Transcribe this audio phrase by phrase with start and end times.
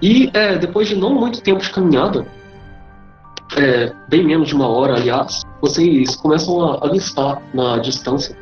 [0.00, 2.26] E é, depois de não muito tempo de caminhada,
[3.56, 8.36] é, bem menos de uma hora, aliás, vocês começam a avistar na distância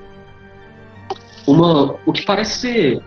[1.46, 3.02] uma o que parece ser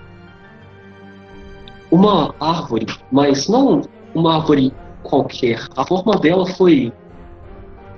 [1.92, 3.82] uma árvore, mas não
[4.14, 5.68] uma árvore qualquer.
[5.76, 6.94] A forma dela foi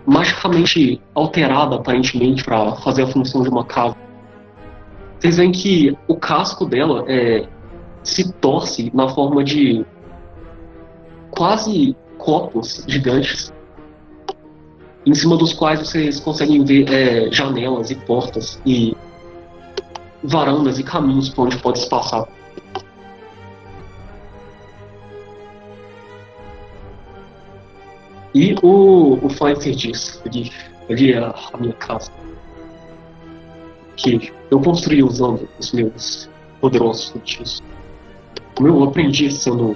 [0.05, 3.95] magicamente alterada, aparentemente, para fazer a função de uma casa.
[5.19, 7.47] Vocês veem que o casco dela é,
[8.03, 9.85] se torce na forma de
[11.31, 13.51] quase copos gigantes,
[15.05, 18.95] em cima dos quais vocês conseguem ver é, janelas e portas e
[20.23, 22.27] varandas e caminhos por onde pode se passar.
[28.33, 30.51] E o, o Pfeiffer diz, ali,
[30.89, 32.11] ali é a minha casa,
[33.97, 36.29] que eu construí usando os meus
[36.61, 37.61] poderosos feitiços.
[38.59, 39.75] Eu aprendi sendo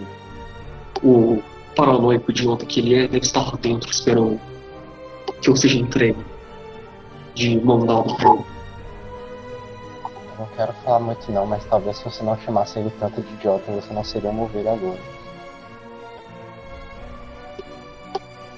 [1.04, 1.42] o
[1.76, 4.40] paranoico idiota que ele é, deve estar lá dentro esperando
[5.42, 6.26] que eu seja entregue
[7.34, 8.44] de mão dada pra ele.
[10.04, 13.34] Eu não quero falar muito não, mas talvez se você não chamasse ele tanto de
[13.34, 15.00] idiota, você não seria movido agora.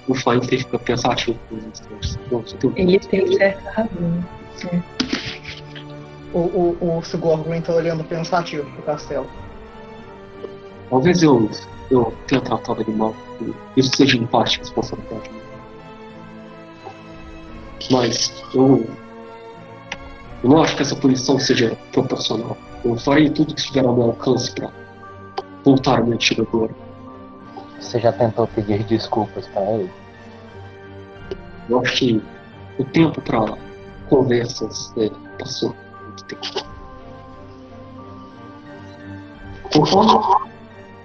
[0.07, 2.55] O Feinstein fica pensativo por uns instantes.
[2.75, 4.25] Ele tem certa razão.
[4.71, 4.81] É.
[6.33, 9.27] O, o, o Sigurd tá olhando pensativo pro castelo.
[10.89, 11.49] Talvez eu,
[11.89, 13.15] eu tenha tratado ele mal.
[13.75, 15.47] Isso seja em parte responsabilidade minha.
[17.91, 18.85] Mas eu,
[20.43, 22.57] eu não acho que essa punição seja proporcional.
[22.83, 24.71] Eu farei tudo que estiver ao meu alcance para
[25.63, 26.75] voltar à minha antiga glória.
[27.79, 29.91] Você já tentou pedir desculpas pra ele?
[31.69, 32.23] Eu acho que
[32.79, 33.57] o tempo para
[34.09, 36.67] conversas é, passou muito tempo.
[39.73, 40.47] Conforme,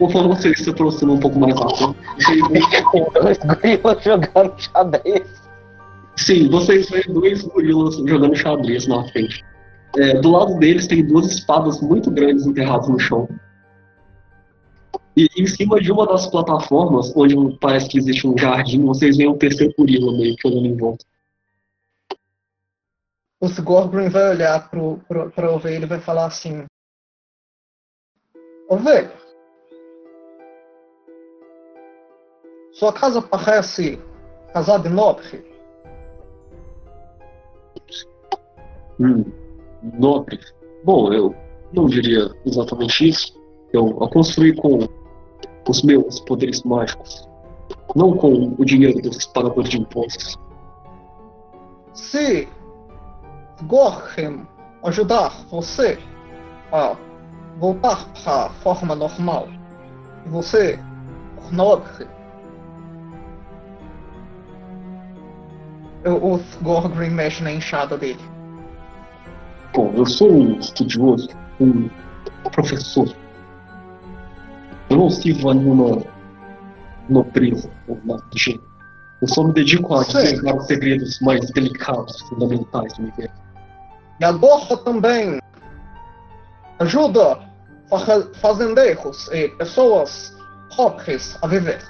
[0.03, 5.43] conforme vocês se aproximam um pouco mais rápido, vocês veem Dois gorilas jogando xadrez.
[6.17, 9.45] Sim, vocês veem dois gorilas jogando xadrez na frente.
[9.97, 13.29] É, do lado deles tem duas espadas muito grandes enterradas no chão.
[15.17, 19.29] E em cima de uma das plataformas, onde parece que existe um jardim, vocês veem
[19.29, 21.05] um terceiro gorila meio que olhando em volta.
[23.41, 26.65] O Sigurd vai olhar pro, pro, pra ovelha e vai falar assim:
[28.69, 29.22] Ovelha,
[32.73, 34.01] sua casa parece
[34.53, 35.45] casa de nobre.
[39.01, 39.25] Hum,
[39.99, 40.39] nobre.
[40.85, 41.35] Bom, eu
[41.73, 43.41] não diria exatamente isso.
[43.73, 44.87] Eu a construí com
[45.69, 47.29] os meus poderes mágicos,
[47.95, 50.37] não com o dinheiro dos pagadores de impostos.
[51.95, 52.49] Se
[53.65, 54.47] Gorham
[54.85, 55.99] ajudar você
[56.73, 56.97] a
[57.59, 59.47] voltar para a forma normal,
[60.27, 60.79] você,
[61.51, 62.07] nobre,
[66.05, 68.21] o, o Gorgrim mexe na enxada dele.
[69.75, 71.29] Bom, eu sou um estudioso,
[71.61, 71.89] um
[72.51, 73.15] professor.
[74.91, 76.03] Eu não sirvo a nenhuma
[77.09, 78.71] nobreza ou nada do gênero.
[79.23, 83.35] Eu só me dedico a desvendar os segredos mais delicados, fundamentais do universo.
[84.21, 85.39] E agora também
[86.81, 87.39] ajuda
[87.89, 90.37] fa- fazendeiros e pessoas
[90.77, 91.81] pobres a viver.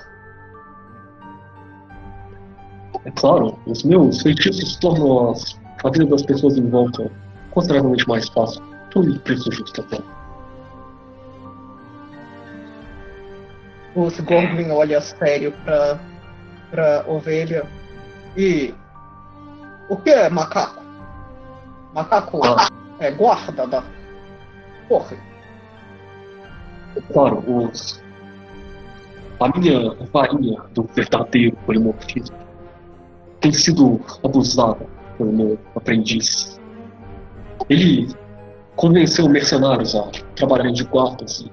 [3.05, 5.35] É claro, os meus feitiços tornam
[5.85, 7.11] a vida das pessoas em volta
[7.51, 8.63] consideravelmente mais fácil.
[8.95, 9.99] Um preço justo até.
[13.95, 15.99] O Sigurd olha sério pra,
[16.71, 17.67] pra ovelha.
[18.37, 18.75] E
[19.89, 20.83] o que é macaco?
[21.95, 22.69] Macaco Ah.
[23.01, 23.83] é guarda da
[24.89, 25.19] torre.
[26.97, 28.03] É claro, os,
[29.41, 32.42] a minha varinha do verdadeiro polimorfismo
[33.43, 34.87] tem sido abusada
[35.19, 36.59] pelo meu aprendiz.
[37.69, 38.09] Ele
[38.77, 41.53] convenceu mercenários a trabalharem de guardas e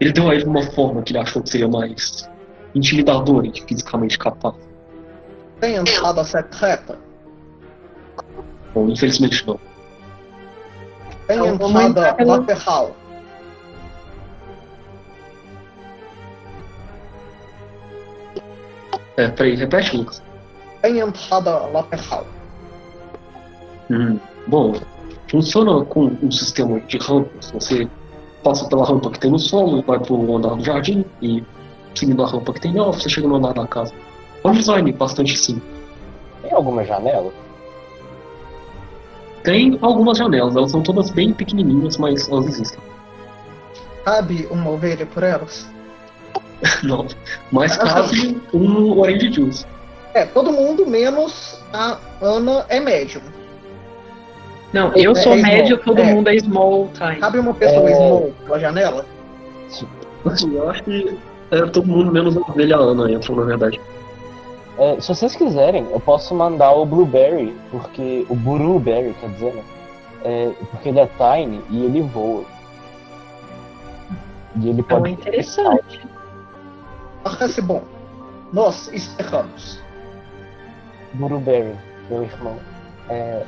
[0.00, 2.28] ele deu a ele uma forma que ele achou que seria mais
[2.74, 4.56] intimidadora e fisicamente capaz.
[5.60, 6.98] Tem entrada secreta.
[8.74, 9.58] Bom, infelizmente não.
[11.28, 12.96] Tem entrada lateral.
[19.16, 20.25] É, peraí, repete, Lucas.
[20.82, 22.26] Tem entrada lateral.
[23.90, 24.74] Hum, Bom,
[25.28, 27.50] funciona com um sistema de rampas.
[27.50, 27.88] Você
[28.44, 31.42] passa pela rampa que tem no solo, vai pro andar do jardim e
[31.94, 33.92] seguindo a rampa que tem nela, você chega no andar da casa.
[34.44, 35.64] É um design bastante simples.
[36.42, 37.32] Tem alguma janela?
[39.42, 42.78] Tem algumas janelas, elas são todas bem pequenininhas, mas elas existem.
[44.04, 45.68] Cabe uma ovelha por elas.
[46.84, 47.06] Não.
[47.50, 49.66] Mais caso um Orange Juice.
[50.16, 53.20] É, todo mundo menos a Ana é médium.
[54.72, 56.14] Não, eu sou É, é médio, small, todo é.
[56.14, 57.16] mundo é small time.
[57.16, 57.94] Cabe uma pessoa É.
[57.94, 59.04] small pela janela?
[60.54, 61.18] Eu acho que
[61.50, 63.78] é, todo mundo menos a ovelha Ana entra, na verdade.
[64.78, 68.24] É, se vocês quiserem, eu posso mandar o Blueberry, porque.
[68.30, 69.62] O Blueberry, quer dizer, né?
[70.24, 72.44] É, porque ele é tiny e ele voa.
[74.58, 75.12] E ele Então é pode.
[75.12, 76.00] interessante.
[77.22, 77.82] Parece bom.
[78.50, 79.84] Nós encerramos.
[81.16, 81.76] Blueberry,
[82.08, 82.58] meu irmão.
[83.08, 83.44] É,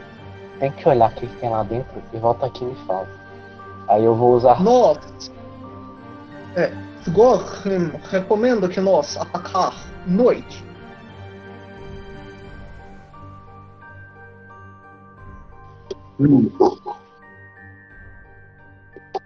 [0.58, 3.08] tem que olhar o que tem lá dentro e volta aqui e me fala.
[3.88, 4.62] Aí eu vou usar.
[4.62, 5.32] Nós.
[6.56, 6.72] É,
[7.02, 9.74] Sgorrim recomenda que nós atacar
[10.06, 10.64] noite.
[16.20, 16.50] Hum.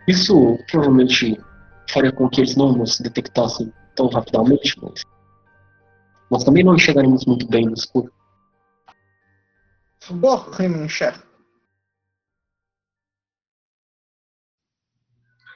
[0.06, 1.40] Isso provavelmente
[1.90, 5.02] faria com que eles não nos detectassem tão rapidamente, mas
[6.30, 8.12] nós também não enxergaremos muito bem no escuro.
[10.84, 11.22] Enxerga.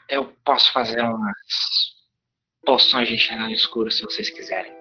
[0.08, 1.36] Eu posso fazer umas
[2.64, 4.72] poções de enxergar no escuro se vocês quiserem.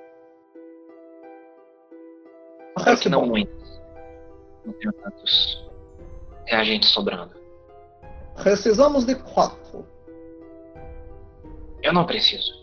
[2.76, 3.28] Parece que não bom.
[3.28, 3.82] muitos.
[4.66, 5.66] Não tenho tantos
[6.46, 7.34] reagentes sobrando.
[8.36, 9.88] Precisamos de quatro.
[11.82, 12.54] Eu não preciso.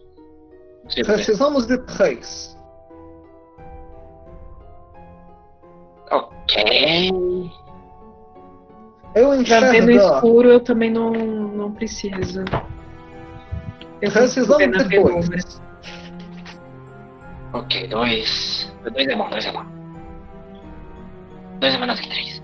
[1.05, 2.57] Precisamos de três.
[6.13, 7.43] Ok.
[9.15, 10.15] Eu Pra ver no enxergar.
[10.17, 12.45] escuro eu também não, não preciso.
[14.01, 15.21] Eu Precisamos ver na de penumbra.
[15.23, 15.63] dois.
[17.53, 18.73] Ok, dois.
[18.93, 19.65] Dois é bom, dois é bom.
[21.61, 22.43] Dois é menos que três.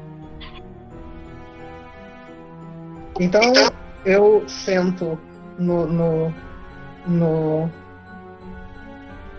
[3.20, 3.40] Então
[4.04, 5.18] eu sento
[5.58, 6.34] no, no,
[7.06, 7.70] no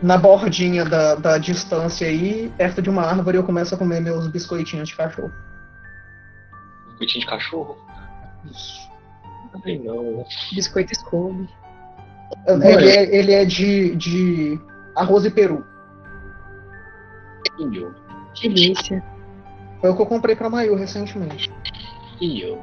[0.02, 4.28] na bordinha da, da distância aí, perto de uma árvore, eu começo a comer meus
[4.28, 5.32] biscoitinhos de cachorro.
[6.88, 7.78] Biscoitinho de cachorro?
[9.66, 10.26] Ai não.
[10.54, 11.50] Biscoito Scooby.
[12.48, 14.60] Ele é, ele é de, de
[14.96, 15.66] arroz e peru.
[17.60, 17.94] Io.
[18.42, 19.04] Delícia.
[19.82, 21.52] Foi o que eu comprei pra Mayu recentemente.
[22.22, 22.62] Io.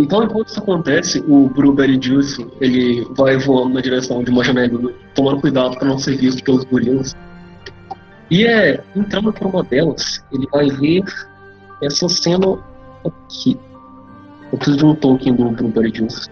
[0.00, 4.92] Então, enquanto isso acontece, o Blueberry Juice ele vai voando na direção de uma janela,
[5.14, 7.14] tomando cuidado para não ser visto pelos gorilas.
[8.30, 11.04] E é entrando por uma delas, ele vai ver
[11.82, 12.58] essa cena
[13.04, 13.60] aqui.
[14.50, 16.30] Eu preciso de um token do Blueberry Juice.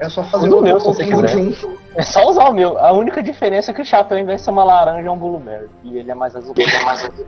[0.00, 1.28] É só fazer o meu, se você quiser.
[1.28, 1.78] junto.
[1.94, 2.78] É só usar o meu.
[2.78, 5.18] A única diferença é que o chapéu, ao invés de ser uma laranja, é um
[5.18, 5.68] blueberry.
[5.84, 6.54] E ele é mais azul.
[6.56, 7.26] Ele é mais azul.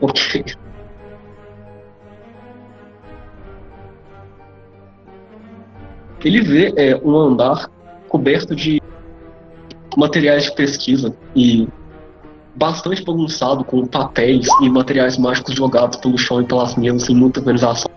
[0.00, 0.44] Ok.
[6.24, 7.70] Ele vê é, um andar
[8.08, 8.80] coberto de
[9.96, 11.66] materiais de pesquisa e
[12.54, 17.40] bastante bagunçado com papéis e materiais mágicos jogados pelo chão e pelas mesas sem muita
[17.40, 17.90] organização.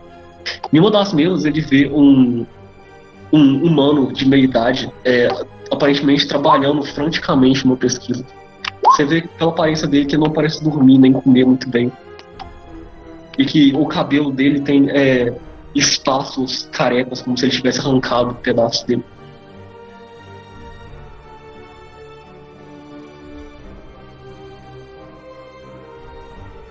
[0.71, 2.45] Em uma das mesas ele vê um,
[3.31, 5.27] um humano de meia idade é,
[5.71, 8.25] aparentemente trabalhando franticamente numa pesquisa.
[8.85, 11.91] Você vê pela aparência dele que ele não parece dormir nem comer muito bem.
[13.37, 15.33] E que o cabelo dele tem é,
[15.75, 19.03] espaços carecas, como se ele tivesse arrancado pedaços dele.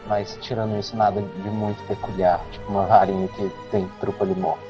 [0.09, 2.45] Mas tirando isso, nada de muito peculiar.
[2.53, 4.63] Tipo uma varinha que tem trupa de morte.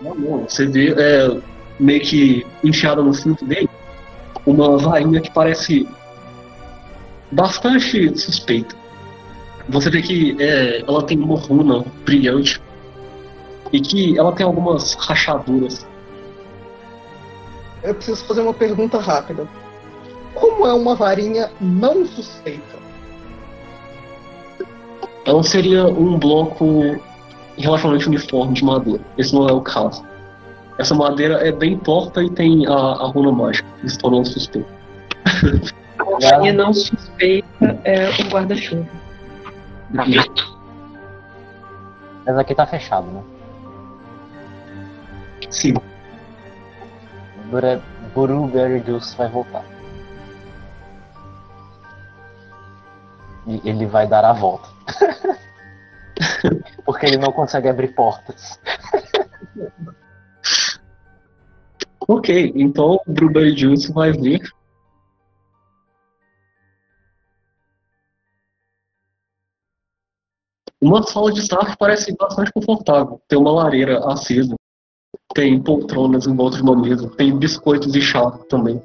[0.00, 0.38] Não, não.
[0.48, 1.40] Você vê é,
[1.80, 3.68] meio que enfiada no cinto dele
[4.46, 5.88] uma varinha que parece
[7.32, 8.76] bastante suspeita.
[9.68, 12.60] Você vê que é, ela tem uma runa brilhante
[13.72, 15.86] e que ela tem algumas rachaduras.
[17.82, 19.48] Eu preciso fazer uma pergunta rápida.
[20.34, 22.78] Como é uma varinha não suspeita?
[25.24, 27.00] Ela seria um bloco
[27.56, 29.00] relativamente uniforme de madeira.
[29.16, 30.04] Esse não é o caso.
[30.78, 34.68] Essa madeira é bem torta e tem a, a runa mágica, isso tornando suspeito.
[36.32, 39.03] A minha não suspeita é o guarda-chuva.
[39.94, 40.58] Graveto.
[42.26, 43.22] Mas aqui tá fechado, né?
[45.50, 45.74] Sim.
[47.48, 47.80] Bure-
[48.12, 49.64] Blueberry Juice vai voltar.
[53.46, 54.68] E ele vai dar a volta.
[56.84, 58.58] Porque ele não consegue abrir portas.
[62.08, 64.40] Ok, então o Juice vai ver.
[70.80, 73.20] Uma sala de estar parece bastante confortável.
[73.28, 74.54] Tem uma lareira acesa,
[75.34, 78.82] tem poltronas em volta de uma mesa, tem biscoitos e chá também.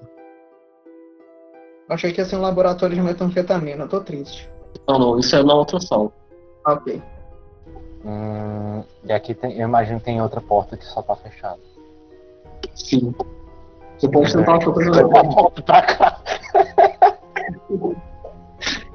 [1.90, 4.50] Achei que ia ser um laboratório de metanfetamina, tô triste.
[4.88, 6.12] Ah não, isso é na outra sala.
[6.66, 7.02] Ok.
[8.06, 11.60] Hum, e aqui tem, eu imagino que tem outra porta que só tá fechada.
[12.76, 13.14] Sim.
[13.98, 15.24] Você pode tentar outra coisa Eu melhor.
[15.34, 16.22] volto pra cá.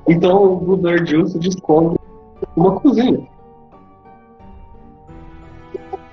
[0.09, 1.99] Então o Blueberry Juice descobre
[2.57, 3.29] uma cozinha.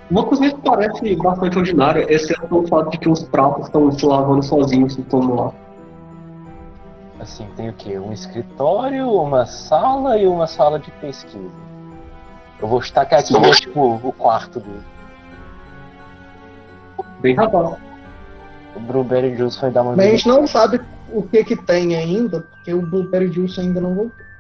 [0.10, 4.06] Uma cozinha que parece bastante ordinária, exceto pelo fato de que os pratos estão se
[4.06, 5.54] lavando sozinhos e estão lá.
[7.20, 7.98] Assim, tem o quê?
[7.98, 11.52] Um escritório, uma sala e uma sala de pesquisa.
[12.60, 14.84] Eu vou chutar que aqui é tipo o quarto dele.
[17.22, 17.78] Bem rapaz.
[18.76, 21.96] O Blueberry Juice vai dar uma Mas a gente não sabe o que que tem
[21.96, 24.31] ainda, porque o Blueberry Juice ainda não voltou.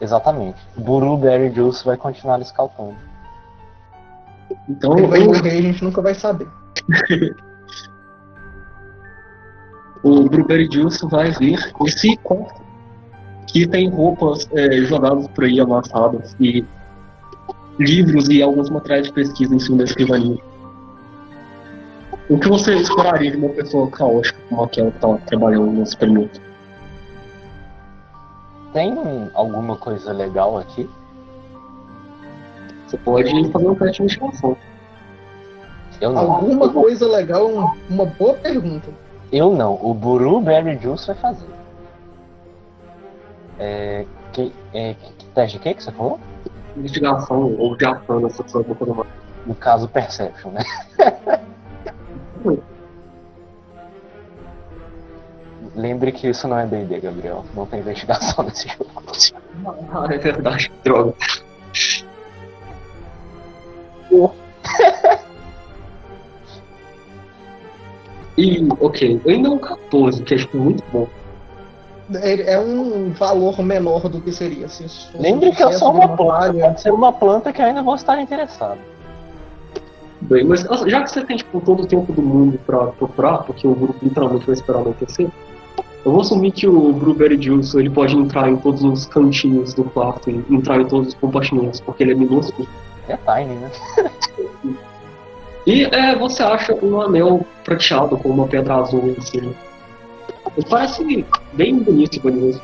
[0.00, 0.58] Exatamente.
[0.76, 2.96] O Blueberry Juice vai continuar escaltando.
[4.68, 6.48] Então Ele vai o, morrer e a gente nunca vai saber.
[10.02, 12.66] o Blueberry Juice vai vir esse quarto
[13.46, 16.64] que tem roupas é, jogadas por aí amassadas e
[17.78, 20.38] livros e alguns materiais de pesquisa em cima da escrivaninha.
[22.28, 26.40] O que você esperaria de uma pessoa caótica como aquela que está trabalhando no experimento?
[28.76, 30.86] Tem alguma coisa legal aqui?
[32.86, 34.54] Você pode fazer um teste de investigação.
[35.98, 36.32] Eu não.
[36.32, 38.90] Alguma coisa legal, um- uma boa pergunta.
[39.32, 39.78] Eu não.
[39.82, 41.46] O Blueberry Juice vai fazer.
[43.58, 44.04] É.
[44.34, 46.20] Que, é que teste de que que você falou?
[46.76, 49.08] Investigação ou de ação, essa coisa coisa mais.
[49.46, 50.62] No caso, Perception, né?
[55.76, 57.44] Lembre que isso não é D&D, Gabriel.
[57.54, 58.90] Não tem investigação nesse jogo.
[59.92, 61.14] Ah, é verdade, droga.
[68.38, 71.08] E, ok, eu ainda é um 14, que é tipo, muito bom.
[72.14, 74.68] É, é um valor menor do que seria.
[74.68, 76.32] Se isso fosse Lembre que sucesso sou de uma planta.
[76.32, 76.64] falha.
[76.66, 78.78] Pode ser uma planta que ainda vou estar interessado.
[80.20, 83.38] Bem, mas assim, já que você tem tipo, todo o tempo do mundo pra procurar,
[83.38, 85.28] porque o grupo literalmente vai esperar anoitecer,
[86.06, 89.82] eu vou assumir que o Blueberry Juice ele pode entrar em todos os cantinhos do
[89.82, 92.68] quarto e entrar em todos os compartimentos, porque ele é minúsculo.
[93.08, 93.70] É Tiny, né?
[95.66, 99.52] E é, você acha um anel prateado com uma pedra azul em cima.
[100.56, 102.62] Ele parece bem bonito e bonito.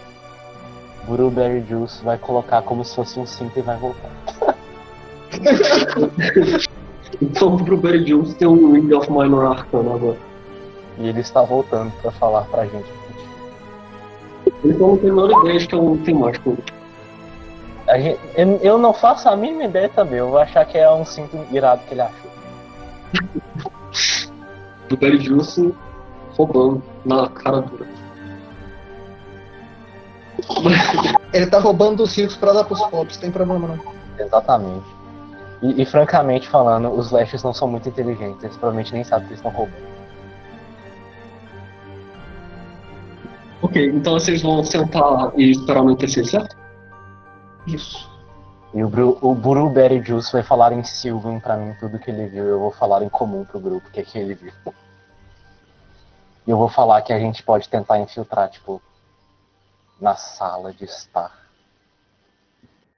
[1.08, 4.08] Blueberry Juice vai colocar como se fosse um cinto e vai voltar.
[7.20, 10.16] Então o Blueberry Juice tem um Ring of Minor Arcana agora.
[10.98, 13.01] E ele está voltando pra falar pra gente.
[14.64, 16.56] Então não tem a menor ideia de que é um temático.
[17.88, 20.18] A gente- eu- eu não faço a mínima ideia também.
[20.18, 22.30] Eu vou achar que é um cinto irado que ele achou.
[24.88, 25.74] Blueberry Juice
[26.36, 27.86] roubando na cara dura.
[31.32, 33.78] Ele tá roubando os ricos pra dar pros pobres, tem problema não.
[34.18, 34.84] Exatamente.
[35.62, 38.42] E, e, francamente falando, os Lashes não são muito inteligentes.
[38.42, 39.91] Eles provavelmente nem sabem que eles estão roubando.
[43.62, 46.56] Ok, então vocês vão sentar e esperar anoitecer, certo?
[47.66, 48.10] Isso.
[48.74, 52.26] E o, Bru, o Blueberry Juice vai falar em Sylvan pra mim tudo que ele
[52.26, 52.44] viu.
[52.44, 54.52] Eu vou falar em comum pro grupo o que, é que ele viu.
[56.44, 58.82] E eu vou falar que a gente pode tentar infiltrar, tipo,
[60.00, 61.30] na sala de estar.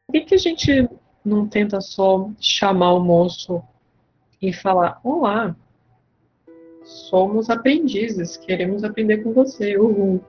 [0.06, 0.88] Por que, que a gente
[1.22, 3.62] não tenta só chamar o moço
[4.40, 5.54] e falar: Olá,
[6.84, 9.76] somos aprendizes, queremos aprender com você.
[9.76, 10.24] Uhul.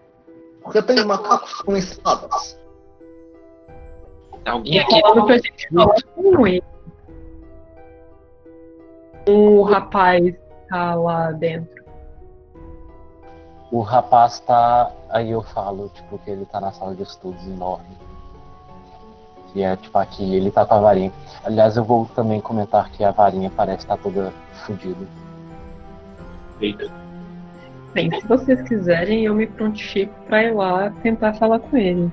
[0.65, 2.60] Porque tem macacos com espadas.
[4.45, 5.01] Alguém aqui
[6.15, 6.63] com ele.
[9.27, 10.36] O rapaz
[10.67, 11.86] tá lá dentro.
[13.72, 14.91] O rapaz tá.
[15.10, 17.95] Aí eu falo, tipo, que ele tá na sala de estudos enorme.
[19.53, 21.13] Que é, tipo, aqui, ele tá com a varinha.
[21.43, 24.34] Aliás, eu vou também comentar que a varinha parece estar toda
[24.65, 25.07] fodida.
[26.60, 27.04] Eita.
[27.95, 32.11] Bem, se vocês quiserem, eu me prontifico pra ir lá tentar falar com ele.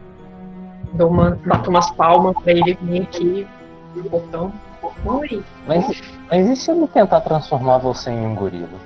[0.93, 3.49] Dou uma, bato umas palmas pra ele vir aqui
[3.97, 4.53] no portão.
[5.05, 5.43] Oi.
[5.67, 8.79] Mas, mas e se ele tentar transformar você em um gorila?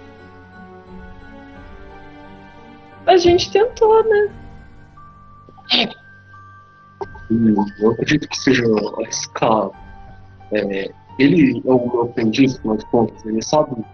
[3.05, 4.31] A gente tentou, né?
[7.31, 8.65] Hum, Eu acredito que seja
[8.99, 9.71] arriscado.
[10.51, 13.85] É, ele é um aprendiz, afinal de contas, ele sabe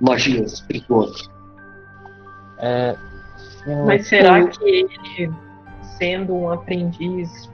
[0.00, 1.37] magias espirituosas.
[2.58, 2.96] É.
[3.36, 5.32] se Mas será que ele,
[5.98, 7.50] sendo um aprendiz,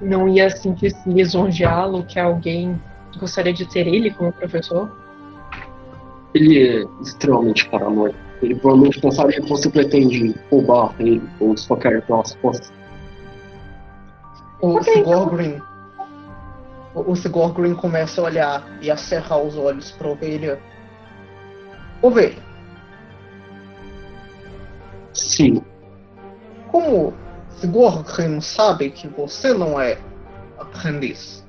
[0.00, 2.80] não ia sentir-se lisonjeá-lo que alguém
[3.18, 4.90] gostaria de ter ele como professor?
[6.34, 8.16] Ele é extremamente paranoico.
[8.42, 12.72] Ele provavelmente pensaria que você pretende roubar ele ou esfaquear pelas costas.
[14.62, 15.60] O Ok, Sigorgrim.
[16.94, 20.58] O, o Sigorgrim começa a olhar e a cerrar os olhos pra ovelha.
[22.00, 22.36] Ovelha,
[25.12, 25.62] Sim,
[26.70, 27.12] como
[27.56, 29.98] Sigorgrim sabe que você não é
[30.58, 31.40] aprendiz?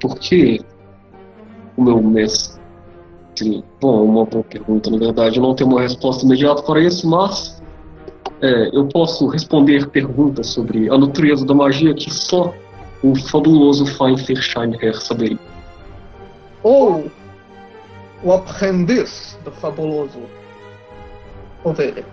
[0.00, 0.60] porque
[1.76, 2.56] o meu mestre.
[3.80, 5.36] Bom, uma boa pergunta, na verdade.
[5.36, 7.62] Eu não tenho uma resposta imediata para isso, mas
[8.40, 12.54] é, eu posso responder perguntas sobre a natureza da magia que só
[13.02, 15.38] o fabuloso Feinstein saberia.
[16.62, 17.10] Ou
[18.22, 20.22] o aprendiz do fabuloso
[21.64, 22.04] ovelha?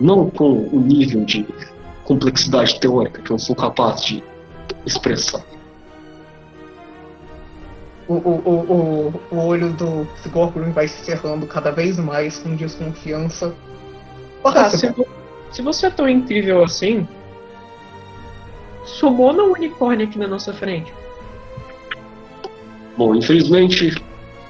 [0.00, 1.46] Não com o nível de
[2.04, 4.22] complexidade teórica que eu sou capaz de
[4.84, 5.42] expressar.
[8.08, 12.54] O, o, o, o, o olho do Sigorgrim vai se cerrando cada vez mais com
[12.54, 13.52] desconfiança.
[14.44, 14.94] Ah, se,
[15.50, 17.08] se você é tão incrível assim,
[18.84, 20.94] sumona um unicórnio aqui na nossa frente.
[22.96, 24.02] Bom, infelizmente,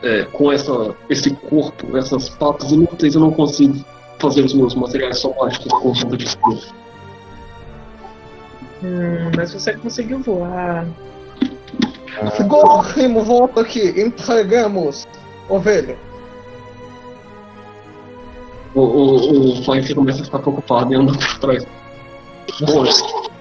[0.02, 3.84] é, com essa, esse corpo, essas patas inúteis, eu não consigo
[4.18, 6.38] fazer os meus materiais somáticos por conta disso.
[8.82, 10.86] Hum, mas você conseguiu voar.
[12.36, 15.06] Sigorgrim, volta aqui, entregamos
[15.48, 15.98] ovelha.
[18.74, 21.66] O, o, o Feinstein começa a ficar preocupado e anda por trás.
[22.60, 22.84] Bom,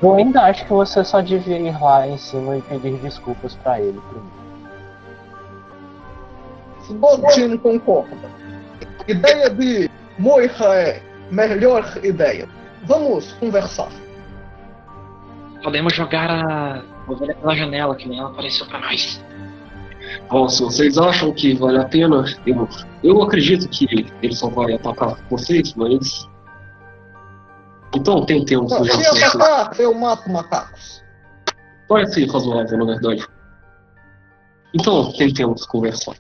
[0.01, 3.79] Eu ainda acho que você só devia ir lá em cima e pedir desculpas pra
[3.79, 4.44] ele primeiro.
[6.87, 8.15] Sigorgrim concorda.
[9.07, 11.01] Ideia de Moira é
[11.31, 12.47] melhor ideia.
[12.83, 13.89] Vamos conversar.
[15.63, 19.23] Podemos jogar a ovelha pela janela, que nem ela apareceu pra nós.
[20.29, 22.67] bom, se vocês acham que vale a pena, eu,
[23.03, 26.27] eu acredito que ele só vai atacar vocês, mas.
[27.95, 29.35] Então tentemos Se sugestões.
[29.35, 31.03] atacar, eu mato macacos.
[31.87, 33.25] Parece razoável, na verdade.
[34.73, 36.15] Então tentemos conversar.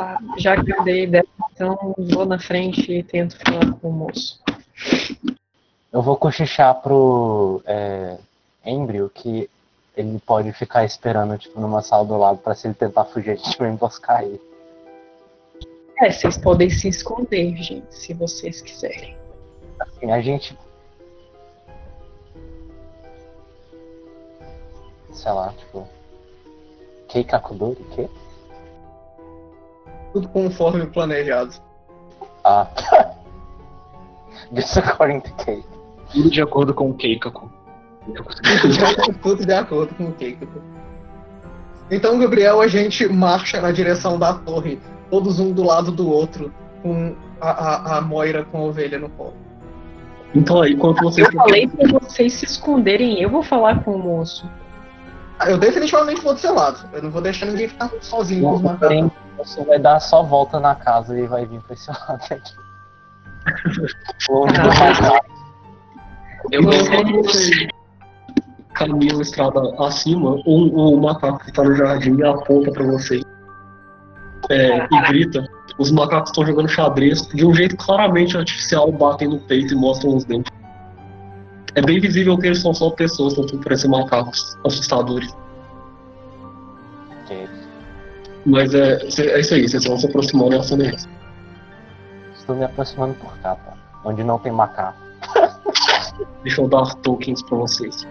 [0.00, 3.92] Tá, já que eu dei ideia, então vou na frente e tento falar com o
[3.92, 4.42] moço.
[5.92, 8.16] Eu vou cochichar pro é,
[8.64, 9.50] Embryo que
[9.94, 13.34] ele pode ficar esperando tipo, numa sala do lado pra se ele tentar fugir, a
[13.34, 14.40] gente vai emboscar ele.
[16.00, 19.14] É, vocês podem se esconder, gente, se vocês quiserem.
[19.78, 20.58] Assim, a gente.
[25.12, 25.86] Sei lá, tipo.
[27.06, 27.84] Keikakudori?
[27.94, 28.08] Que?
[30.12, 31.54] Tudo conforme planejado.
[32.44, 32.66] Ah.
[34.54, 35.64] Just according to Kei.
[36.12, 37.50] Tudo de acordo com o Keikaku.
[39.22, 40.46] Tudo de acordo com o Keiko.
[41.90, 46.52] Então, Gabriel, a gente marcha na direção da torre, todos um do lado do outro,
[46.82, 49.34] com a, a, a Moira com a ovelha no colo.
[50.34, 51.26] Então aí, enquanto vocês.
[51.26, 54.48] Eu falei pra vocês se esconderem, eu vou falar com o moço.
[55.38, 56.88] Ah, Eu definitivamente vou do seu lado.
[56.92, 59.10] Eu não vou deixar ninguém ficar sozinho com os macacos.
[59.36, 62.54] Você vai dar só volta na casa e vai vir pra esse lado aqui.
[66.52, 67.68] Eu vou quando vocês
[68.74, 73.22] caminham a estrada acima, um, um macaco que tá no jardim aponta pra vocês
[74.50, 75.46] é, e grita.
[75.78, 80.16] Os macacos estão jogando xadrez de um jeito claramente artificial, batem no peito e mostram
[80.16, 80.52] os dentes.
[81.74, 85.34] É bem visível que eles são só pessoas, não parecem macacos assustadores.
[87.22, 87.59] Ok.
[88.46, 91.08] Mas é, é isso aí, vocês vão se aproximando e acendem eles.
[92.34, 93.74] Estou me aproximando por cá, tá?
[94.04, 94.98] Onde não tem macaco.
[96.42, 98.06] Deixa eu dar tokens pra vocês.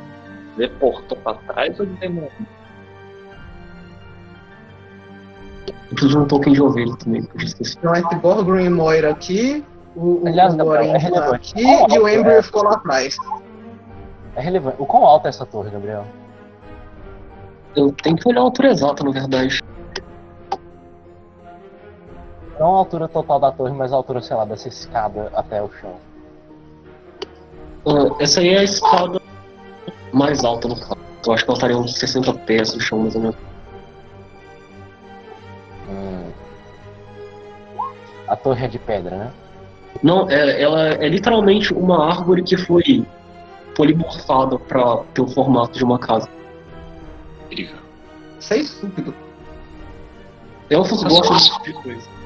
[0.58, 2.30] Deportou pra trás ou demorou?
[5.68, 7.78] Eu preciso de um token de ovelha também, que eu já esqueci.
[7.78, 9.66] Então, entre Gorgrim e Moira aqui,
[9.96, 11.54] o, o, Aliás, o Gabriel, é tá relevante.
[11.54, 12.16] aqui e o alto é?
[12.16, 13.18] Embryo ficou lá atrás.
[14.36, 14.76] É relevante.
[14.80, 16.06] O quão alta é essa torre, Gabriel?
[17.76, 19.62] Eu tenho que olhar a altura exata, na verdade.
[22.60, 25.72] Não a altura total da torre, mas a altura, sei lá, dessa escada até o
[25.72, 25.96] chão.
[27.88, 29.22] Ah, essa aí é a escada
[30.12, 30.98] mais alta no caso.
[31.26, 33.38] Eu acho que ela estaria uns 60 pés do chão, mais ou menos.
[35.90, 36.32] Hum.
[38.28, 39.34] A torre é de pedra, né?
[40.04, 43.06] Não, é, ela é literalmente uma árvore que foi
[43.74, 46.30] polimorfada pra ter o formato de uma casa.
[47.46, 47.78] Incrível.
[48.38, 49.16] Isso é estúpido.
[50.70, 52.19] Elfos gostam desse tipo de coisa.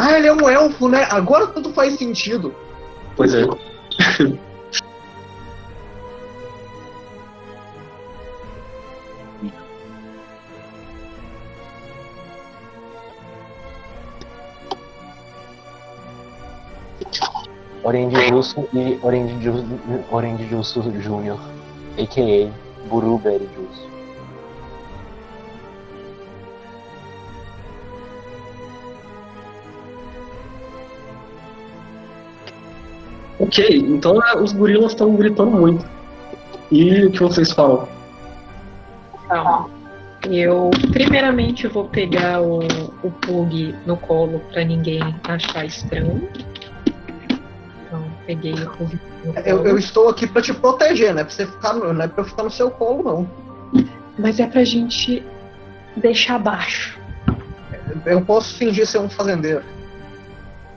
[0.00, 1.08] Ah, ele é um elfo, né?
[1.10, 2.54] Agora tudo faz sentido.
[3.16, 3.44] Pois é.
[17.82, 19.66] Orange Jusso e Orange Jusso,
[20.12, 21.40] Orange Jusso Jr.,
[21.98, 22.88] a.k.a.
[22.88, 23.87] Blueberry Jusso.
[33.40, 35.84] Ok, então é, os gorilas estão gritando muito.
[36.70, 37.88] E o que vocês falam?
[39.24, 39.70] Então,
[40.30, 42.58] eu primeiramente vou pegar o,
[43.02, 46.28] o Pug no colo pra ninguém achar estranho.
[47.86, 49.46] Então, peguei o Pug no colo.
[49.46, 51.22] Eu, eu estou aqui pra te proteger, né?
[51.24, 53.84] Pra você ficar, no- não é pra eu ficar no seu colo, não.
[54.18, 55.22] Mas é pra gente
[55.96, 56.98] deixar baixo.
[58.04, 59.62] Eu posso fingir ser um fazendeiro.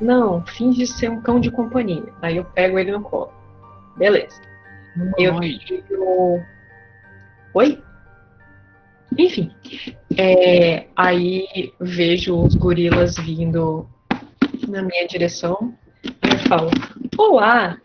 [0.02, 2.12] Não, finge ser um cão de companhia.
[2.22, 3.32] Aí eu pego ele no colo.
[3.96, 4.42] Beleza.
[5.18, 6.44] Eu tiro.
[7.54, 7.84] Oi?
[9.18, 9.52] Enfim.
[10.18, 13.88] É, aí vejo os gorilas vindo
[14.68, 15.78] na minha direção.
[16.04, 16.72] E eu falo:
[17.16, 17.80] Olá,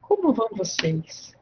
[0.00, 1.36] como vão vocês?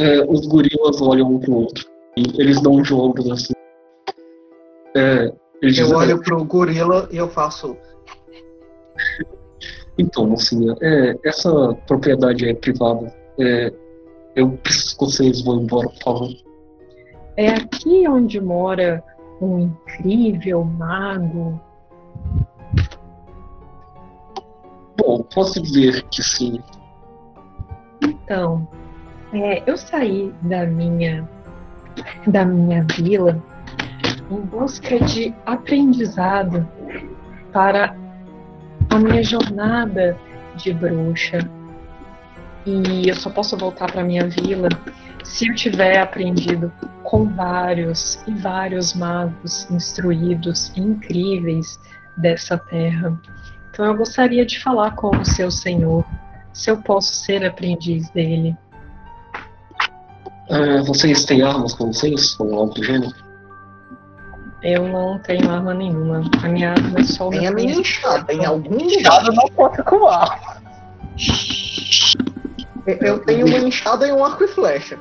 [0.00, 1.88] É, os gorilas olham um pro outro.
[2.16, 3.52] E eles dão ombros assim.
[4.96, 7.76] É, eles Eu olho pro gorila e eu faço.
[9.98, 13.14] Então, mocinha, é, essa propriedade é privada.
[13.38, 13.72] É,
[14.34, 16.30] eu preciso que vocês vão embora, por favor.
[17.36, 19.02] É aqui onde mora
[19.40, 21.60] um incrível mago.
[24.96, 26.62] Bom, posso dizer que sim.
[28.02, 28.66] Então,
[29.32, 31.28] é, eu saí da minha
[32.26, 33.42] da minha vila
[34.30, 36.66] em busca de aprendizado
[37.52, 37.96] para
[38.88, 40.16] a minha jornada
[40.56, 41.38] de bruxa.
[42.64, 44.68] E eu só posso voltar para minha vila
[45.24, 51.78] se eu tiver aprendido com vários e vários magos instruídos e incríveis
[52.16, 53.18] dessa terra.
[53.70, 56.04] Então eu gostaria de falar com o seu senhor,
[56.52, 58.56] se eu posso ser aprendiz dele.
[60.48, 62.38] É, vocês têm armas com vocês?
[62.38, 63.29] Ou algo do gênero?
[64.62, 66.22] Eu não tenho arma nenhuma.
[66.42, 68.86] A minha arma é só o Tem a minha enxada em algum lugar.
[68.86, 70.60] Enxada não conta com arma.
[72.86, 74.98] Eu tenho uma enxada e um arco e flecha.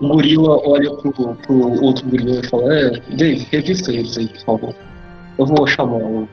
[0.00, 4.44] O gorila olha pro, pro outro gorila e fala: É, Dave, revista eles aí, por
[4.44, 4.74] favor.
[5.38, 6.28] Eu vou chamar o,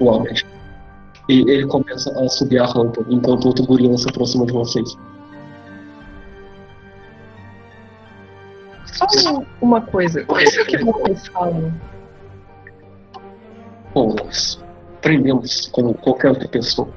[0.00, 0.44] o Albert.
[1.28, 4.96] E ele começa a subir a rampa enquanto o outro gorila se aproxima de vocês.
[9.06, 10.24] Só uma coisa.
[10.28, 11.72] O que, que vocês falam?
[13.94, 14.62] Bom, nós
[15.00, 16.88] prendemos como qualquer outra pessoa.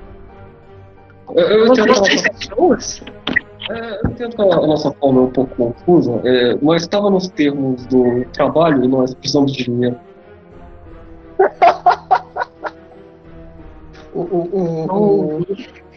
[1.35, 3.01] Eu, eu Vocês nossa- pessoas?
[3.69, 7.09] é, eu entendo que a a nossa forma é um pouco confusa, é, mas estava
[7.09, 9.97] nos termos do trabalho e nós precisamos de dinheiro.
[14.13, 15.45] O, o, o, o,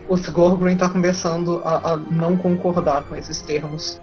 [0.09, 4.01] o Sgorgrin tá começando a, a não concordar com esses termos.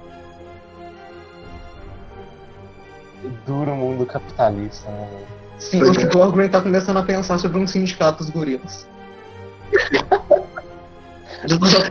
[3.46, 5.08] Duro mundo capitalista, né?
[5.12, 5.26] velho?
[5.60, 6.04] Sim, Pois o é.
[6.04, 8.88] Sgorgrin tá começando a pensar sobre um sindicato dos gorilas.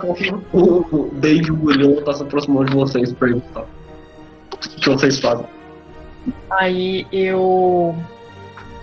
[0.01, 3.65] Forma, o Dave e o gorila tá se aproximando de vocês pra perguntar.
[4.53, 5.47] O que vocês fazem?
[6.51, 7.97] Aí eu.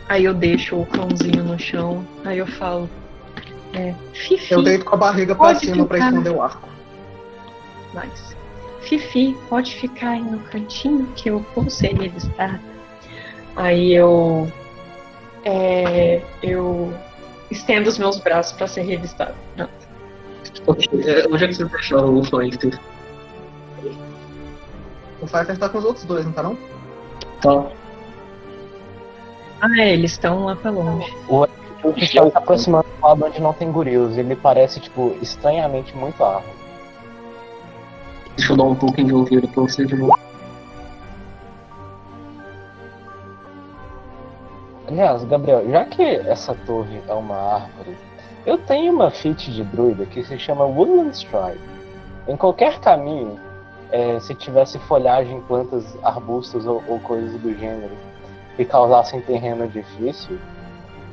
[0.10, 2.06] Aí eu deixo o cãozinho no chão.
[2.26, 2.90] Aí eu falo.
[3.74, 4.54] É, Fifi.
[4.54, 6.10] Eu deito com a barriga pra cima pra ficar.
[6.10, 6.68] esconder o arco.
[7.94, 8.36] Mas,
[8.82, 12.60] Fifi, pode ficar aí no cantinho que eu vou ser revistada.
[13.56, 14.52] Aí eu.
[15.44, 16.94] É, eu
[17.50, 19.34] estendo os meus braços pra ser revistado.
[19.56, 19.72] Pronto.
[20.68, 22.80] Ok, é, onde é que vocês deixaram o Flanker?
[25.22, 26.58] O Fighter tá com os outros dois, não tá não?
[27.42, 27.72] Tá.
[29.62, 31.12] Ah, é, eles estão lá pra longe.
[31.28, 31.48] O
[31.84, 34.18] oficial tá aproximando do lado onde não tem gorilas.
[34.18, 36.57] Ele parece, tipo, estranhamente muito árvore.
[38.38, 40.18] Deixa eu dar um pouquinho de ouvido pra você de novo.
[44.88, 47.98] Aliás, Gabriel, já que essa torre é uma árvore,
[48.46, 51.60] eu tenho uma feat de druida que se chama Woodland Stride.
[52.28, 53.40] Em qualquer caminho,
[53.92, 57.96] é, se tivesse folhagem, plantas, arbustos ou, ou coisas do gênero
[58.56, 60.38] que causassem terreno difícil,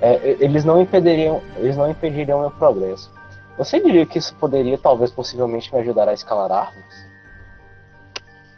[0.00, 3.10] é, eles não impediriam, eles não impediriam meu progresso.
[3.56, 7.03] Você diria que isso poderia, talvez, possivelmente, me ajudar a escalar árvores?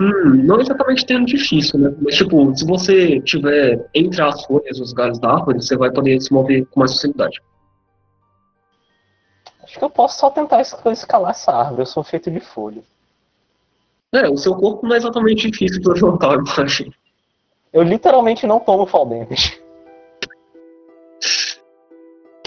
[0.01, 1.95] Hum, não exatamente tendo difícil, né?
[2.01, 6.21] Mas, tipo, se você tiver entre as folhas os galhos da árvore, você vai poder
[6.21, 7.41] se mover com mais facilidade.
[9.63, 11.83] Acho que eu posso só tentar es- escalar essa árvore.
[11.83, 12.83] Eu sou feito de folha.
[14.13, 16.85] É, o seu corpo não é exatamente difícil de levantar, eu acho.
[17.73, 19.61] Eu literalmente não tomo fall damage.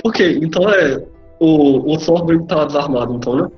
[0.03, 1.05] Ok, então é.
[1.39, 3.51] O, o Thorben tá desarmado, então, né?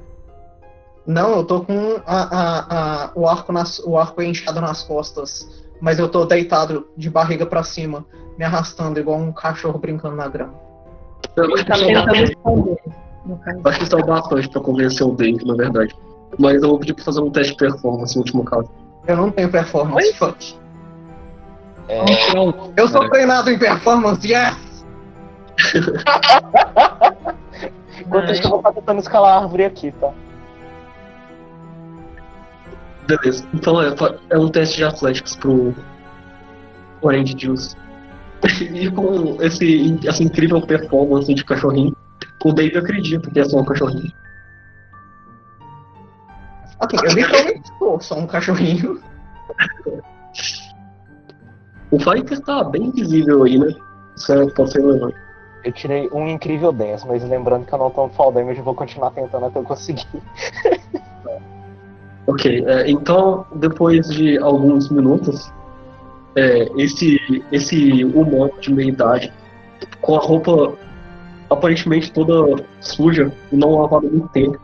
[1.06, 5.64] Não, eu tô com a, a, a- o, arco nas, o arco inchado nas costas,
[5.82, 8.06] mas eu tô deitado de barriga pra cima,
[8.38, 10.54] me arrastando igual um cachorro brincando na grama.
[11.36, 11.76] Eu acho que é
[13.66, 15.96] acho que isso é bastante pra convencer o Dave, na verdade.
[16.40, 18.70] Mas eu vou pedir pra fazer um teste de performance no último caso.
[19.08, 20.14] Eu não tenho performance, Oi?
[20.14, 20.56] fuck.
[21.88, 22.06] É,
[22.78, 24.56] Eu sou treinado em performance, yes!
[28.00, 30.12] enquanto isso, eu vou estar tentando escalar a árvore aqui, tá?
[33.08, 33.48] Beleza.
[33.54, 33.94] Então é,
[34.30, 35.74] é um teste de Athletics pro
[37.02, 37.76] Orange Juice.
[38.74, 41.96] E com esse, essa incrível performance de cachorrinho,
[42.44, 44.12] o Dave acredita que é só um cachorrinho.
[46.80, 49.00] Ok, eu literalmente sou só um cachorrinho.
[51.92, 53.76] O Fighter tá bem visível aí, né?
[54.16, 55.16] Isso é, pode ser relevante.
[55.64, 58.74] Eu tirei um incrível 10, mas lembrando que eu não tomo fall damage, eu vou
[58.74, 60.08] continuar tentando até eu conseguir.
[62.28, 65.52] Ok, é, então depois de alguns minutos,
[66.36, 67.20] é, esse,
[67.52, 69.34] esse humano de meia idade,
[70.02, 70.78] com a roupa
[71.50, 74.60] aparentemente toda suja não lavada muito tempo,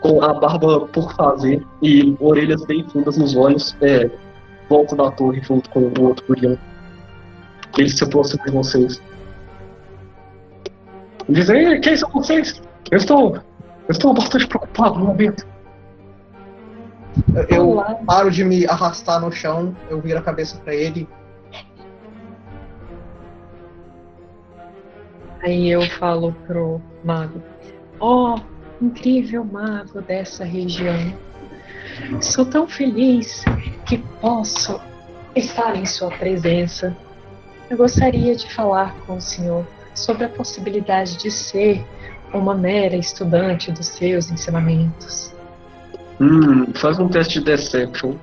[0.00, 4.10] com a barba por fazer e orelhas bem fundas nos olhos, é,
[4.68, 6.58] volta da torre junto com o outro gurião.
[7.76, 9.02] Ele se aproxima de vocês.
[11.28, 12.60] Diz aí, quem são vocês?
[12.90, 13.42] Eu estou, eu
[13.90, 15.46] estou bastante preocupado no momento.
[17.48, 17.94] Eu Olá.
[18.06, 21.08] paro de me arrastar no chão, eu viro a cabeça pra ele.
[25.42, 27.42] Aí eu falo pro mago:
[28.00, 28.38] Ó,
[28.80, 31.12] incrível mago dessa região.
[32.20, 33.44] Sou tão feliz
[33.86, 34.80] que posso
[35.34, 36.96] estar em sua presença.
[37.70, 41.84] Eu gostaria de falar com o senhor sobre a possibilidade de ser
[42.32, 45.34] uma mera estudante dos seus ensinamentos.
[46.20, 48.16] Hum, faz um teste de Deception.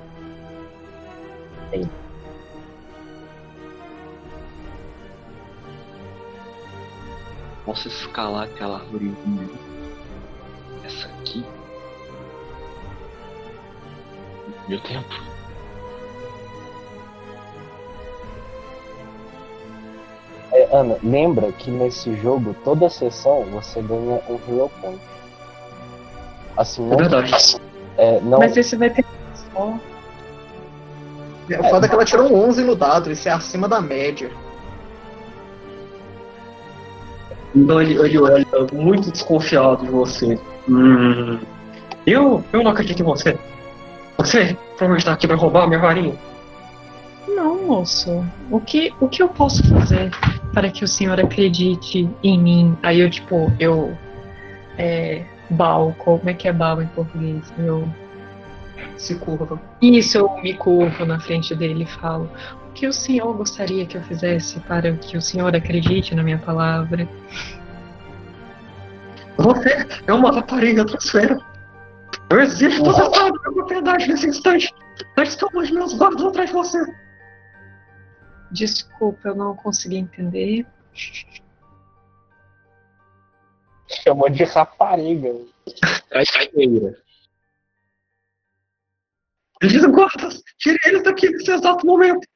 [7.66, 9.14] Posso escalar aquela árvore?
[10.84, 11.44] Essa aqui?
[14.68, 15.16] Meu tempo.
[20.52, 25.02] É, Ana, lembra que nesse jogo, toda sessão, você ganha um Hero Point.
[26.56, 26.98] Assim, É não.
[26.98, 27.32] verdade.
[27.98, 29.06] É, não Mas esse vai ter
[29.54, 29.78] só.
[31.60, 34.32] O foda é que ela tirou um 11 no dado, isso é acima da média.
[37.56, 40.40] Então ele, ele olha muito desconfiado de você.
[40.68, 41.40] Hum.
[42.06, 43.38] Eu, eu não acredito em você.
[44.18, 46.16] Você provavelmente tá aqui pra roubar minha varinha.
[47.28, 48.26] Não, moço.
[48.52, 50.12] O que, o que eu posso fazer
[50.54, 52.78] para que o senhor acredite em mim?
[52.84, 53.96] Aí eu, tipo, eu.
[54.78, 55.24] É.
[55.50, 57.54] Bal, como é que é bal em português?
[57.58, 57.88] Eu.
[58.98, 59.60] Se curva.
[59.82, 62.30] Isso, eu me curvo na frente dele e falo:
[62.70, 66.40] O que o senhor gostaria que eu fizesse para que o senhor acredite na minha
[66.40, 67.08] palavra?
[69.38, 71.38] Você é uma rapariga transfera.
[72.30, 74.74] Eu exijo toda a minha propriedade nesse instante.
[75.16, 76.80] Que eu mande meus guardas atrás de você.
[78.52, 80.66] Desculpa, eu não consegui entender.
[84.02, 85.36] Chamou de rapariga.
[86.10, 86.98] Traiçoeira.
[89.62, 92.28] Ele diz, guardas, tire eles daqui nesse exato momento.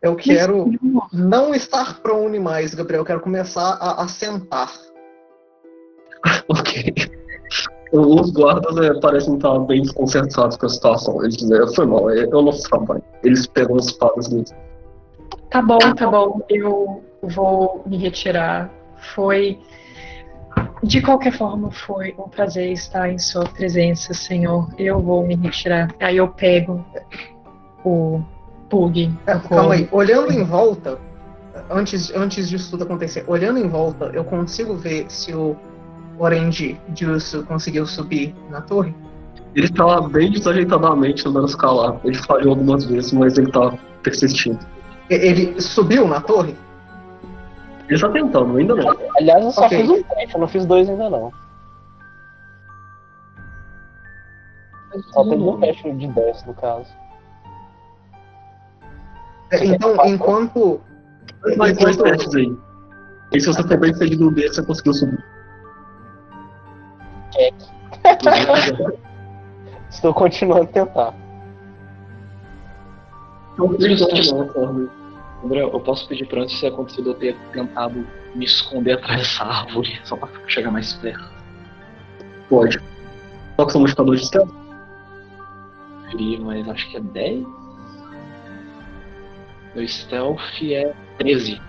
[0.00, 0.70] Eu quero
[1.12, 3.00] não estar prone mais, Gabriel.
[3.02, 4.72] Eu quero começar a, a sentar.
[6.48, 6.92] Ok.
[7.92, 11.22] Os guardas é, parecem estar bem desconcertados com a situação.
[11.22, 13.02] Eles dizem, "É, foi mal, é, é o nosso trabalho.
[13.22, 14.52] Eles pegam as espadas deles.
[15.50, 16.40] Tá bom, tá bom.
[16.48, 18.70] Eu vou me retirar.
[19.14, 19.58] Foi.
[20.82, 24.68] De qualquer forma, foi um prazer estar em sua presença, senhor.
[24.78, 25.94] Eu vou me retirar.
[26.00, 26.84] Aí eu pego
[27.84, 28.20] o
[28.68, 29.10] Pug.
[29.26, 29.88] É, calma aí.
[29.90, 30.98] Olhando em volta,
[31.70, 35.56] antes, antes disso tudo acontecer, olhando em volta, eu consigo ver se o
[36.18, 38.94] Orange Juice conseguiu subir na torre?
[39.54, 41.98] Ele tá bem desajeitadamente tentando escalar.
[42.04, 44.58] Ele falhou algumas vezes, mas ele tá persistindo.
[45.08, 46.54] Ele subiu na torre?
[47.88, 48.96] Ele tá tentando, ainda não.
[49.16, 49.78] Aliás, eu só Ok.
[49.78, 51.32] fiz um teste, eu não fiz dois ainda não.
[55.12, 56.90] Só teve um teste de 10 no caso.
[59.52, 60.80] É, então, enquanto.
[61.56, 62.56] Mais dois enquanto testes aí.
[63.32, 65.24] E se você for bem seguido dele, você conseguiu subir.
[69.90, 71.14] Estou continuando a tentar.
[73.54, 74.08] Então, ele não,
[74.46, 75.05] não, não.
[75.46, 79.20] André, eu posso pedir pra antes de ter acontecido eu ter tentado me esconder atrás
[79.20, 81.24] dessa árvore, só pra chegar mais perto.
[82.48, 82.78] Pode.
[83.54, 84.50] Qual que é o seu modificador de stealth?
[86.10, 87.46] Frio, mas acho que é 10.
[89.74, 91.60] Meu stealth é 13.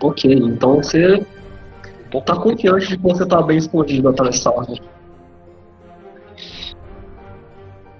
[0.00, 1.24] Ok, então você
[2.24, 4.82] tá confiante de que você tá bem escondido atrás dessa árvore.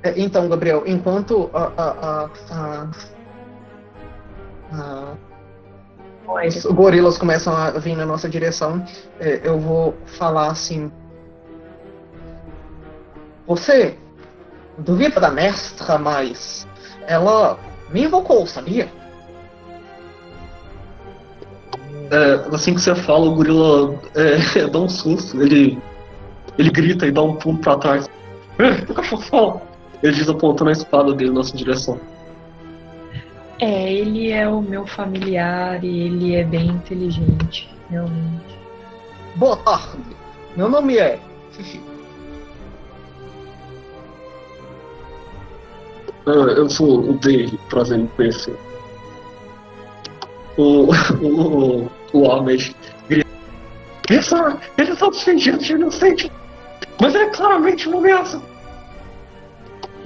[0.02, 2.90] É, Então, Gabriel, enquanto a, a, a, a-
[4.72, 5.14] a-
[6.46, 8.84] os gorilas começam a vir na nossa direção,
[9.18, 10.92] é, eu vou falar assim.
[13.46, 13.96] Você
[14.76, 16.66] duvida da mestra, mas
[17.06, 17.58] ela
[17.90, 18.88] me invocou, sabia?
[22.10, 25.78] É, assim que você fala, o gorila é, dá um susto, ele,
[26.58, 28.08] ele grita e dá um pulo pra trás.
[29.32, 29.60] O.
[30.02, 31.98] Ele diz apontando a espada dele na nossa direção.
[33.60, 38.56] É, ele é o meu familiar e ele é bem inteligente, realmente.
[39.34, 39.98] Boa tarde.
[40.56, 41.18] Meu nome é
[41.50, 41.80] Fifi.
[46.24, 48.56] É, eu sou o Dave, prazer em conhecer.
[50.56, 50.90] O,
[51.20, 52.76] o, o Ahmed
[53.08, 53.28] grita.
[54.08, 56.32] Ele está defendendo de inocente,
[57.00, 58.40] mas é claramente uma ameaça.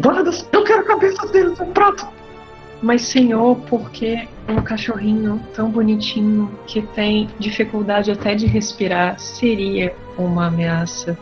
[0.01, 2.22] Guardas, eu quero a cabeça dele no prato.
[2.83, 9.95] Mas, senhor, por que um cachorrinho tão bonitinho que tem dificuldade até de respirar seria
[10.19, 11.17] uma ameaça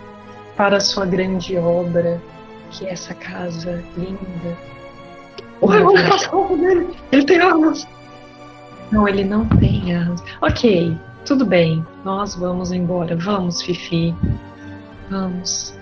[0.57, 2.21] para a sua grande obra,
[2.71, 4.57] que é essa casa linda?
[5.61, 7.87] Olha o cachorro dele, ele tem armas.
[8.91, 10.23] Não, ele não tem armas.
[10.41, 10.97] Ok,
[11.27, 11.85] tudo bem.
[12.03, 13.15] Nós vamos embora.
[13.17, 14.15] Vamos, Fifi.
[15.11, 15.79] Vamos.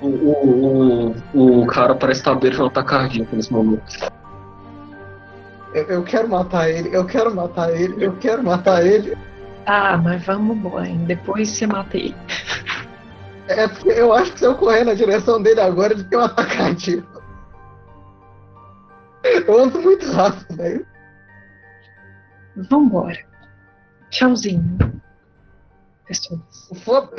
[0.00, 3.82] O, o, o, o cara parece estar beirando um ataque cardíaco nesse momento.
[5.78, 9.16] Eu, eu quero matar ele, eu quero matar ele, eu quero matar ele.
[9.66, 11.04] Ah, mas vamos hein?
[11.06, 12.16] Depois você mata ele.
[13.48, 16.28] É porque eu acho que se eu correr na direção dele agora, ele tem um
[16.28, 17.22] cardíaco.
[19.22, 20.86] Eu ando muito rápido, velho.
[22.68, 23.18] Vambora.
[24.10, 24.78] Tchauzinho.
[26.06, 26.40] Pessoas.
[26.82, 27.10] Foda-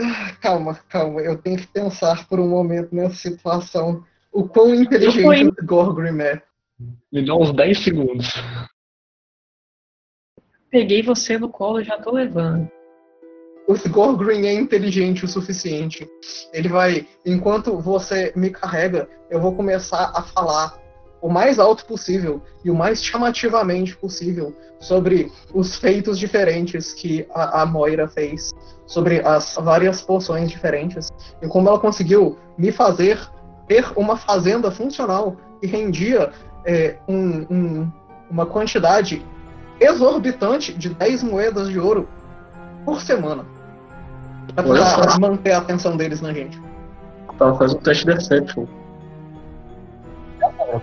[0.42, 4.04] Calma, calma, eu tenho que pensar por um momento nessa situação.
[4.32, 6.42] O quão inteligente o Gorgrim é.
[7.12, 8.28] Me dá uns 10 segundos.
[10.70, 12.70] Peguei você no colo e já tô levando.
[13.68, 16.08] O Gorgrim é inteligente o suficiente.
[16.54, 20.80] Ele vai, enquanto você me carrega, eu vou começar a falar
[21.22, 27.62] o mais alto possível e o mais chamativamente possível sobre os feitos diferentes que a,
[27.62, 28.52] a Moira fez,
[28.88, 31.10] sobre as várias poções diferentes
[31.42, 33.20] e como ela conseguiu me fazer
[33.68, 36.32] ter uma fazenda funcional que rendia
[36.66, 37.92] é, um- um-
[38.30, 39.26] uma quantidade
[39.80, 42.08] exorbitante de 10 moedas de ouro
[42.86, 43.46] por semana.
[44.56, 45.20] Pra Olha pra só.
[45.20, 46.60] manter a atenção deles na gente.
[47.38, 48.66] Tá, faz um teste de Deception.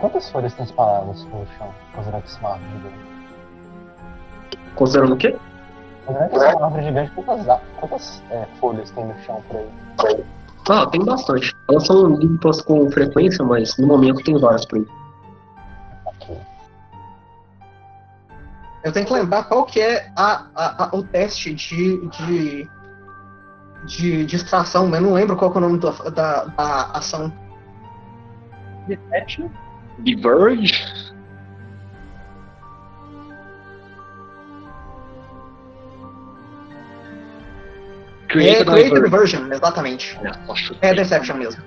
[0.00, 1.68] Quantas folhas tem espalhadas pelo chão?
[1.94, 2.96] Considerando que isso é uma árvore gigante.
[4.74, 5.36] Considerando o quê?
[6.06, 9.56] Considerando que isso é uma árvore gigante, quantas, quantas é, folhas tem no chão por
[9.58, 10.24] aí?
[10.68, 11.54] Ah, tem bastante.
[11.70, 14.86] Elas são limpas com frequência, mas no momento tem várias por aí.
[18.86, 22.70] Eu tenho que lembrar qual que é a, a- a- o teste de, de,
[23.84, 27.32] de distração, mas eu não lembro qual que é o nome da, da, da ação.
[28.86, 29.48] Deception?
[29.98, 30.72] Diverge?
[38.28, 39.00] É a Create Diverge.
[39.02, 40.18] Diversion, exatamente.
[40.80, 41.60] É, É Deception mesmo.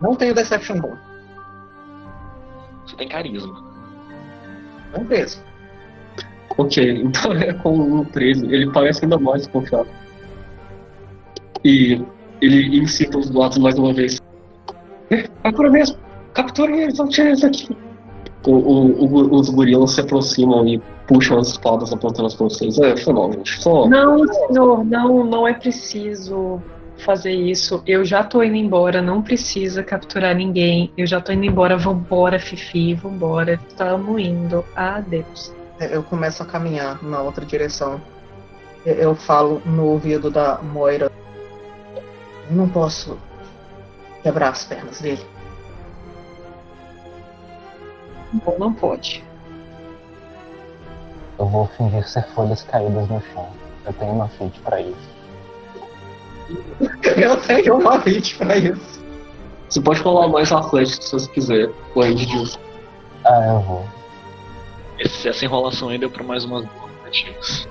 [0.00, 0.96] Não tenho Deception bom.
[2.86, 3.73] Você tem carisma.
[4.96, 5.42] Não mesmo.
[6.56, 8.46] Ok, então é com um 13.
[8.46, 9.88] Ele parece ainda mais desconfiado.
[11.64, 12.00] E
[12.40, 14.20] ele incita os lados mais uma vez.
[15.10, 15.96] É, agora mesmo!
[16.34, 17.76] Capturem eles, não tirem eles aqui!
[18.46, 22.78] O, o- o- os gorilas se aproximam e puxam as espadas apontando para vocês.
[22.78, 23.62] É, foi mal, gente.
[23.62, 23.88] Só.
[23.88, 26.60] Não, senhor, não, não é preciso
[26.98, 27.82] fazer isso.
[27.86, 30.92] Eu já tô indo embora, não precisa capturar ninguém.
[30.96, 31.76] Eu já tô indo embora.
[31.76, 33.58] Vambora, Fifi, vambora.
[33.76, 34.64] Tamo indo.
[34.76, 35.52] Adeus.
[35.80, 38.00] É, Eu começo a caminhar na outra direção.
[38.86, 41.10] Eu- Eu falo no ouvido da Moira.
[42.50, 43.18] Eu não posso
[44.22, 45.24] quebrar as pernas dele.
[48.32, 49.24] Bom, não pode.
[51.38, 53.48] Eu vou fingir ser folhas caídas no chão.
[53.86, 55.13] Eu tenho uma feat pra isso.
[57.16, 59.02] Eu tenho uma hit pra isso.
[59.68, 62.58] Você pode falar mais Atlético se você quiser, Andy disso.
[63.24, 63.84] Ah, eu vou.
[64.98, 67.68] Esse- essa enrolação aí deu pra mais umas duas tentativas.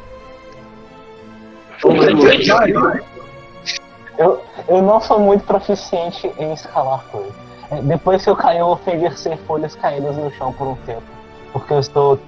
[4.17, 7.33] Eu, eu não sou muito proficiente em escalar coisas.
[7.71, 10.75] É, Depois que eu cair, eu vou fingir ser folhas caídas no chão por um
[10.85, 11.03] tempo.
[11.51, 12.19] Porque eu estou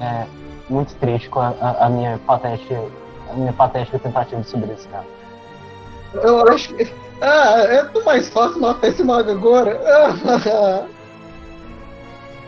[0.00, 0.24] é,
[0.68, 2.80] muito triste com a, a- a minha patética,
[3.30, 5.04] a minha patética tentativa de subir esse cara.
[6.14, 6.92] Eu acho que.
[7.20, 9.80] Ah, é tão mais fácil matar esse mago agora.
[9.84, 10.84] Ah,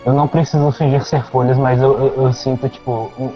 [0.04, 3.32] Eu não preciso fingir ser folhas, mas eu, eu- eu sinto, tipo, um-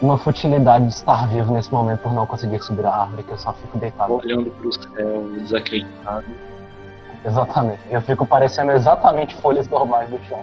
[0.00, 3.38] uma futilidade de estar vivo nesse momento por não conseguir subir a árvore, que eu
[3.38, 4.14] só fico deitado.
[4.14, 6.24] Olhando pro céu, desacreditado.
[7.24, 7.78] Exatamente.
[7.88, 10.42] Eu fico parecendo exatamente folhas normais do chão.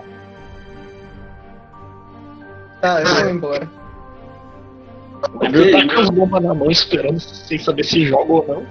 [2.80, 3.70] Tá, eu vou embora.
[5.41, 8.63] Ele tá com as bombas na mão esperando sem saber se joga ou não.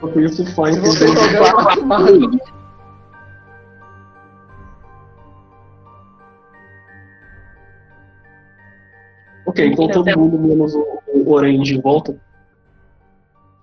[0.00, 2.38] Enquanto isso, faz Se você jogar, eu mago.
[9.44, 12.18] Ok, então todo mundo menos o, o Orange volta.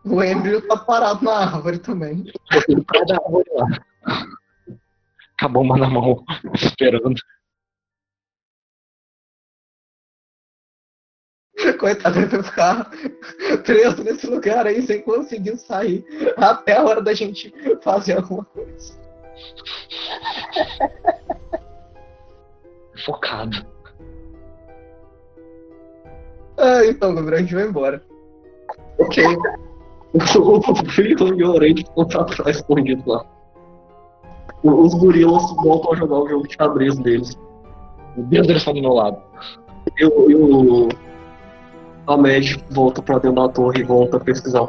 [0.06, 2.26] O Embryo tá parado na árvore também.
[2.68, 3.66] Ele dar árvore lá.
[5.40, 6.24] Com a bomba na mão,
[6.54, 7.16] esperando.
[11.80, 12.92] Coitado, ele vai ficar
[13.64, 16.06] preso nesse lugar aí sem conseguir sair
[16.38, 18.96] até a hora da gente fazer alguma coisa.
[23.06, 23.66] Focado.
[26.58, 28.04] Ah, então, Gabriel, a gente vai embora.
[29.00, 29.24] Ok.
[30.14, 30.20] O
[30.92, 33.24] Freeland e o Orange ficam pra trás escondidos lá.
[34.64, 37.38] O- Os gorilas voltam a jogar o jogo de xadrez deles.
[38.16, 39.22] Meu Deus, eles estão do meu lado.
[40.00, 40.90] E o, e o
[42.08, 44.68] a Mad volta pra dentro da torre e volta a pesquisar.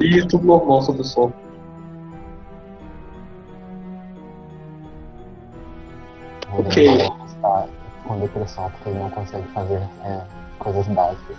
[0.00, 1.32] E tudo normal sobre o sol.
[6.58, 6.86] Ok.
[6.86, 7.66] Está
[8.06, 10.22] com depressão porque ele não consegue fazer é,
[10.58, 11.36] coisas básicas.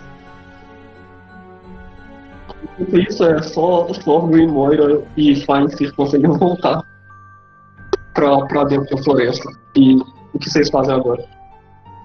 [2.93, 6.83] Isso é só, só Green Moira e Fine conseguem voltar
[8.13, 9.49] pra, pra dentro da floresta.
[9.75, 9.95] E
[10.33, 11.23] o que vocês fazem agora?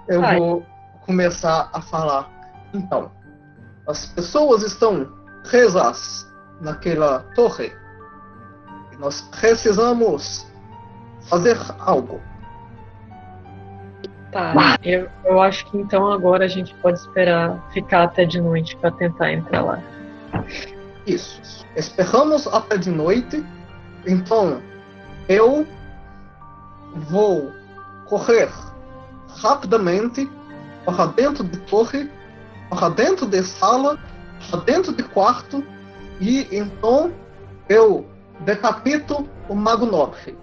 [0.09, 0.39] Eu Ai.
[0.39, 0.63] vou
[1.07, 2.38] começar a falar.
[2.75, 3.11] Então,
[3.87, 5.13] as pessoas estão
[5.49, 7.73] presas naquela torre.
[8.93, 10.47] E nós precisamos
[11.23, 12.21] fazer algo.
[14.33, 18.77] Tá, eu, eu acho que então agora a gente pode esperar ficar até de noite
[18.77, 19.83] pra tentar entrar lá.
[21.07, 21.65] Isso.
[21.75, 23.45] Esperamos até de noite.
[24.07, 24.61] Então,
[25.29, 25.67] eu
[26.95, 27.53] vou
[28.07, 28.51] correr
[29.41, 30.31] rapidamente
[30.85, 32.11] para dentro de torre,
[32.69, 33.99] para dentro de sala,
[34.51, 35.65] para dentro de quarto
[36.21, 37.13] e então
[37.69, 38.07] eu
[38.41, 40.37] decapito o Mago Nobre.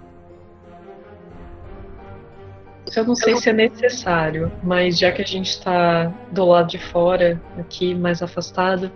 [2.96, 6.78] Eu não sei se é necessário, mas já que a gente tá do lado de
[6.78, 8.92] fora, aqui mais afastado,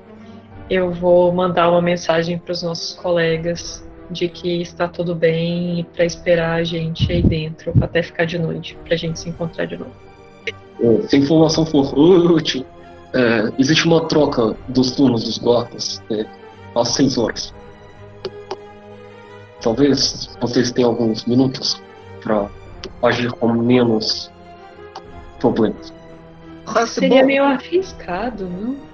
[0.70, 5.84] eu vou mandar uma mensagem para os nossos colegas de que está tudo bem e
[5.84, 9.78] para esperar a gente aí dentro até ficar de noite, pra gente se encontrar de
[9.78, 9.92] novo.
[10.80, 12.66] É, Se a informação for útil,
[13.14, 16.26] é, existe uma troca dos turnos dos guardas é,
[16.76, 17.54] às 6 horas.
[19.62, 21.82] Talvez vocês tenham alguns minutos
[22.24, 22.48] para
[23.04, 24.32] agir com menos
[25.40, 25.94] problemas.
[26.66, 27.28] Parece Seria bom.
[27.28, 28.90] meio arriscado, não?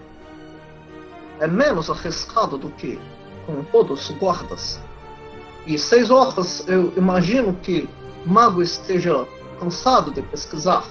[1.40, 3.00] é menos arriscado do que
[3.46, 4.80] com todos os guardas.
[5.68, 7.90] E seis horas, eu imagino que
[8.26, 9.26] o mago esteja
[9.60, 10.84] cansado de pesquisar.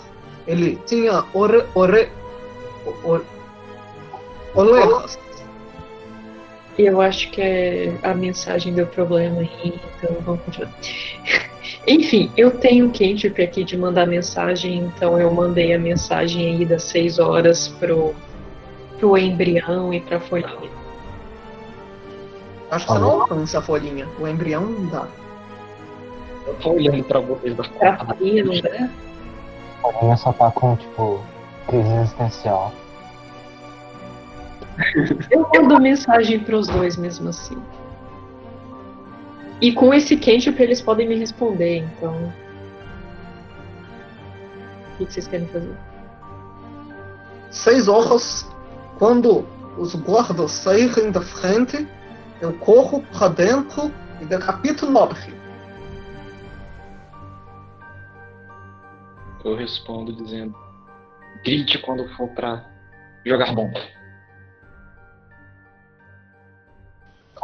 [0.46, 1.64] Ele tinha ore,
[4.54, 5.18] orelhas.
[6.76, 10.72] Eu acho que é- a mensagem deu problema aí, então vamos continuar.
[11.86, 16.64] Enfim, eu tenho um cantrip aqui de mandar mensagem, então eu mandei a mensagem aí
[16.64, 18.14] das 6 horas pro,
[18.98, 20.70] pro embrião e pra folhinha.
[22.70, 24.08] Acho que você não alcança a folhinha.
[24.18, 25.06] O embrião não dá.
[26.46, 28.90] Eu tô olhando pra vocês da Pra folhinha, não dá?
[29.84, 31.20] A minha só tá com, tipo,
[31.66, 32.72] crise existencial.
[35.30, 37.56] Eu mando mensagem pros dois mesmo assim.
[39.60, 42.32] E com esse cantrip eles podem me responder, então.
[44.94, 45.76] O que que vocês querem fazer?
[47.50, 48.48] Seis horas,
[48.98, 49.46] quando
[49.78, 51.86] os guardas saírem da frente,
[52.40, 55.34] eu corro para dentro e decapito o nobre.
[59.44, 60.56] eu respondo dizendo:
[61.44, 62.64] grite quando for pra
[63.24, 63.80] jogar bomba.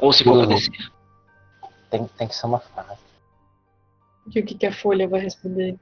[0.00, 0.54] Ou se for pra Uhum.
[0.54, 0.90] descer.
[1.90, 3.00] Tem, tem que ser uma frase.
[4.34, 5.76] E o que, que a folha vai responder?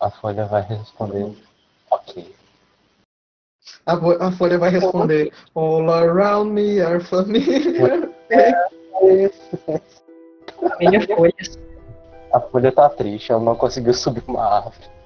[0.00, 1.34] A folha vai responder.
[1.90, 2.34] Ok.
[3.86, 3.94] A,
[4.26, 8.08] a folha vai responder: All around me are familiar.
[10.78, 11.34] Meia folha.
[12.32, 14.97] A folha tá triste, ela não conseguiu subir uma árvore.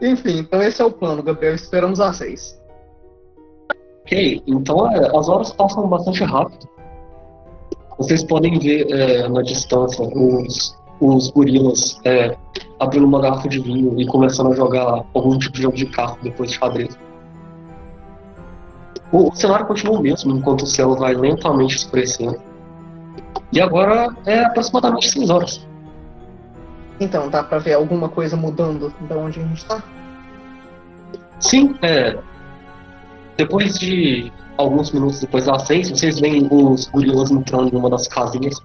[0.00, 1.54] Enfim, então esse é o plano, Gabriel.
[1.54, 2.58] Esperamos às seis.
[4.02, 6.68] Ok, então é, as horas passam bastante rápido.
[7.98, 12.36] Vocês podem ver é, na distância os, os gorilas é,
[12.78, 16.16] abrindo uma garrafa de vinho e começando a jogar algum tipo de jogo de carro
[16.22, 16.96] depois de xadrez.
[19.12, 22.40] O, o cenário continua o mesmo, enquanto o céu vai lentamente escurecendo.
[23.52, 25.66] E agora é aproximadamente 6 horas.
[27.00, 29.82] Então, dá pra ver alguma coisa mudando de onde a gente tá?
[31.40, 32.18] Sim, é.
[33.36, 38.08] Depois de alguns minutos depois das seis, vocês veem os gorilas entrando em uma das
[38.08, 38.56] casinhas.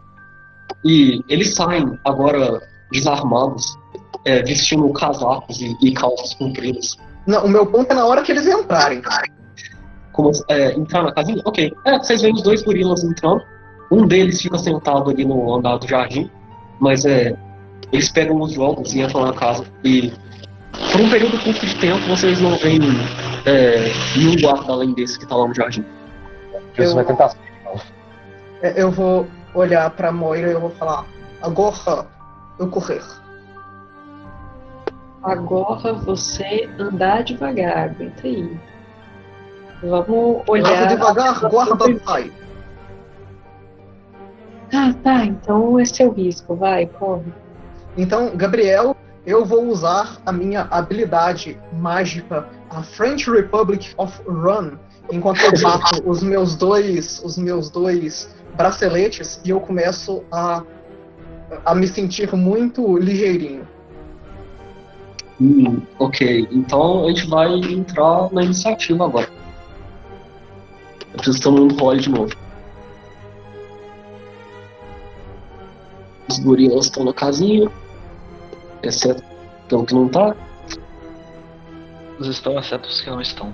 [0.84, 2.62] E eles saem agora
[2.92, 3.78] desarmados,
[4.26, 6.98] é, vestindo casacos e, e calças compridas.
[7.26, 9.02] Não, o meu ponto é na hora que eles entrarem.
[10.12, 11.42] Como, é, entrar na casinha?
[11.46, 11.74] Ok.
[11.86, 13.42] É, vocês veem os dois gorilas entrando.
[13.92, 16.30] Um deles fica sentado ali no andar do jardim,
[16.80, 17.36] mas é.
[17.94, 19.64] Eles pegam os jogos e entram na casa.
[19.84, 20.12] E
[20.92, 22.80] por um período curto de tempo vocês não veem
[23.46, 25.86] é, nenhum guarda além desse que tá lá no jardim.
[26.76, 27.34] Eu- vai tentar.
[28.62, 31.06] É, Eu vou olhar pra Moira e eu vou falar:
[31.42, 32.08] Agora
[32.60, 33.02] eu correr.
[35.22, 38.60] Agora você andar devagar, aguenta aí.
[39.84, 40.88] Vamos Olhar olhar.
[40.88, 42.32] devagar, guarda pai.
[44.74, 47.32] Ah, tá, então esse é o risco, vai, corre.
[47.98, 54.78] Então, Gabriel, eu vou usar a minha habilidade mágica, a French Republic of Run,
[55.12, 60.64] enquanto eu bato os meus dois, os meus dois braceletes e eu começo a,
[61.66, 63.68] a me sentir muito ligeirinho.
[65.42, 69.30] Hum, ok, então a gente vai entrar na iniciativa agora.
[71.12, 72.34] Eu preciso todo mundo role de novo.
[76.30, 77.70] Os gorilas estão na casinha,
[78.84, 79.24] exceto
[79.68, 80.36] pelo que não tá.
[82.16, 83.54] Eles estão, exceto os que não estão.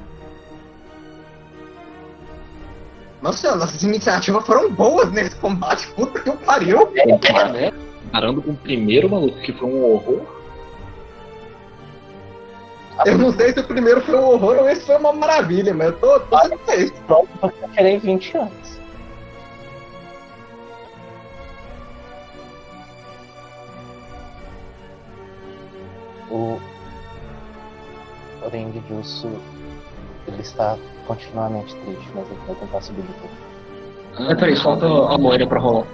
[3.22, 5.88] Nossa, nossas iniciativas foram boas nesse combate.
[5.94, 6.90] Puta que eu pariu.
[6.96, 7.06] É,
[7.52, 7.72] né?
[8.12, 10.22] Parando com o primeiro maluco, que foi um horror.
[13.06, 15.88] Eu não sei se o primeiro foi um horror ou esse foi uma maravilha, mas
[15.88, 18.79] eu tô, tô porque eu queria 20 anos.
[26.32, 26.60] O
[28.46, 29.30] Orengue Jutsu,
[30.28, 30.78] ele está
[31.08, 34.32] continuamente triste, mas ele vai tentar subir de novo.
[34.32, 35.88] É, peraí, falta a Moira pra rolar.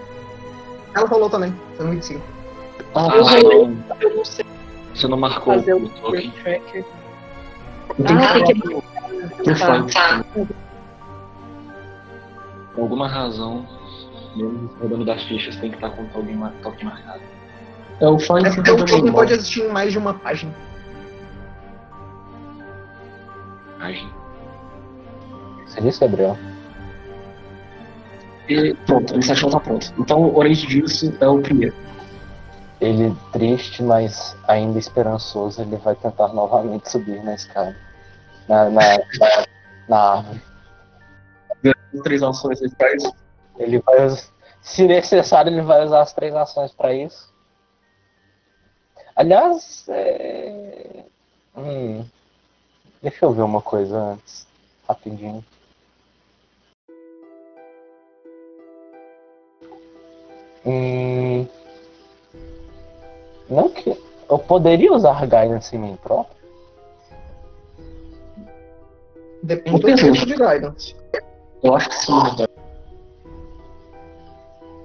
[0.96, 2.22] Ela falou também, foi um 25.
[2.94, 4.46] Ah, Ah, Eu você, não, Eu não sei
[4.94, 6.32] você não marcou fazer o token.
[6.32, 6.86] tracker.
[7.98, 8.84] eu tenho Ah, que tem pro
[9.94, 10.24] Tá.
[12.74, 13.66] Por alguma razão,
[14.36, 17.22] mesmo rodando das fichas, tem que estar com o token marcado.
[18.00, 20.14] É o Fine É que porque o token tá pode existir em mais de uma
[20.14, 20.54] página.
[23.80, 24.08] Age.
[25.68, 26.38] Você disse, Gabriel?
[28.48, 29.88] E pronto, a iniciativa tá pronta.
[29.98, 31.76] Então, o Orange Juice é o primeiro.
[32.82, 37.76] Ele triste, mas ainda esperançoso, ele vai tentar novamente subir na escada.
[38.48, 39.46] Na, na, na,
[39.88, 40.42] na árvore.
[42.04, 43.04] Três ações ele faz.
[43.58, 44.10] Ele vai,
[44.62, 47.34] se necessário, ele vai usar as três ações para isso.
[49.16, 51.06] Aliás, é...
[51.56, 52.06] hum,
[53.02, 54.46] deixa eu ver uma coisa antes,
[54.88, 55.44] rapidinho.
[60.66, 61.48] Hum,
[63.50, 63.98] não que
[64.30, 66.36] eu poderia usar guidance em mim próprio.
[69.44, 70.96] Depende do tipo de guidance.
[71.64, 72.50] Eu acho que sim, né, cara?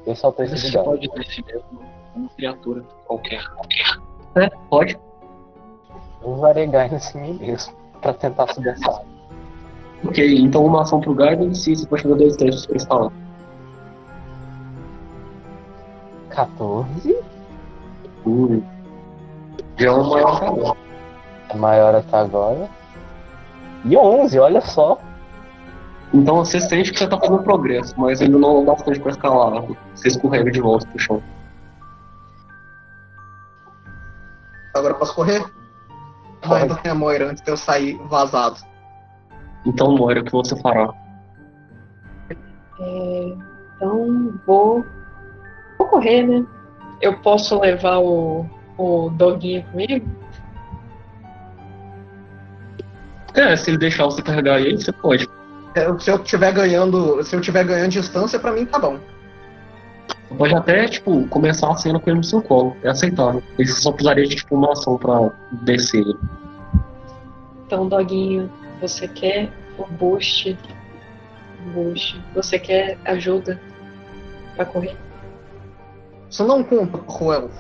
[0.07, 1.83] Esse é o texto de Você pode ter si mesmo
[2.14, 3.43] uma criatura qualquer.
[4.37, 4.99] É, pode.
[6.22, 9.03] Eu usarei guidance em mim mesmo para tentar subir essa.
[10.05, 13.12] Ok, então uma ação pro Guidance e você pode fazer dois testes pra instalar.
[16.31, 17.16] 14.
[18.26, 18.62] Hum.
[19.76, 20.78] Já é uma maior agora.
[21.51, 22.68] A maior até agora.
[23.85, 24.99] E 11, olha só.
[26.12, 29.11] Então você sente que você tá fazendo progresso, mas ainda não é o bastante pra
[29.11, 29.64] escalar.
[29.95, 31.22] Você escorrega de volta pro chão.
[35.11, 35.44] Posso correr?
[36.44, 36.88] Vai, Pode.
[36.88, 38.56] a Moira antes de eu sair vazado.
[39.66, 40.92] Então, Moira, o que você fará?
[42.80, 43.36] É,
[43.76, 44.84] então vou,
[45.78, 46.46] vou correr, né?
[47.00, 48.46] Eu posso levar o,
[48.78, 50.08] o doguinho comigo?
[53.34, 55.28] É, se ele deixar você carregar ele, você pode.
[55.74, 58.98] É, Se eu tiver ganhando, se eu tiver ganhando distância, pra mim tá bom.
[60.31, 62.76] Você pode até, tipo, começar a cena com ele no seu colo.
[62.85, 63.43] É aceitável.
[63.59, 66.18] Ele só precisaria de, tipo, uma ação pra descer ele.
[67.66, 68.51] Então, doguinho,
[68.81, 70.57] você quer o boost?
[71.74, 72.20] Boost.
[72.35, 73.61] Você quer ajuda
[74.55, 74.97] pra correr?
[76.31, 77.51] Isso não conta, Ruel.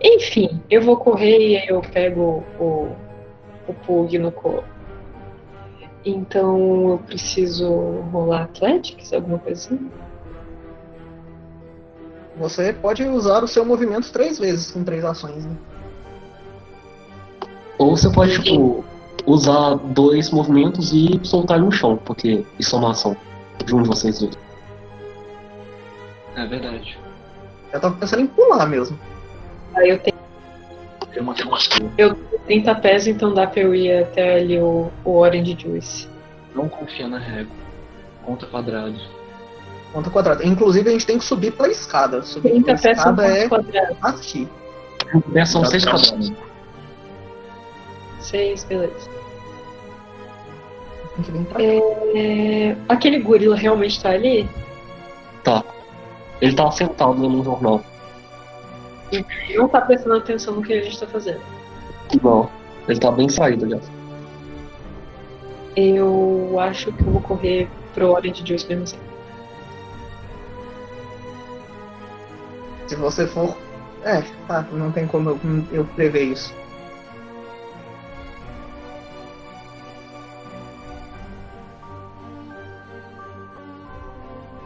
[0.00, 2.88] Enfim, eu vou correr e aí eu pego o,
[3.68, 4.64] o Pug no colo.
[6.04, 7.70] Então eu preciso
[8.12, 9.90] rolar Athletics, alguma coisa assim?
[12.36, 15.44] Você pode usar o seu movimento três vezes com três ações.
[15.44, 15.56] Né?
[17.78, 18.84] Ou você pode, tipo,
[19.26, 23.16] usar dois movimentos e soltar ele no chão, porque isso é uma ação
[23.64, 24.36] de um de vocês dois.
[26.36, 26.98] É verdade.
[27.72, 28.98] Eu tava pensando em pular mesmo.
[29.74, 30.16] Aí eu tenho
[31.14, 31.78] Eu mantenho uma sua.
[32.46, 36.08] 30 pés, então dá pra eu ir até ali o, o Orange Juice.
[36.54, 37.54] Não confia na régua.
[38.24, 38.94] Conta quadrado.
[39.92, 40.44] Conta quadrada.
[40.44, 42.22] Inclusive a gente tem que subir pela escada.
[42.22, 43.98] Subir 30 pela pés são escada quantos é quadrados?
[44.20, 44.48] aqui.
[45.34, 46.32] É, são Dá seis pra- quadrados.
[48.20, 49.10] 6, beleza.
[51.16, 51.64] Tem que vir pra cá.
[52.18, 54.48] É, aquele gorila realmente tá ali?
[55.44, 55.62] Tá.
[56.40, 57.82] Ele tá sentado um jornal.
[59.12, 59.26] Ele
[59.58, 61.40] não tá prestando atenção no que a gente tá fazendo.
[62.22, 62.50] Não.
[62.88, 63.90] Ele tá bem saído, aliás.
[65.76, 68.98] Eu acho que eu vou correr pro Orange Juice mesmo assim.
[72.86, 73.56] Se você for.
[74.02, 75.40] É, tá, não tem como eu,
[75.70, 76.52] eu prever isso.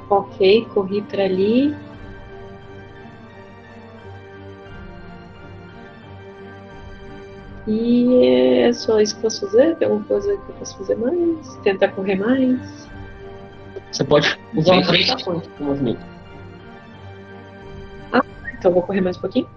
[0.09, 1.77] Ok, corri pra ali.
[7.67, 8.25] E
[8.63, 9.77] é só isso que eu posso fazer?
[9.77, 11.57] Tem alguma coisa que eu posso fazer mais?
[11.65, 12.89] Tentar correr mais?
[13.91, 14.89] Você pode usar Sim.
[14.89, 16.17] três ações de movimento.
[18.59, 19.49] Então eu vou correr mais um pouquinho?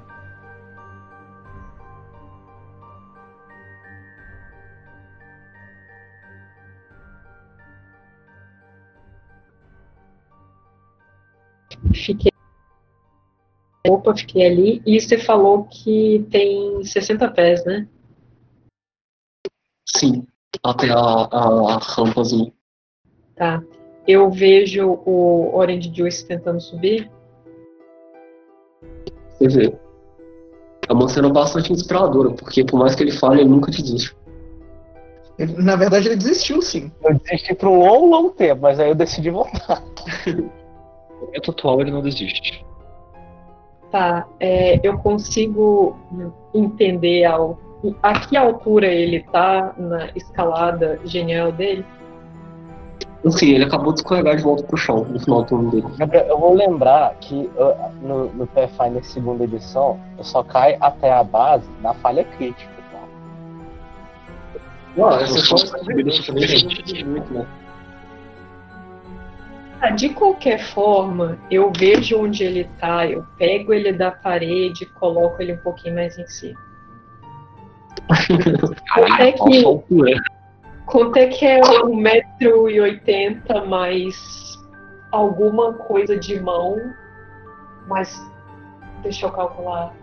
[11.94, 12.32] Fiquei.
[13.88, 14.82] Opa, fiquei ali.
[14.86, 17.88] E você falou que tem 60 pés, né?
[19.96, 20.26] Sim.
[20.64, 22.54] Até a, a, a rampa azul.
[23.36, 23.64] Tá.
[24.08, 27.10] Eu vejo o Orange Juice tentando subir.
[29.30, 29.74] Você vê.
[30.88, 34.16] É uma cena bastante inspiradora, porque por mais que ele fale, ele nunca desiste.
[35.58, 36.92] Na verdade, ele desistiu sim.
[37.04, 39.84] Eu desisti por um longo, longo tempo, mas aí eu decidi voltar.
[41.20, 42.66] No momento atual ele não desiste.
[43.92, 45.98] Tá, é, eu consigo
[46.54, 47.60] entender ao,
[48.04, 51.86] a que altura ele tá na escalada genial dele.
[53.24, 55.88] Enfim, ele acabou de escorregar de volta pro chão no final do turno dele.
[56.28, 61.24] Eu vou lembrar que uh, no, no Pathfinder segunda edição, eu só cai até a
[61.24, 62.72] base na falha crítica.
[62.92, 63.00] Tá?
[65.06, 67.46] Ah, essa foi muito, né?
[69.82, 74.86] Ah, de qualquer forma, eu vejo onde ele tá, eu pego ele da parede e
[74.86, 76.69] coloco ele um pouquinho mais em cima.
[78.94, 80.16] Que, Nossa altura.
[80.86, 84.58] quanto é que é 1,80m mais
[85.12, 86.78] alguma coisa de mão,
[87.88, 88.22] mas
[89.02, 89.94] deixa eu calcular.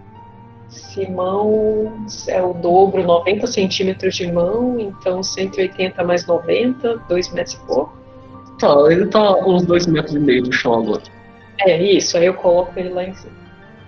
[0.69, 7.55] Se mão é o dobro, 90 centímetros de mão, então 180 mais 90, 2 metros
[7.55, 7.97] e pouco.
[8.59, 11.03] Tá, ele tá uns dois metros e meio do chão agora.
[11.61, 13.33] É isso, aí eu coloco ele lá em cima.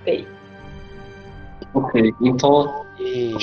[0.04, 0.26] Bem,
[1.74, 3.34] Ok, então E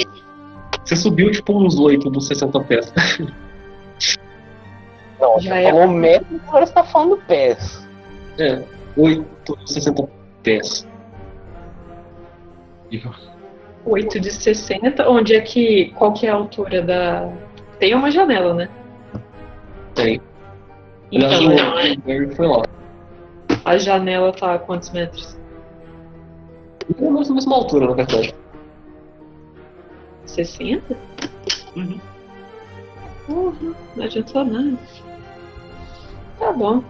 [0.86, 2.94] você subiu tipo uns 8 dos 60 pés.
[5.20, 7.88] não, Já é- falou metro, agora você tá falando pés.
[8.38, 8.64] É,
[8.96, 10.08] 8 dos 60
[10.44, 10.88] pés.
[13.86, 15.92] 8 de 60, onde é que.
[15.96, 17.30] Qual que é a altura da.
[17.80, 18.70] Tem uma janela, né?
[19.94, 20.22] Tem.
[21.12, 22.64] Então, Aliás, o Barry foi lá.
[23.64, 25.38] a janela tá a quantos metros?
[27.00, 28.34] É na mesma altura, na verdade.
[30.26, 30.98] 60?
[31.76, 32.00] Uhum.
[33.26, 34.78] Porra, não adiantou nada.
[36.40, 36.84] Tá bom.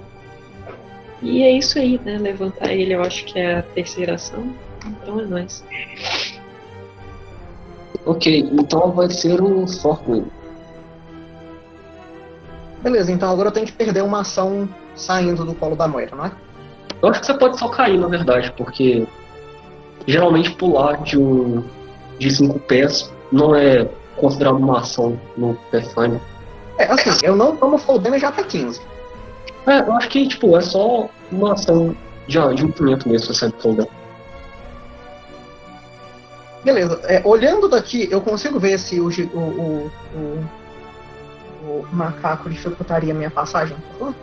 [1.22, 2.18] E é isso aí, né?
[2.18, 4.54] Levantar ele, eu acho que é a terceira ação.
[4.86, 5.64] Então é nóis.
[8.06, 10.26] Ok, então vai ser o Thorgrim.
[12.84, 16.26] Beleza, então agora eu tenho que perder uma ação saindo do colo da Moira, não
[16.26, 16.32] é?
[17.02, 19.08] Eu acho que você pode só cair, na verdade, porque
[20.06, 21.64] geralmente pular de um
[22.20, 26.20] de cinco pés não é considerado uma ação no Pathfinder.
[26.78, 28.82] É, assim, eu não tomo full damage até 15.
[29.68, 31.96] É, eu acho que tipo, é só uma ação
[32.28, 34.06] de, de movimento mesmo, você sabe full damage.
[36.64, 43.14] Beleza, é, olhando daqui, eu consigo ver se o, o, o, o, o macaco dificultaria
[43.14, 44.16] a minha passagem, por favor?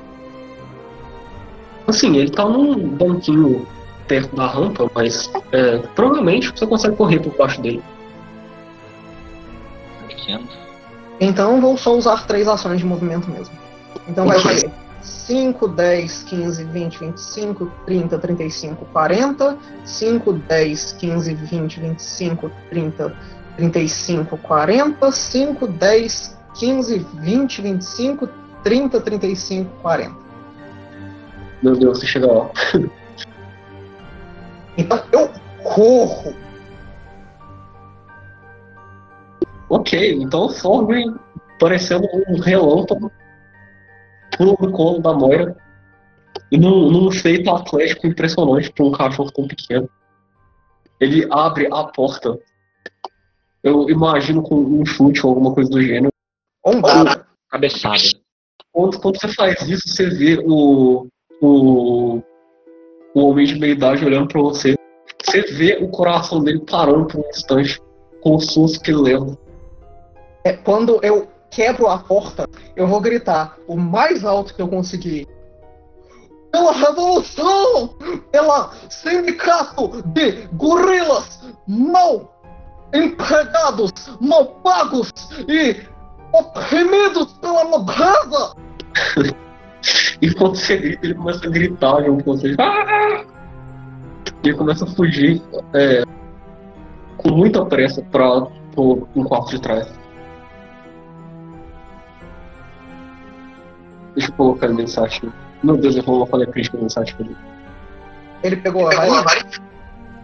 [1.86, 3.66] Assim, ele tá num banquinho
[4.08, 7.82] perto da rampa, mas é, provavelmente você consegue correr por baixo dele.
[10.22, 10.48] Pequeno.
[11.20, 13.54] Então vou só usar três ações de movimento mesmo.
[14.08, 14.70] Então vai ser
[15.00, 19.58] 5, 10, 15, 20, 25, 30, 35, 40.
[19.84, 23.16] 5, 10, 15, 20, 25, 30,
[23.56, 25.12] 35, 40.
[25.12, 28.28] 5, 10, 15, 20, 25,
[28.62, 30.14] 30, 35, 40.
[31.62, 32.50] Meu Deus, você chega lá.
[34.76, 35.30] Então eu
[35.62, 36.34] corro.
[39.72, 41.16] Ok, então o Thorgrim,
[41.58, 43.10] parecendo um relâmpago,
[44.36, 45.56] pula no colo da Moira.
[46.50, 49.88] E num, num feito atlético impressionante para um cachorro tão pequeno.
[51.00, 52.38] Ele abre a porta.
[53.62, 56.12] Eu imagino com um chute ou alguma coisa do gênero.
[56.62, 57.26] Ombada.
[57.48, 57.96] Cabeçada.
[58.72, 61.06] Quando, quando você faz isso, você vê o,
[61.40, 62.22] o,
[63.14, 64.74] o homem de meia idade olhando pra você.
[65.24, 67.80] Você vê o coração dele parando por um instante
[68.20, 69.38] com o susto que ele leva.
[70.44, 75.28] É, quando eu quebro a porta, eu vou gritar o mais alto que eu conseguir.
[76.50, 77.88] Pela revolução!
[78.30, 82.32] Pela sindicato de gorilas mal
[82.92, 85.10] empregados, mal pagos
[85.48, 85.76] e
[86.32, 88.54] oprimidos pela nobreza!
[90.20, 92.54] E quando você grita, ele começa a gritar junto com você.
[92.60, 93.24] Ah!
[94.44, 95.42] E ele começa a fugir
[95.74, 96.04] é,
[97.16, 100.01] com muita pressa para um quarto de trás.
[104.14, 105.32] Deixa eu colocar ele no insight.
[105.62, 107.36] Meu Deus, eu vou uma falha crítica no insight dele.
[108.42, 109.24] Ele pegou a varinha?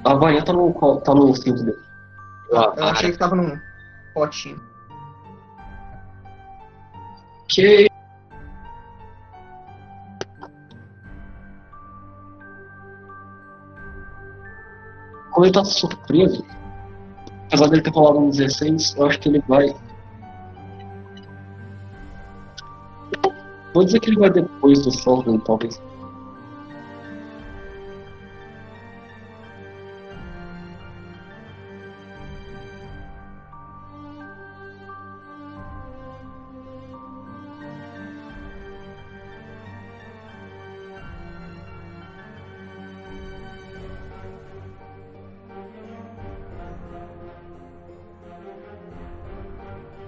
[0.04, 1.78] A varinha tá no, tá no cinto dele.
[2.50, 3.58] Eu achei que tava num
[4.14, 4.60] potinho.
[7.44, 7.88] Ok.
[15.30, 16.44] Como ele tá surpreso,
[17.46, 19.74] apesar dele ter rolado um 16, eu acho que ele vai.
[23.74, 25.80] Vou dizer que ele vai depois do Sorgon, talvez.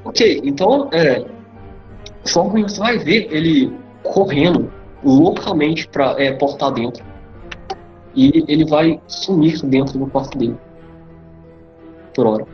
[0.04, 1.30] Ok, então, é.
[2.31, 3.72] Sorgon você vai ver ele
[4.03, 4.72] correndo
[5.03, 7.05] loucamente pra é, portar dentro.
[8.14, 10.57] E ele vai sumir dentro do quarto dele.
[12.14, 12.47] Por hora.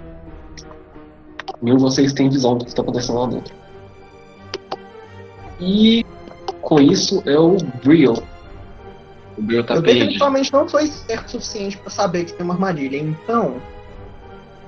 [1.62, 3.54] Nenhum de vocês tem visão do que está acontecendo lá dentro.
[5.60, 6.04] E
[6.60, 8.14] com isso é o Brio.
[9.38, 12.54] O Bill tá eu definitivamente não sou esperto o suficiente pra saber que tem uma
[12.54, 12.96] armadilha.
[12.96, 13.60] Então,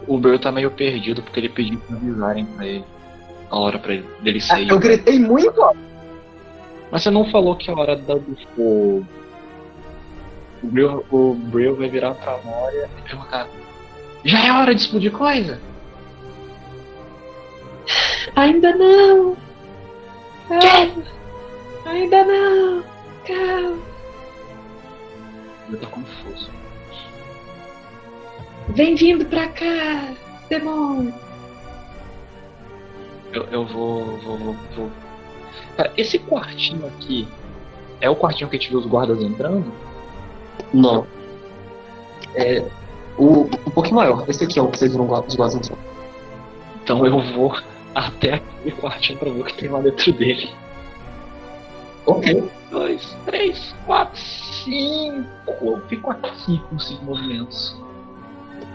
[0.07, 2.85] O Bill tá meio perdido porque ele pediu pra avisarem pra ele.
[3.51, 4.68] A hora pra ele, dele sair.
[4.68, 5.78] eu gritei muito alto.
[6.90, 9.05] Mas você não falou que a hora da, do o
[10.62, 13.49] o Brill, o Brill vai virar pra Moria e perguntar
[14.24, 15.61] Já é hora de explodir coisa?
[18.34, 19.36] Ainda não!
[20.49, 21.05] Calma!
[21.86, 22.84] Ainda não!
[23.26, 23.78] Calma!
[25.70, 26.51] Eu tô confuso.
[28.70, 30.14] Vem vindo pra cá,
[30.49, 31.28] demônio!
[33.39, 34.91] Eu, eu vou, vou, vou, vou.
[35.76, 37.28] Cara, esse quartinho aqui
[38.01, 39.72] é o quartinho que a gente viu os guardas entrando?
[40.74, 41.07] Não.
[42.34, 42.64] É.
[43.16, 44.24] O, um pouquinho maior.
[44.28, 45.78] Esse aqui é o que vocês viram os guardas entrando.
[46.82, 47.55] Então eu vou
[47.95, 50.51] até aquele quartinho pra ver o que tem lá dentro dele.
[52.07, 52.43] Ok.
[52.43, 55.28] Um, dois, três, quatro, cinco.
[55.62, 57.76] Eu fico aqui com cinco movimentos.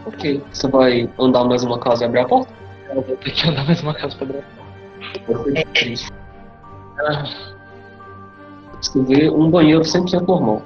[0.06, 0.42] Ok.
[0.52, 2.63] Você vai andar mais uma casa e abrir a porta?
[2.90, 4.44] Eu vou ter que andar mais uma casa pra dentro.
[8.82, 10.62] Você vê um banheiro 100% normal.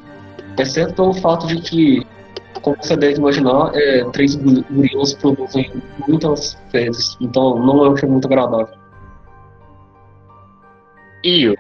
[0.58, 2.08] Exceto pelo fato de que
[2.62, 5.72] como você deve imaginar, é, três gorilas produzem
[6.08, 8.76] muitas fezes, então não é um cheiro muito agradável.
[11.24, 11.56] Io.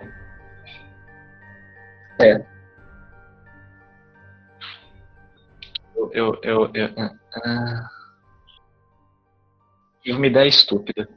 [2.19, 2.43] É.
[5.95, 6.11] Eu.
[6.13, 6.39] Eu.
[6.43, 6.71] Eu.
[6.73, 7.11] eu ah,
[7.45, 7.96] ah.
[10.09, 11.09] Uma ideia estúpida.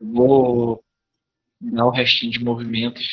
[0.00, 0.82] Vou
[1.60, 3.04] dar o restinho de movimento e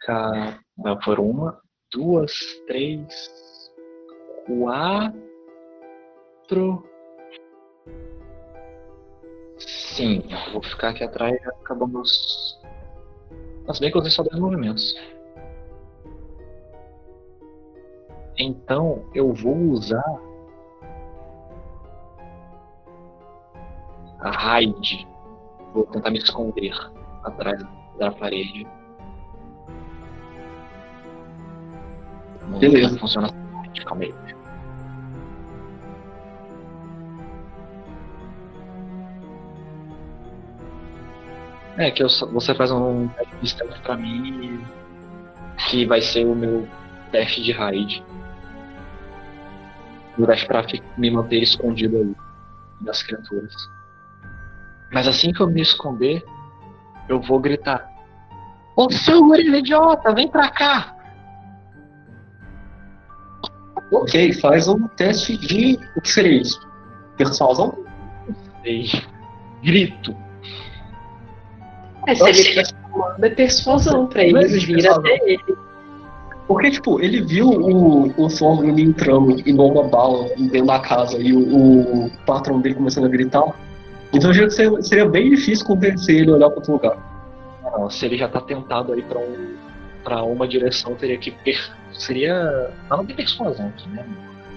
[0.00, 0.60] ficar.
[0.76, 1.60] Vai por uma,
[1.92, 2.32] duas,
[2.66, 3.70] três,
[4.46, 5.22] quatro.
[9.58, 10.22] Sim,
[10.52, 12.58] vou ficar aqui atrás e acabamos.
[13.66, 14.94] Mas bem que eu usei só dois movimentos.
[18.38, 20.31] Então eu vou usar
[24.22, 25.06] a raid.
[25.74, 26.72] Vou tentar me esconder
[27.24, 27.62] atrás
[27.98, 28.66] da parede.
[32.58, 32.98] Beleza.
[32.98, 33.84] Funciona assim.
[33.84, 34.14] Calma aí.
[41.78, 44.62] É que eu você faz um teste de stealth pra mim
[45.68, 46.68] que vai ser o meu
[47.10, 48.04] teste de raid.
[50.18, 50.64] Meu teste pra
[50.98, 52.16] me manter escondido ali
[52.82, 53.54] das criaturas.
[54.92, 56.24] Mas assim que eu me esconder,
[57.08, 57.90] eu vou gritar.
[58.76, 60.96] Ô seu gorila idiota, vem pra cá!
[63.90, 65.78] Ok, faz um teste de.
[65.96, 66.58] O que seria isso?
[67.16, 67.84] Persuasão?
[68.64, 68.86] E
[69.62, 70.16] grito.
[72.06, 75.56] É, se ele tivesse comando, é persuasão pra ele existe vir até ele.
[76.48, 81.32] Porque, tipo, ele viu o, o Thorgrim entrando igual uma bala dentro da casa e
[81.32, 83.44] o, o patrão dele começando a gritar.
[84.12, 87.60] Então eu acho que seria, bem difícil convencer ele a olhar para outro lugar.
[87.62, 89.56] Não, se ele já tá tentado aí pra, um,
[90.04, 91.58] pra uma direção, teria que per...
[91.92, 92.70] Seria.
[92.90, 94.06] Não tem persuasão aqui, né?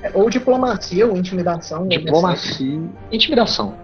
[0.01, 1.87] É, Ou diplomacia, ou intimidação.
[1.87, 2.81] Diplomacia.
[3.11, 3.77] Intimidação.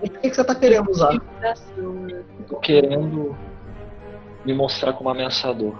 [0.00, 1.14] O que, que você tá querendo usar?
[1.14, 2.22] Intimidação, né?
[2.48, 3.36] Tô querendo
[4.44, 5.74] me mostrar como ameaçador.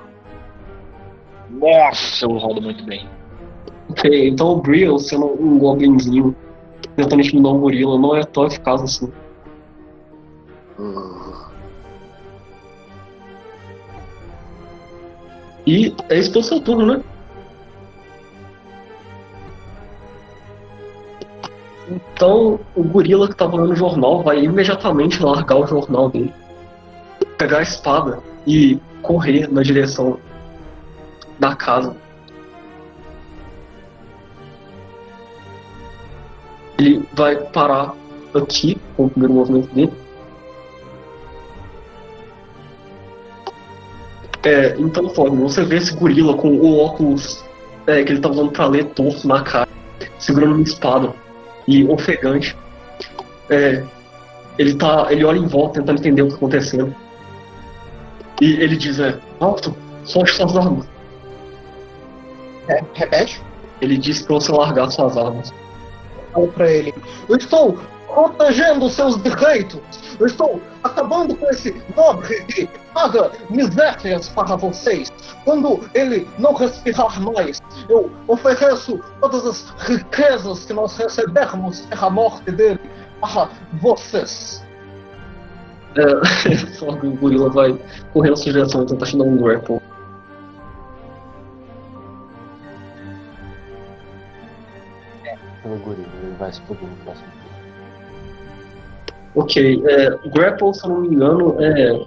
[1.49, 3.09] Nossa, eu rodo muito bem.
[3.89, 6.35] Ok, então o Briel, sendo um goblinzinho,
[6.97, 9.13] tentando intimidar um gorila, não é tão eficaz assim.
[15.67, 17.03] E é esse que é o seu turno, né?
[21.89, 26.33] Então, o gorila que tava lendo o jornal vai imediatamente largar o jornal dele,
[27.37, 30.19] pegar a espada e correr na direção
[31.39, 31.97] da casa.
[36.79, 37.95] Ele vai parar
[38.35, 39.93] aqui com o primeiro movimento dele.
[44.43, 47.45] É, então, Fogg, você vê esse gorila com o óculos
[47.87, 49.69] é, que ele tá usando pra ler torto na cara,
[50.19, 51.13] segurando uma espada
[51.67, 52.57] e ofegante.
[53.51, 53.83] É,
[54.59, 55.09] ele tá.
[55.11, 56.95] ele olha em volta tentando entender o que tá acontecendo.
[58.41, 59.75] E ele diz, é, alto,
[60.05, 60.89] solte suas armas.
[62.69, 63.43] É, repete.
[63.81, 65.53] Ele diz pra você largar suas armas.
[66.37, 66.95] Falo pra ele.
[67.31, 67.79] Eu estou
[68.13, 69.81] protegendo seus direitos.
[70.21, 75.11] Eu estou acabando com esse nobre que paga misérias para vocês.
[75.47, 82.51] Quando ele não respirar mais, eu ofereço todas as riquezas que nós recebemos pela morte
[82.51, 82.81] dele
[83.19, 83.49] para
[83.81, 84.63] vocês.
[85.97, 87.79] É, só que o gorila vai
[88.13, 89.81] correr na sua direção e tentar te dar um grapple.
[95.63, 97.47] Pelo gorila, vai explodir no próximo turno.
[99.35, 102.07] Ok, é, grapple, se eu não me engano, é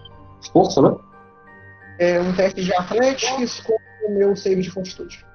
[0.51, 0.97] força, né?
[1.99, 3.77] É um teste de Athletics com
[4.07, 5.25] o meu save de fortitude.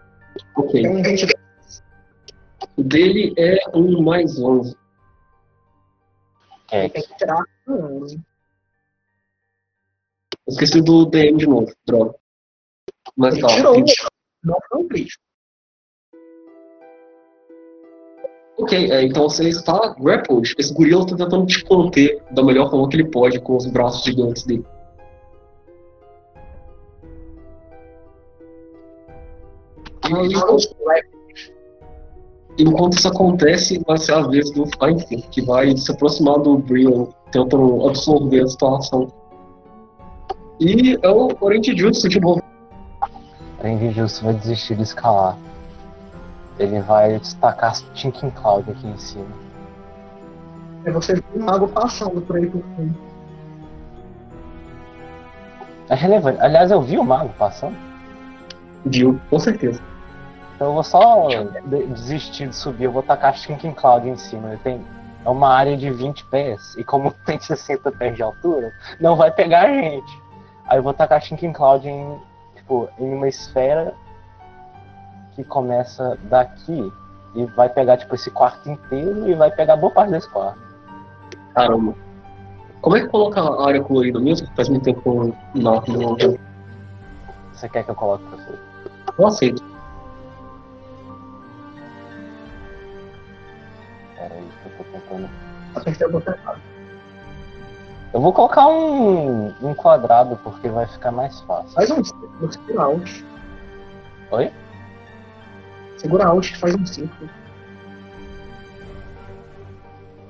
[0.57, 0.85] Ok.
[0.85, 1.27] É um 20
[2.77, 4.77] O dele é um mais 11.
[6.73, 8.21] É, tem que tirar um 11.
[10.49, 12.15] Esqueci do DM de novo, droga.
[13.17, 13.77] Mas Ele tá, tirou um.
[13.77, 13.95] 20.
[14.43, 15.24] Não foi um crítico.
[18.57, 20.55] Ok, é, então você está grappled.
[20.59, 24.05] Esse gorila está tentando te conter da melhor forma que ele pode com os braços
[24.05, 24.65] gigantes dele.
[32.57, 37.09] Enquanto, isso acontece, vai ser a vez do Feinstein, que vai se aproximar do Brion,
[37.33, 39.13] tentando absorver a situação.
[40.61, 42.41] E é o Oriente Justo de novo.
[43.61, 45.37] Randy Justo vai desistir de escalar.
[46.59, 49.27] Ele vai destacar Tinking Cloud aqui em cima.
[50.85, 52.95] É você viu um mago passando por aí por fundo.
[55.89, 56.41] É relevante.
[56.41, 57.77] Aliás, eu vi o mago passando.
[58.85, 59.81] Viu, com certeza.
[60.55, 64.49] Então eu vou só de- desistir de subir, eu vou tacar Stinking Cloud em cima.
[64.49, 64.81] Ele tem
[65.25, 69.31] é uma área de 20 pés, e como tem 60 pés de altura, não vai
[69.31, 70.23] pegar a gente.
[70.67, 72.19] Aí eu vou tacar Stinking Cloud em,
[72.55, 73.95] tipo, em uma esfera
[75.35, 76.93] que começa daqui
[77.35, 80.59] e vai pegar tipo esse quarto inteiro e vai pegar boa parte desse quarto.
[81.55, 81.95] Caramba.
[82.80, 84.47] Como é que coloca a área colorida mesmo?
[84.55, 86.16] Faz muito tempo que eu não, não,
[87.53, 88.59] Você quer que eu coloque pra você?
[89.18, 89.64] não aceito.
[94.16, 95.30] Pera aí que eu tô tentando.
[95.74, 96.61] Apertei o botão errado.
[98.12, 101.70] Eu vou colocar um, um quadrado porque vai ficar mais fácil.
[101.70, 103.24] Faz um segura Alt.
[104.30, 104.53] Oi?
[106.05, 107.31] Segura Alt e faz um círculo.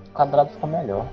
[0.06, 1.08] O quadrado ficou melhor.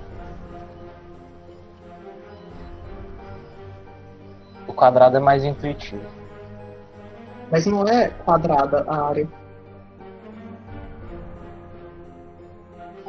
[4.68, 6.06] O quadrado é mais intuitivo.
[7.50, 9.28] Mas não é quadrada a área.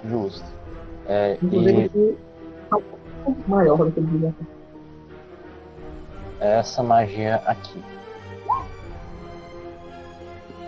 [0.09, 0.51] Justo.
[1.07, 2.19] É, Inclusive, e
[2.71, 2.83] tá um
[3.25, 4.35] pouco maior do que eu devia.
[6.41, 7.85] essa magia aqui.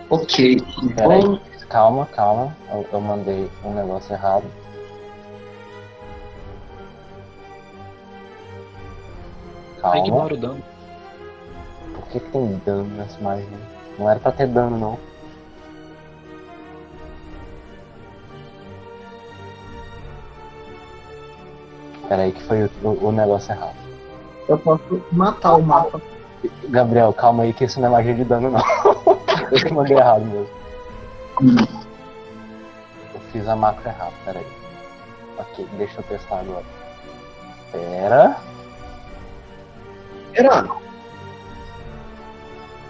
[0.09, 0.61] Ok.
[0.95, 1.41] Pera Então, aí.
[1.69, 2.55] Calma, calma.
[2.71, 4.45] Eu, eu mandei um negócio errado.
[9.77, 9.97] Aí Calma.
[10.07, 10.63] ignora o dano.
[11.95, 13.47] Por que, que tem dano nessa magia?
[13.97, 14.99] Não era pra ter dano, não.
[22.07, 23.75] Pera aí que foi o, o- o negócio errado.
[24.47, 25.99] Eu posso matar o mapa.
[26.69, 28.61] Gabriel, calma aí que isso não é magia de dano, não.
[29.51, 30.49] Eu mandei errado mesmo.
[33.13, 34.47] Eu fiz a macro errado, pera aí.
[35.37, 36.65] Ok, deixa eu testar agora.
[37.71, 38.37] Pera.
[40.33, 40.65] Era.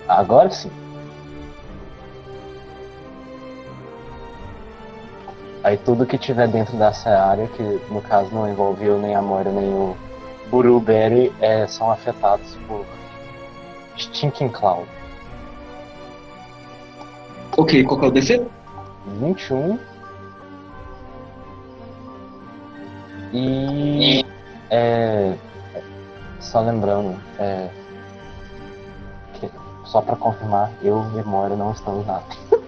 [0.08, 0.72] Agora sim.
[5.64, 9.22] Aí tudo que tiver dentro dessa área, que no caso não envolve eu, nem a
[9.22, 9.97] Moira, nem o
[10.47, 12.86] Buruberry, é, são afetados por
[13.97, 14.88] Stinking Cloud.
[17.58, 18.47] Ok, qual que é o DC?
[19.20, 19.80] 21
[23.34, 24.26] e
[24.70, 25.36] é,
[26.39, 27.70] só lembrando é,
[29.34, 29.49] que,
[29.84, 32.24] só pra confirmar eu e Moira não estamos nada.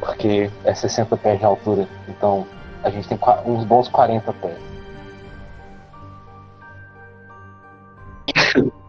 [0.00, 2.46] Porque é 60 pés de altura então
[2.82, 4.58] a gente tem uns bons 40 pés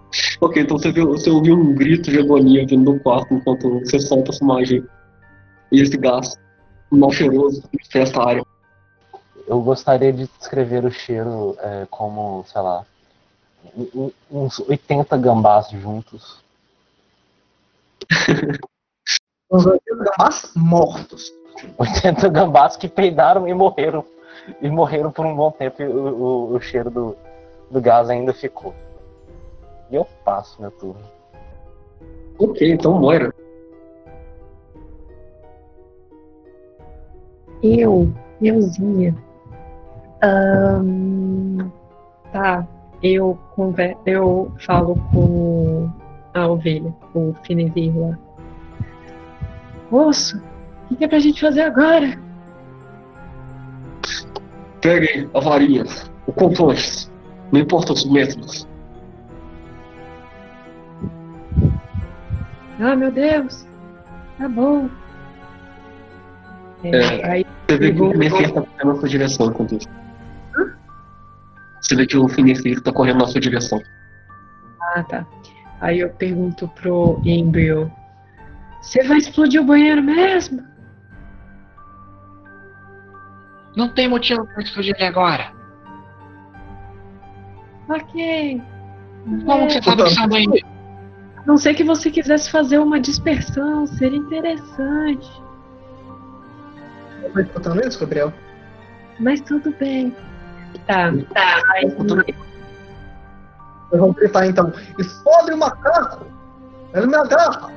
[0.42, 4.00] Ok, então você, viu, você ouviu um grito de agonia vindo do quarto enquanto você
[4.00, 4.84] solta essa magia.
[5.72, 6.36] E esse gás
[6.92, 8.46] mal cheiroso infesta a área.
[9.48, 12.86] eu gostaria de descrever o cheiro é, como sei lá
[14.30, 16.42] uns 80 gambás juntos
[19.50, 21.32] Os 80 gambás mortos.
[21.78, 24.04] 80 gambás que peidaram e morreram.
[24.62, 27.16] E morreram por um bom tempo e o, o- o cheiro do,
[27.70, 28.74] do gás ainda ficou.
[29.92, 31.02] E eu passo meu turno.
[32.40, 33.34] Ok, então Moira.
[37.62, 38.12] Eu,
[38.42, 39.16] euzinha.
[40.24, 41.70] Ahn,
[42.32, 42.66] tá,
[43.04, 43.98] eu, conver...
[44.06, 45.90] eu falo com
[46.34, 48.18] a ovelha, o Finevir lá.
[49.92, 52.18] Moço, o que, que é pra gente fazer agora?
[54.80, 55.84] Pegue a varinha,
[56.26, 57.12] o componente.
[57.52, 58.71] Não importa os métodos.
[62.82, 63.68] Ah, meu Deus!
[64.40, 64.90] Tá bom.
[66.84, 67.32] É, É.
[67.32, 69.88] Aí Você vê que o Finefir tá correndo na sua direção enquanto isso.
[71.80, 73.80] Você vê que o Finefir tá correndo na sua direção.
[74.82, 75.26] Ah, tá.
[75.80, 77.92] Aí eu pergunto pro Embryo:
[78.82, 80.64] Você vai explodir o banheiro mesmo?
[83.76, 85.54] Não tem motivo pra explodir ele agora.
[87.88, 88.62] Ok.
[89.46, 90.58] Como que você tá pensando ainda?
[91.42, 95.30] A não ser que você quisesse fazer uma dispersão, seria interessante.
[97.34, 98.34] Tô escutando isso, Gabriel?
[99.20, 100.16] Mas tudo bem.
[100.86, 101.62] Tá, tá.
[101.74, 101.84] Aí,
[103.92, 104.72] Eu vou gritar então.
[104.98, 106.26] Explode o macaco!
[106.94, 107.72] Ele me agarra!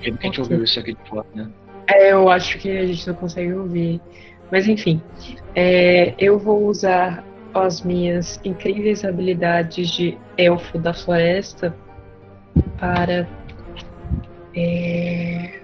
[0.00, 1.50] Repente ouviu isso aqui de fora, né?
[1.88, 4.00] é, eu acho que a gente não consegue ouvir.
[4.50, 5.00] Mas enfim,
[5.54, 11.74] é, eu vou usar as minhas incríveis habilidades de elfo da floresta
[12.78, 13.28] para.
[14.54, 15.60] é,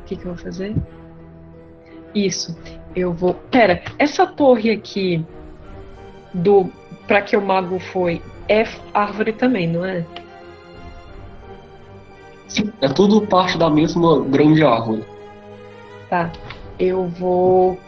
[0.00, 0.74] O que, que eu vou fazer?
[2.14, 2.56] Isso.
[2.94, 3.34] Eu vou.
[3.50, 5.24] Pera, essa torre aqui
[6.34, 6.70] do.
[7.06, 8.22] Pra que o mago foi.
[8.48, 8.64] é
[8.94, 10.04] árvore também, não é?
[12.48, 15.04] Sim, é tudo parte da mesma grande árvore.
[16.08, 16.30] Tá.
[16.78, 17.78] Eu vou.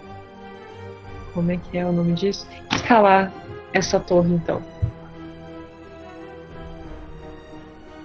[1.35, 2.47] Como é que é o nome disso?
[2.73, 3.33] Escalar
[3.73, 4.63] essa torre então.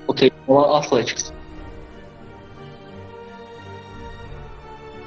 [0.08, 1.32] Ok, Athletics.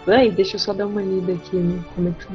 [0.04, 2.26] Peraí, deixa eu só dar uma lida aqui no como é que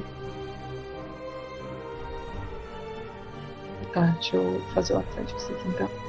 [3.94, 6.07] Tá, deixa eu fazer o Athletics aqui então.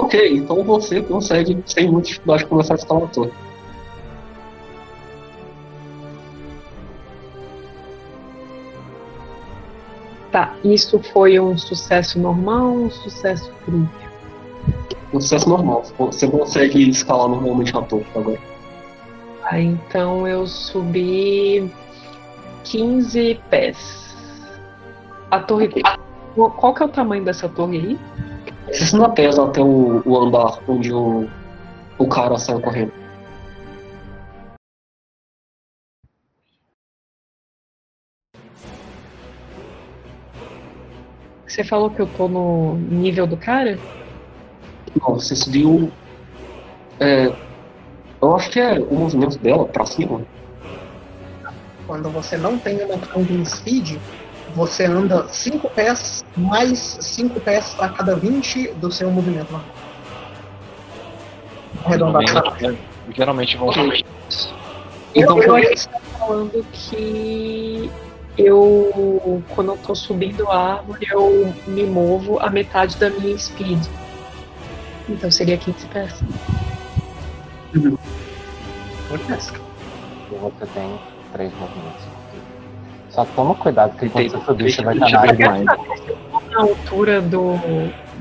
[0.00, 3.30] Ok, então você consegue, sem muita dificuldade, começar a escalar a torre.
[10.32, 14.10] Tá, isso foi um sucesso normal ou um sucesso crítico?
[15.12, 15.82] Um sucesso normal.
[15.98, 18.38] Você consegue escalar normalmente a torre agora.
[19.42, 21.70] Ah, então eu subi
[22.64, 24.16] 15 pés.
[25.30, 25.68] A torre.
[26.34, 27.98] Qual que é o tamanho dessa torre aí?
[28.72, 31.26] 60 pés até o, o andar onde o,
[31.98, 32.92] o cara saiu correndo.
[41.46, 43.78] Você falou que eu tô no nível do cara?
[45.00, 45.90] Não, você subiu.
[47.00, 47.26] É,
[48.22, 50.22] eu acho que é o movimento dela pra cima.
[51.86, 53.98] Quando você não tem uma opção de speed,
[54.54, 59.70] você anda 5 pés mais 5 pés para cada 20 do seu movimento normal.
[61.84, 62.58] Arredondar pra baixo.
[62.58, 64.04] Geralmente, geralmente vão ser
[65.14, 65.60] Então eu foi.
[65.62, 67.90] acho que você tá falando que
[68.36, 73.84] eu, quando eu tô subindo a árvore, eu me movo a metade da minha speed.
[75.08, 76.22] Então seria 15 pés.
[77.74, 77.78] E
[80.36, 81.00] você tem
[81.32, 82.09] três movimentos.
[83.10, 85.64] Só toma cuidado que quando você subir, você vai que estar na área tirar do
[85.66, 85.80] mais.
[85.80, 86.16] Ender.
[86.50, 87.54] Na altura do.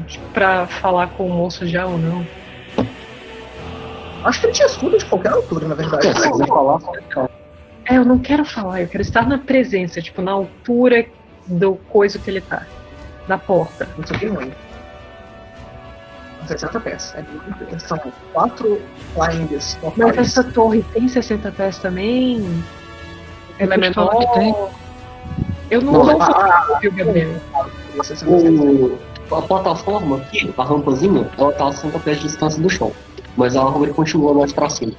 [0.08, 2.26] de- pra falar com o moço já ou não.
[4.24, 6.08] Acho que ele tinha escudo de qualquer altura, na verdade.
[6.08, 6.80] É, se falar.
[7.90, 11.06] É, eu não quero falar, eu quero estar na presença, tipo, na altura
[11.48, 12.64] do coisa que ele tá.
[13.28, 13.88] Na porta.
[13.98, 14.56] Não subiu muito.
[16.48, 17.14] 60 pés.
[17.16, 18.00] É, São
[18.34, 18.82] quatro
[19.14, 22.44] climbs Mas essa torre tem 60 pés também?
[23.60, 24.10] Ela é menor?
[24.18, 24.56] que tem.
[25.70, 27.30] Eu não Não, vou ah, ouvir o Gabriel.
[28.26, 32.92] O, a plataforma aqui, a rampazinha, ela tá a 60 pés de distância do chão.
[33.38, 34.94] Mas a árvore continua mais pra cima.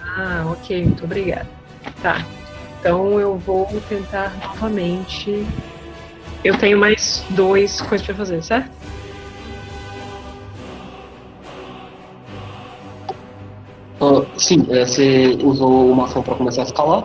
[0.00, 1.48] Ah, ok, muito obrigada.
[2.00, 2.24] Tá.
[2.78, 5.46] Então eu vou tentar novamente.
[6.44, 8.70] Eu tenho mais dois coisas pra fazer, certo?
[14.00, 17.04] Ah, sim, é, você usou uma ação pra começar a escalar.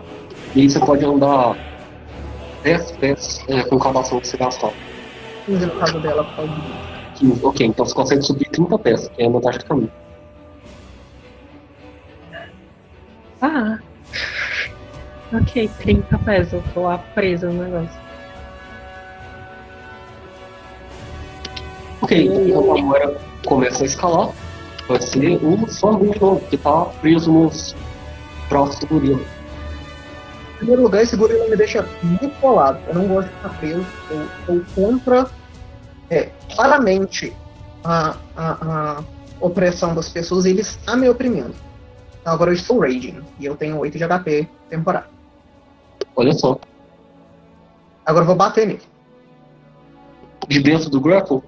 [0.54, 1.56] E aí você pode andar
[2.62, 4.72] 10 pés é, com cada ação que você gastar.
[5.46, 6.52] 15 no caso dela, pode.
[7.16, 7.44] 15.
[7.44, 9.92] Ok, então você consegue subir 30 pés, que é a metade do caminho.
[13.40, 13.78] Ah.
[15.32, 18.00] Ok, 30 pés, eu tô lá presa no negócio.
[22.00, 24.30] Ok, então quando a Moira começa a escalar,
[24.88, 27.76] vai ser o Sorgo de novo, que tá preso nos
[28.48, 29.37] braços do gorila.
[30.58, 32.80] Em primeiro lugar, esse gorila me deixa muito colado.
[32.88, 33.86] Eu não gosto de ficar preso.
[34.10, 35.30] Eu sou contra
[36.10, 37.32] é, claramente
[37.84, 39.04] a, a, a
[39.40, 41.54] opressão das pessoas e ele está me oprimindo.
[42.20, 45.08] Então agora eu estou raging e eu tenho 8 de HP temporário.
[46.16, 46.58] Olha só.
[48.04, 48.82] Agora eu vou bater nele.
[50.48, 51.40] De dentro do grapple,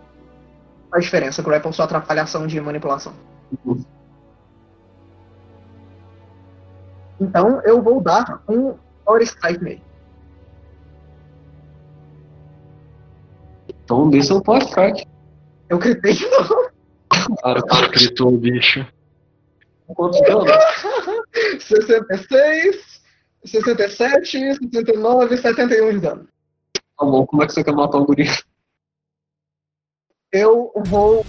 [0.93, 1.43] a diferença?
[1.43, 3.13] Grapple só atrapalha ação de manipulação.
[3.65, 3.83] Uhum.
[7.21, 8.75] Então eu vou dar um
[9.11, 9.83] Power Strike nele.
[13.83, 15.05] então é o Power Strike.
[15.69, 16.71] Eu gritei de novo.
[17.43, 18.87] Cara, que gritou bicho.
[19.97, 20.49] Quantos danos?
[21.59, 23.03] 66,
[23.45, 26.29] 67, 69, 71 de dano.
[26.73, 28.31] Tá bom, como é que você quer matar o gorila?
[30.33, 31.27] eu vou,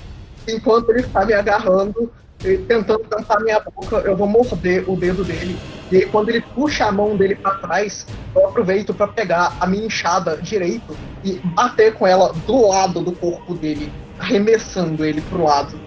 [0.47, 5.57] enquanto ele está me agarrando, tentando tampar minha boca, eu vou morder o dedo dele.
[5.91, 8.05] E aí, quando ele puxa a mão dele para trás,
[8.35, 13.11] eu aproveito para pegar a minha enxada direito e bater com ela do lado do
[13.11, 15.79] corpo dele, arremessando ele pro lado.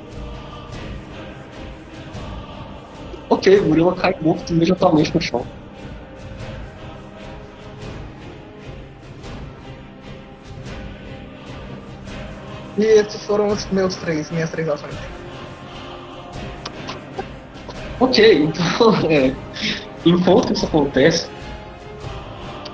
[3.29, 5.47] Ok, o gorila cai morto imediatamente no chão.
[12.77, 15.14] E esses foram os meus três, minhas três ações.
[18.01, 19.33] Ok, então é,
[20.05, 21.29] enquanto isso acontece,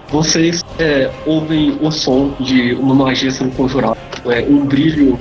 [0.08, 3.96] vocês é, ouvem o som de uma magia sendo conjurada.
[4.26, 5.18] É, um brilho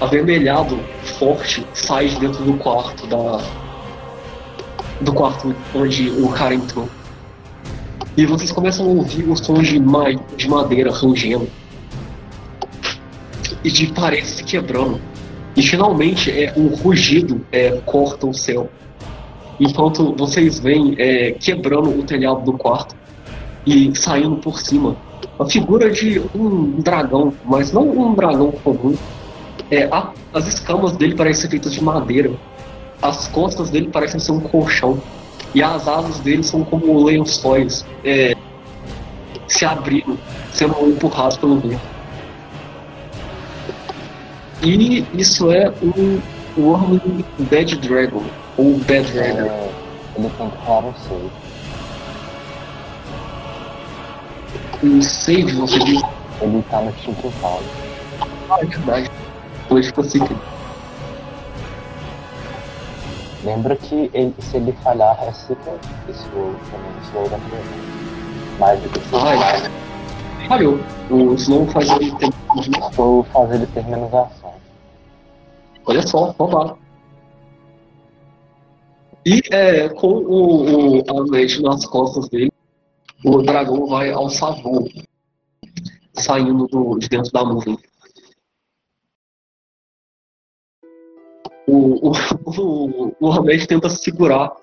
[0.00, 0.78] avermelhado
[1.18, 3.40] forte sai de dentro do quarto da
[5.00, 6.88] do quarto onde o cara entrou.
[8.16, 11.48] E vocês começam a ouvir os sons de, ma de madeira rangendo
[13.64, 15.00] e de paredes se quebrando.
[15.56, 18.70] E finalmente é um rugido é, corta o céu.
[19.60, 22.96] Enquanto vocês veem é, quebrando o telhado do quarto
[23.66, 24.96] e saindo por cima
[25.38, 28.96] a figura de um dragão, mas não um dragão comum.
[29.70, 32.32] É, a, as escamas dele parecem feitas de madeira.
[33.02, 34.98] As costas dele parecem ser um colchão.
[35.54, 38.34] E as asas dele são como lençóis é,
[39.46, 40.18] se abrindo,
[40.52, 41.80] sendo empurrados pelo vento.
[44.62, 46.20] E isso é um
[46.58, 46.98] Worm
[47.50, 48.22] Bad Dragon,
[48.60, 49.18] ou Dragon.
[49.18, 49.70] É,
[50.16, 51.30] ele tem que falar um save.
[54.82, 56.02] Um save, você diz.
[56.42, 57.66] Ele tá no Chico Valley.
[58.50, 59.10] Ah, é verdade.
[59.70, 60.20] Hoje assim.
[63.44, 65.78] Lembra que ele, se ele falhar é sequel.
[66.08, 67.64] Isso também slow da primeira.
[68.58, 69.16] Mais do que isso.
[69.16, 70.46] Ah, é.
[70.46, 70.80] Falhou.
[71.10, 72.30] O Slow faz ele ter.
[72.92, 74.52] Vou fazer ele ter menos ação.
[75.86, 76.79] Olha só, roubado.
[79.24, 82.50] E é, com o, o nas costas dele,
[83.24, 84.88] o dragão vai alçar voo,
[86.14, 87.78] saindo do, de dentro da nuvem.
[91.66, 92.12] O, o,
[92.46, 94.56] o, o tenta segurar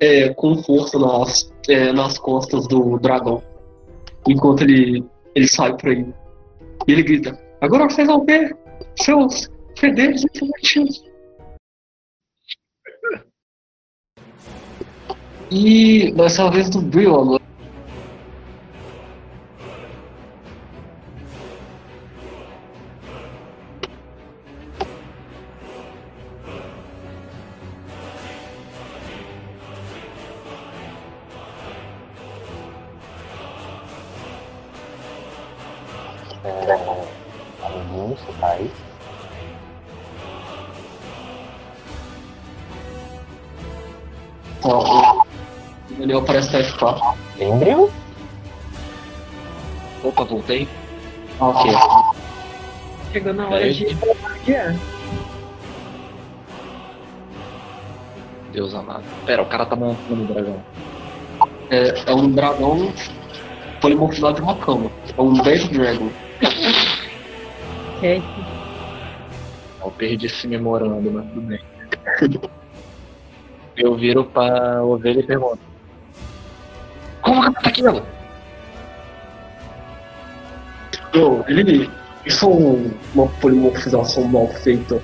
[0.00, 3.42] é, com força nas, é, nas costas do dragão,
[4.26, 5.04] enquanto ele,
[5.34, 6.06] ele sai por aí.
[6.86, 8.56] E ele grita: Agora vocês vão ver
[8.96, 11.07] seus fedelhos introvertidos.
[15.50, 17.47] E dessa vez do Bill agora.
[46.78, 47.14] Parece estar F4.
[47.40, 47.90] Embryo?
[50.04, 50.68] Opa, voltei.
[51.40, 51.70] Ok.
[53.12, 53.96] Chegou na hora de.
[58.52, 59.04] Deus amado.
[59.26, 60.62] Pera, o cara tá montando o dragão.
[61.70, 62.92] É, é um dragão
[63.80, 64.90] polimorfizado de uma cama.
[65.16, 66.08] É um Dead Dragon.
[67.96, 68.22] Ok.
[69.80, 71.60] Eu perdi esse memorando, mas tudo bem.
[73.76, 75.67] Eu viro pra ovelha e pergunto.
[77.78, 78.04] Aquilo?
[81.48, 81.90] Ele.
[82.26, 85.00] Isso é um- uma polimorfização mal feita.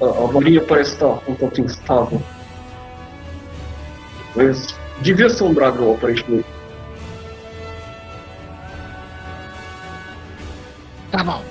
[0.00, 0.26] A, a
[0.62, 2.20] parece estar um pouco instável.
[4.34, 6.46] Mas devia ser um dragão, aparentemente.
[11.12, 11.42] Tá bom.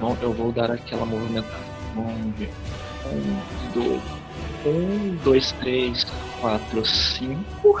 [0.00, 1.64] Bom, eu vou dar aquela movimentada.
[1.96, 2.52] Vamos ver.
[3.06, 4.02] Um, dois.
[4.66, 6.04] Um, dois, três,
[6.44, 7.80] quatro, cinco.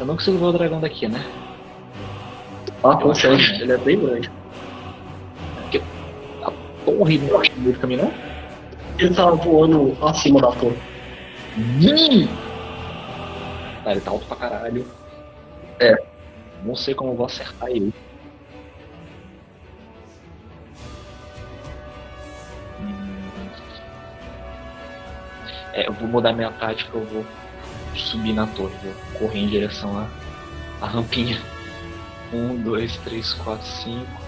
[0.00, 1.24] Eu não consigo ver o dragão daqui, né?
[2.82, 3.62] Ah, consegue.
[3.62, 4.30] Ele é bem grande.
[6.84, 8.12] Tão horrível embaixo do meio do caminho, não?
[8.98, 10.76] Ele tá voando acima da torre.
[11.56, 12.26] Hum!
[13.84, 14.84] Tá, ele tá alto pra caralho.
[15.78, 15.96] É.
[16.64, 17.94] Não sei como eu vou acertar ele.
[25.84, 27.24] Eu vou mudar minha tática, eu vou
[27.94, 30.06] subir na torre, vou correr em direção à,
[30.80, 31.38] à rampinha.
[32.32, 34.20] Um, dois, três, quatro, cinco.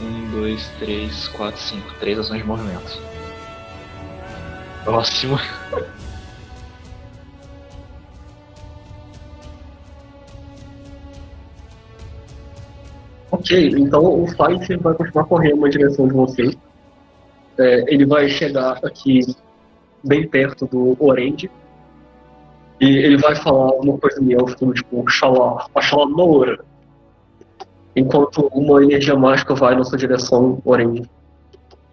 [0.00, 1.94] Um, dois, três, quatro, cinco.
[2.00, 2.98] Três ações de movimento.
[4.84, 5.38] Próximo.
[13.30, 16.56] Ok, então o Fight vai continuar correndo na direção de vocês.
[17.58, 19.20] É, ele vai chegar aqui
[20.04, 21.50] bem perto do Orange.
[22.80, 26.64] E ele vai falar uma coisa em elfo, tipo, Xalá, Axalanora.
[27.96, 31.02] Enquanto uma energia mágica vai na sua direção, Orange.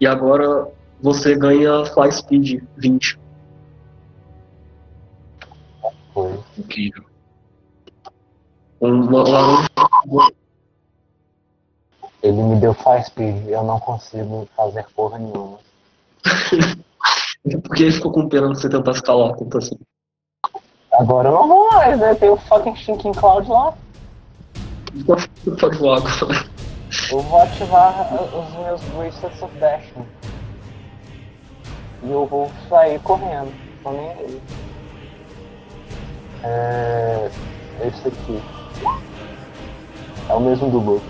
[0.00, 0.68] E agora
[1.02, 3.18] você ganha Fly Speed 20.
[6.14, 6.38] Foi.
[6.58, 7.04] Incrível.
[8.80, 9.68] Uma laranja.
[12.22, 15.58] Ele me deu fast speed, eu não consigo fazer porra nenhuma.
[17.62, 19.76] Porque ele ficou com pena de você tentar escalar, tanto assim.
[20.92, 22.14] Agora eu não vou mais, né?
[22.14, 23.74] Tem o fucking Stinking Cloud lá.
[25.06, 25.28] Pode
[25.64, 26.02] agora.
[27.10, 30.06] Eu vou ativar os meus Bracelets of Dashing.
[32.02, 33.52] E eu vou sair correndo.
[33.82, 34.42] Tô nem aí.
[36.44, 37.30] É.
[37.84, 38.42] Esse aqui.
[40.28, 41.08] É o mesmo do Lucas.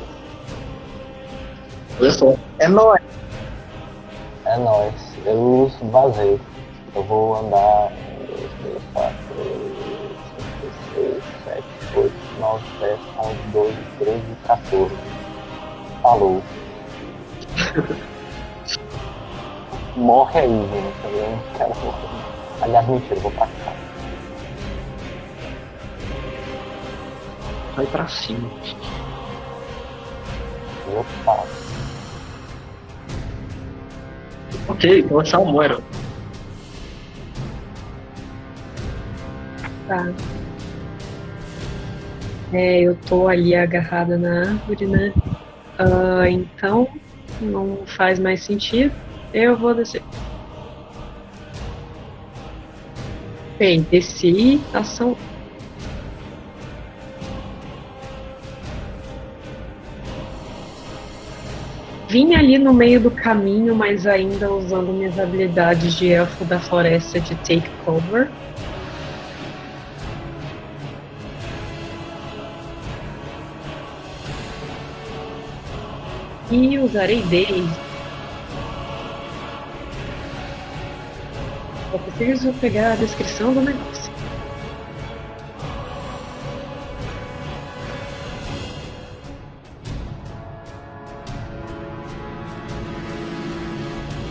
[2.01, 2.35] Olha só.
[2.59, 3.03] É nóis.
[4.47, 4.95] É nóis.
[5.25, 6.41] Eu vazei.
[6.95, 7.91] Eu vou andar.
[7.91, 9.17] 1, 2, 3, 4,
[10.95, 11.65] 5, 6, 7,
[11.97, 14.97] 8, 9, 10, 11, 12, 13, 14.
[16.01, 16.43] Falou.
[19.97, 21.05] Morre aí, gente.
[21.05, 22.09] Eu não quero morrer.
[22.63, 23.73] Aliás, mentira, eu vou pra cá.
[27.75, 28.49] Vai pra cima.
[30.89, 31.66] Eu faço.
[34.69, 35.79] Ok, então achar o Moira.
[39.87, 40.13] Tá.
[42.53, 45.13] É, eu tô ali agarrada na árvore, né?
[45.79, 46.89] Ah, então,
[47.41, 48.95] não faz mais sentido.
[49.33, 50.03] Eu vou descer.
[53.59, 55.17] Bem, desci, ação.
[62.17, 67.21] Vim ali no meio do caminho, mas ainda usando minhas habilidades de elfo da floresta
[67.21, 68.31] de take cover.
[76.51, 77.69] E usarei desde.
[81.93, 84.16] Eu preciso pegar a descrição do negócio.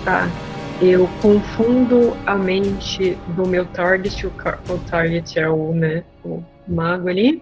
[0.05, 0.29] Tá.
[0.79, 7.09] Eu confundo a mente do meu target, o, o target é o, né, o mago
[7.09, 7.41] ali,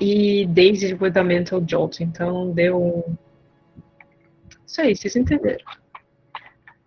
[0.00, 2.00] e Daisy with a mental jolt.
[2.00, 3.14] Então deu um.
[4.66, 5.64] Isso aí, vocês entenderam.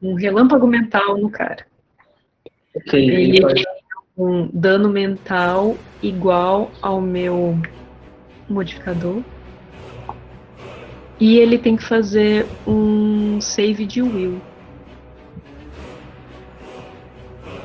[0.01, 1.65] Um relâmpago mental no cara.
[2.75, 3.63] Ok, Ele tem
[4.17, 7.57] um dano mental igual ao meu
[8.49, 9.23] modificador.
[11.23, 14.41] E ele tem que fazer um save de will.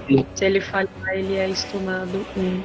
[0.07, 0.25] Sim.
[0.33, 2.63] Se ele falhar, ele é estunado um.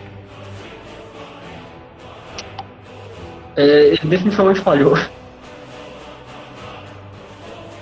[3.57, 4.93] é, ele definitivamente falhou.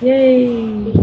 [0.01, 0.93] Yay!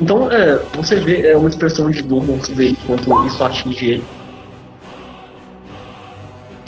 [0.00, 4.04] Então, é, você vê é uma expressão de dor você vê enquanto isso atinge ele.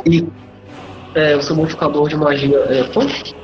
[0.05, 0.27] E
[1.15, 3.35] é, o seu modificador de magia é quanto?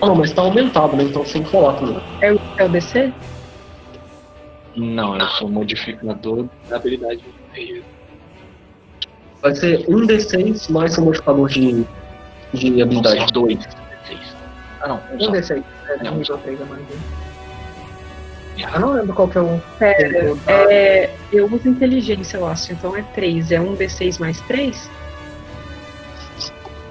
[0.00, 1.04] Ah, não, mas tá aumentado, né?
[1.04, 2.02] Então que falar também.
[2.20, 3.12] É o, é o DC?
[4.76, 7.24] Não, eu sou modificador da habilidade.
[9.40, 11.86] Vai ser um D6 mais seu modificador de,
[12.52, 13.20] de habilidade.
[13.20, 13.62] São dois.
[13.62, 13.85] Seis.
[14.86, 15.30] Ah não, um Um só.
[15.32, 15.64] desse aí.
[15.88, 16.14] É, Não.
[16.16, 18.56] nível 3 a mais um.
[18.56, 18.76] Yeah.
[18.76, 19.60] Eu não lembro qual que é o.
[19.80, 22.72] Pera, o- é, eu uso inteligência, eu acho.
[22.72, 23.50] Então é 3.
[23.50, 24.88] É um D6 mais 3?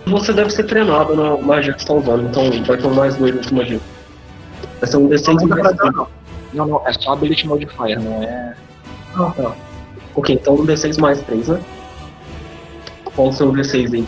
[0.08, 3.16] Você deve ser treinado na magia que você tá usando, então vai ter um mais
[3.16, 3.80] dois de magia.
[4.80, 6.08] Vai ser um D6 Não pra mais não.
[6.54, 8.54] Não, não, é só Ability Modifier, não é.
[9.16, 9.56] Ah, tá.
[10.16, 11.60] Ok, então um D6 mais 3, né?
[13.16, 14.06] Qual o seu D6 aí?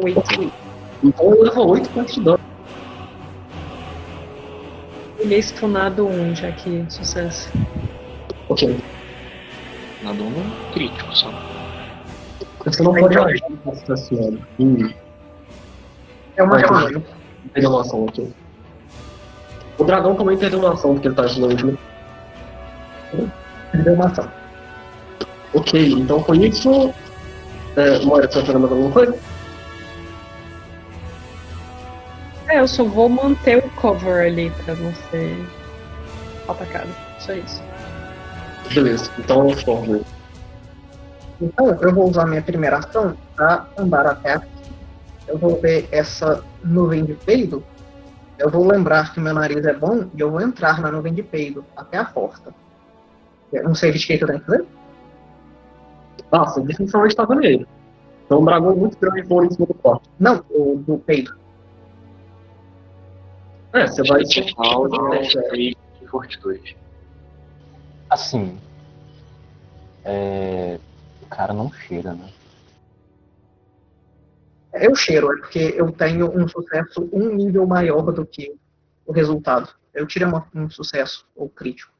[0.00, 0.52] 8.
[1.02, 2.40] Então leva 8 pontos de dano.
[5.18, 7.50] Ele é estunado 1, já que sucesso.
[8.48, 8.76] Ok.
[10.02, 11.30] Na dano crítico só.
[12.64, 14.38] Você não pode agir com essa senhora.
[14.58, 14.90] Hum,
[16.36, 17.02] É uma chamada.
[17.52, 18.32] perdeu uma ação, ok.
[19.78, 23.28] O dragão também perdeu uma ação, porque ele tá ajudando né?
[23.72, 24.28] Perdeu uma ação.
[25.54, 26.92] Ok, então foi isso.
[27.76, 29.18] É, Moira, você vai fazer mais alguma coisa?
[32.48, 35.46] É, eu só vou manter o cover ali pra não ser
[36.48, 36.88] atacado.
[37.18, 37.62] Só isso.
[38.72, 40.04] Beleza, então eu formo.
[41.40, 44.48] Então, eu vou usar minha primeira ação para andar até aqui.
[45.26, 47.62] Eu vou ver essa nuvem de peido.
[48.38, 51.22] Eu vou lembrar que meu nariz é bom e eu vou entrar na nuvem de
[51.22, 52.54] peido até a porta.
[53.52, 54.64] Eu não sei de que eu tenho que fazer.
[56.32, 57.66] Ah, você definitivamente tava nele.
[58.24, 60.08] Então um dragão muito grande voando em cima do quarto.
[60.18, 61.34] Não, o do peido.
[63.72, 64.22] É, você vai
[64.56, 66.76] Round, teste de fortitude.
[68.08, 68.58] Assim.
[70.04, 70.78] É...
[71.22, 72.30] O cara não cheira, né?
[74.72, 78.54] Eu cheiro, é porque eu tenho um sucesso um nível maior do que
[79.04, 79.68] o resultado.
[79.92, 81.92] Eu tirei uma- um sucesso ou crítico.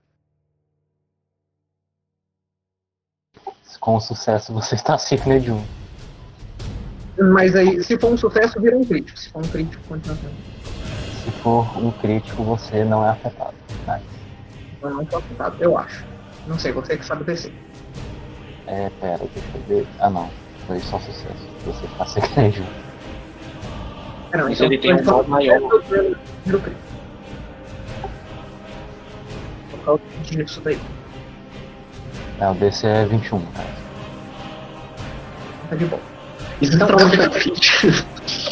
[3.80, 5.64] Com sucesso você está acima de um.
[7.32, 9.18] Mas aí, se for um sucesso, vira um crítico.
[9.18, 10.57] Se for um crítico, continua sendo.
[11.38, 13.54] Se for um crítico, você não é afetado.
[13.86, 14.02] Nice.
[14.82, 16.04] Eu não tô afetado, eu acho.
[16.48, 17.52] Não sei, você que sabe descer.
[18.66, 19.86] É, pera, deixa eu ver.
[20.00, 20.28] Ah não,
[20.66, 21.48] foi só sucesso.
[21.64, 22.06] Você está.
[24.32, 25.60] É, não, Mas ele tem um então, dado maior.
[26.44, 26.70] viro crítico.
[29.70, 30.78] Por causa disso daí.
[32.40, 33.68] É, o DC é 21, cara.
[35.70, 36.02] Tá de boa.
[36.60, 38.47] Isso Então, então, eu-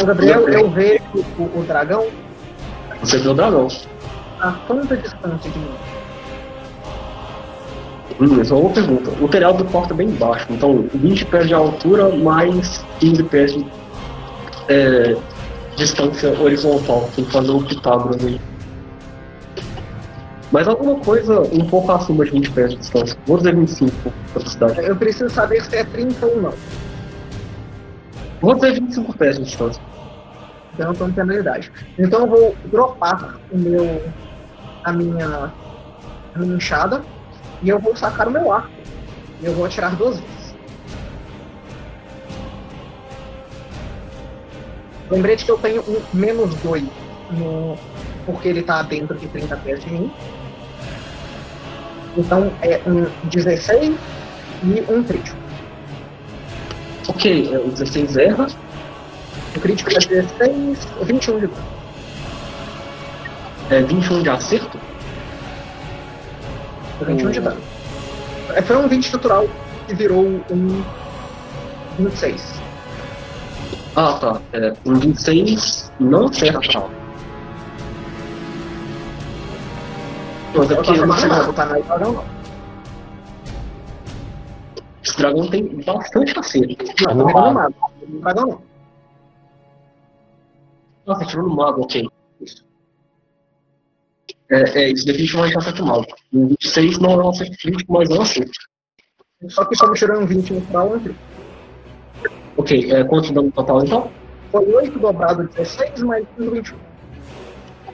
[0.00, 1.02] Então, Gabriel, eu vejo
[1.38, 2.06] o, o dragão
[3.02, 3.68] Você viu o dragão.
[4.40, 5.70] a quanta distância de mim?
[8.18, 9.10] Hum, só uma pergunta.
[9.22, 13.52] O telhado do quarto é bem baixo, então 20 pés de altura mais 15 pés
[13.52, 13.66] de
[14.68, 15.16] é,
[15.76, 17.08] distância horizontal.
[17.14, 18.40] Tem que fazer o Pitágoras aí.
[20.50, 23.16] Mas alguma coisa um pouco acima de 20 pés de distância.
[23.26, 23.92] Vou dizer 25
[24.32, 24.80] pra cidade.
[24.80, 26.54] Eu preciso saber se é 30 ou não.
[28.40, 29.82] Vou dizer 25 pés de distância.
[30.74, 31.70] Então eu tô em penalidade.
[31.98, 34.02] Então eu vou dropar o meu.
[34.82, 35.52] a minha.
[36.34, 36.58] a minha
[37.62, 38.70] e eu vou sacar o meu arco.
[39.42, 40.54] E eu vou atirar duas vezes.
[45.10, 46.84] Lembrete que eu tenho um menos 2
[47.32, 47.76] no.
[48.24, 50.10] porque ele tá dentro de 30 pés de mim.
[52.16, 53.94] Então é um 16
[54.62, 55.49] e um crítico.
[57.10, 58.46] Ok, é, o 16 erra.
[59.56, 61.64] O crítico é 16, 21 de dano.
[63.68, 64.78] É 21 de acerto.
[67.04, 67.60] 21 de dano.
[68.54, 69.48] É, Foi um 20 natural
[69.88, 70.84] que virou um
[71.98, 72.60] 26.
[73.96, 74.40] Ah, tá.
[74.52, 76.60] É, um 26 não acerta.
[80.54, 81.52] Mas é porque eu não falando sei nada, nada.
[81.52, 82.39] tá na dragão não.
[85.20, 86.84] Dragão tem bastante acerto.
[87.06, 87.54] Não, no pegando mago.
[87.54, 87.74] nada.
[88.08, 88.62] No dragão não.
[91.04, 92.08] Nossa, tirou no mago, ok.
[92.40, 92.64] Isso.
[94.50, 96.06] É, é isso definitivamente acerta o mago.
[96.32, 98.58] Um 26 não é um acerto crítico, mas é um acerto.
[99.48, 101.30] Só que como tirou um 20 natural, um crítico.
[102.56, 104.10] Ok, é, quanto dano total então?
[104.50, 106.78] Foi 8 dobrado 16, mais um 21.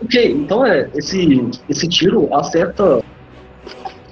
[0.02, 3.00] Ok, então é, esse, esse tiro acerta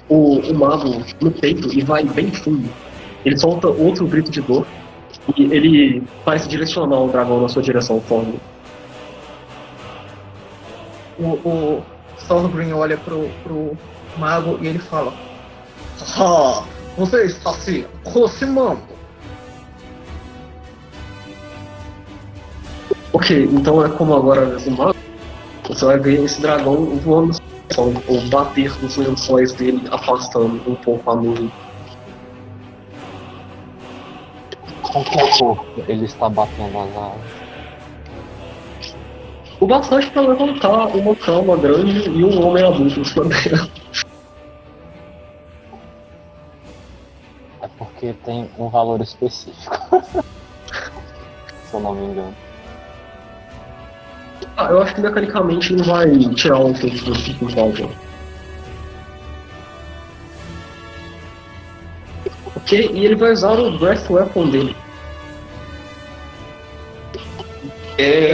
[0.09, 2.84] o, o mago no peito e vai bem fundo.
[3.25, 4.67] Ele solta outro grito de dor
[5.35, 8.39] e ele parece direcionar o dragão na sua direção, Thorne.
[11.17, 11.83] O, o
[12.27, 13.75] Thorgrim olha pro, pro
[14.17, 15.11] mago e ele fala:
[16.17, 16.63] Ah,
[16.95, 18.81] você está se aproximando.
[23.11, 24.95] Ok, então é como agora o mago,
[25.67, 27.35] você vai ver esse dragão voando
[27.77, 31.51] ou bater nos lençóis dele, afastando um pouco a nuvem.
[34.95, 37.21] Com que corpo ele está batendo as asas?
[39.59, 43.69] O bastante para levantar uma cama grande e um homem adulto em cima dela.
[47.61, 49.75] É porque tem um valor específico.
[51.65, 52.35] Se eu não me engano.
[54.55, 57.89] Ah, eu acho que mecanicamente não vai tirar o efeito do ciclo Valve.
[62.55, 64.84] Ok, e ele vai usar o Breath Weapon dele.
[67.97, 68.33] É.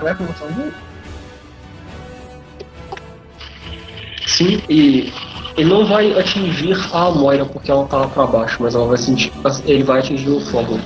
[0.00, 0.86] Não é promoção de
[4.36, 5.12] sim, e
[5.56, 9.32] ele não vai atingir a Moira porque ela tá pra baixo, mas ela vai sentir,
[9.64, 10.78] ele vai atingir o fogo.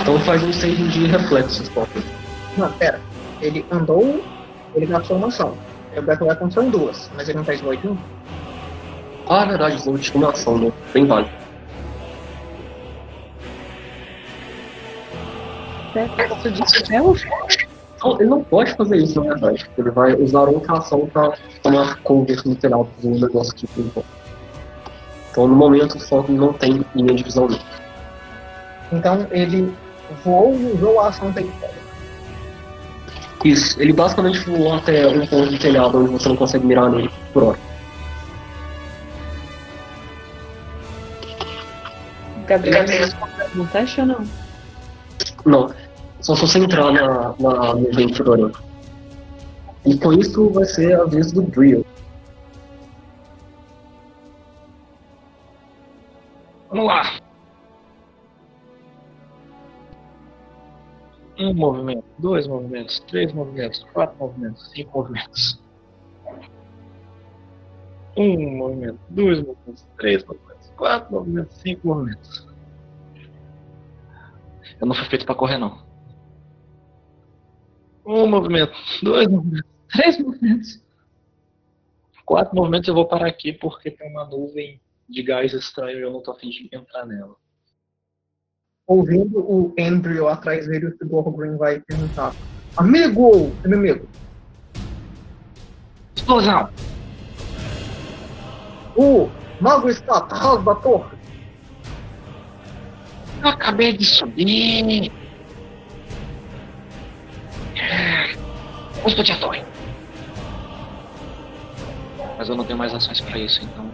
[0.00, 2.02] Então faz um save de reflexos, Potter.
[2.56, 3.00] Não, pera.
[3.40, 4.22] Ele andou,
[4.74, 5.54] ele gastou uma ação.
[5.96, 7.96] O Battle Weapon são duas, mas ele não fez noite um.
[9.28, 10.72] Ah, é verdade, usou de uma ação, né?
[10.94, 11.30] Bem válido.
[11.30, 11.49] Você
[18.18, 19.70] ele não pode fazer isso, na verdade.
[19.76, 24.06] Ele vai usar outra ação pra tomar cover no telhado do negócio aqui por enquanto.
[25.30, 27.60] Então, no momento, o foco não tem linha de visão dele.
[28.92, 29.72] Então ele
[30.24, 31.52] voou e usou a ação dele.
[33.44, 37.10] Isso, ele basicamente voou até um ponto do telhado onde você não consegue mirar nele
[37.32, 37.58] por hora.
[42.46, 42.84] Gabriel,
[43.54, 44.39] não teste ou não?
[45.46, 45.68] Não,
[46.20, 48.52] só se você entrar na, na, no aranha.
[49.84, 51.84] E com isso vai ser a vez do Drill.
[56.68, 57.18] Vamos lá.
[61.38, 65.62] Um movimento, dois movimentos, três movimentos, quatro movimentos, cinco movimentos.
[68.16, 72.49] Um movimento, dois movimentos, três movimentos, quatro movimentos, cinco movimentos.
[74.80, 75.78] Eu não fui feito pra correr, não.
[78.06, 80.82] Um movimento, dois movimentos, três movimentos.
[82.24, 86.12] Quatro movimentos eu vou parar aqui porque tem uma nuvem de gás estranho e eu
[86.12, 87.36] não tô afim de entrar nela.
[88.86, 92.34] Ouvindo o Andrew atrás dele, o Sigor Green vai perguntar:
[92.76, 93.52] Amigo!
[93.64, 94.08] Inimigo!
[96.16, 96.70] Explosão!
[98.96, 99.28] O
[99.60, 101.19] mago está atrás da torre!
[103.42, 105.10] Eu acabei de subir!
[108.96, 109.64] Vamos explodir a torre!
[112.36, 113.90] Mas eu não tenho mais ações pra isso, então.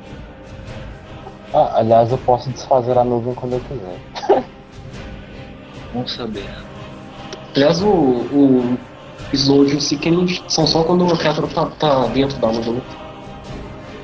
[1.55, 4.44] Ah, aliás, eu posso desfazer a nuvem quando eu quiser.
[5.93, 6.44] Vamos saber.
[7.55, 8.78] Aliás, o, o
[9.32, 12.74] Slowed e o Seeking são só quando a criatura tá, tá dentro da nuvem.
[12.74, 12.82] né?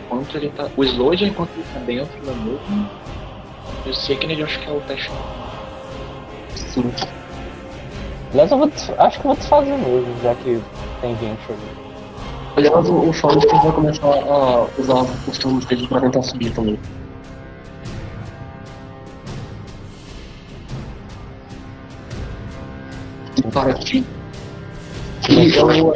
[0.06, 0.68] Enquanto ele tá.
[0.76, 2.88] O Slowed é enquanto ele tá dentro da nuvem.
[3.92, 5.12] E o Seeking eu acho que é o teste.
[6.54, 6.90] Sim.
[8.32, 10.62] Aliás, eu vou acho que eu vou desfazer mesmo, já que
[11.02, 11.82] tem gente ali.
[12.56, 16.78] Aliás, o, o Shawn vai começar a usar os turnos dele pra tentar subir também.
[23.36, 24.06] E para aqui.
[25.28, 25.94] E eu, eu,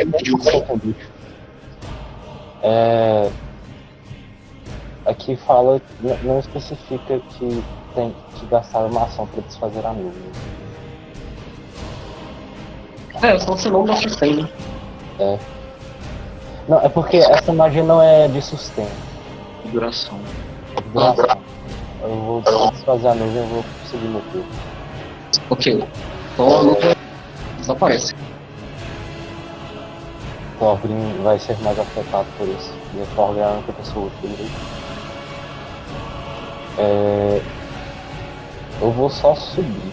[2.63, 3.31] É,
[5.07, 5.81] aqui fala,
[6.23, 7.65] não especifica que
[7.97, 10.13] tem que gastar uma ação para desfazer a nuvem.
[13.23, 14.43] É, só você não dá sustain,
[15.19, 15.39] né?
[16.69, 18.91] Não, é porque essa magia não é de sustento,
[19.73, 20.21] Duração.
[20.77, 21.39] é de duração.
[22.03, 24.47] Eu vou pra desfazer a nuvem eu vou conseguir meu turno.
[25.51, 25.85] Ok.
[26.35, 26.97] Então a nuvem
[27.59, 28.15] desaparece.
[30.59, 32.73] Thorgrim vai ser mais afetado por isso.
[32.95, 34.51] E a Thorgrim é a única pessoa dele.
[36.79, 37.41] É,
[38.81, 39.93] eu vou só subir.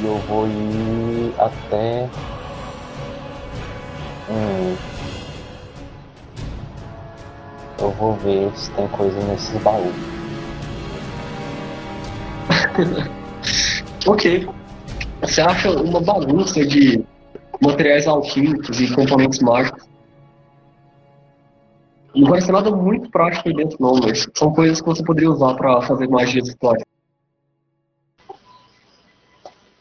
[0.00, 2.08] E eu vou ir até.
[4.30, 4.76] Hum,
[7.80, 9.94] eu vou ver se tem coisa nesses baús.
[14.04, 14.48] Ok.
[15.20, 17.04] Você acha uma bagunça de
[17.60, 19.84] materiais alquímicos e componentes mágicos.
[22.14, 25.30] Não vai ser nada muito prático aí dentro não, mas são coisas que você poderia
[25.30, 26.82] usar pra fazer magias rituais.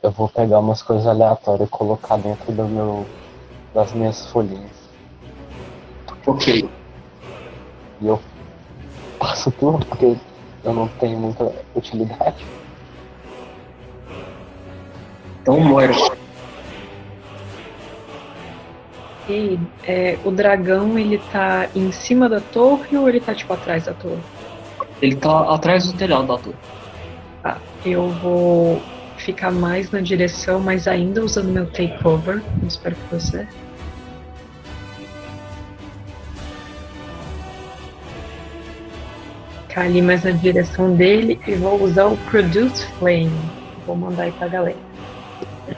[0.03, 3.05] Eu vou pegar umas coisas aleatórias e colocar dentro do meu,
[3.73, 4.71] das minhas folhinhas.
[6.25, 6.67] Ok.
[8.01, 8.19] E eu
[9.19, 10.15] passo tudo porque
[10.63, 12.43] eu não tenho muita utilidade.
[15.41, 15.93] Então, Moira,
[19.29, 23.85] E é, o dragão, ele tá em cima da torre ou ele tá tipo atrás
[23.85, 24.19] da torre?
[24.99, 26.55] ele tá atrás do telhado da torre.
[27.41, 28.81] Tá, eu vou
[29.21, 32.41] ficar mais na direção, mas ainda usando meu takeover.
[32.61, 33.47] Eu espero que você.
[39.67, 43.31] Ficar ali mais na direção dele e vou usar o Produce Flame.
[43.85, 44.77] Vou mandar aí pra galera.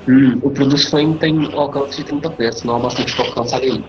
[0.07, 3.83] Hum, o Produce Flame tem alcance de 30 pés, não é bastante pra alcançar ele.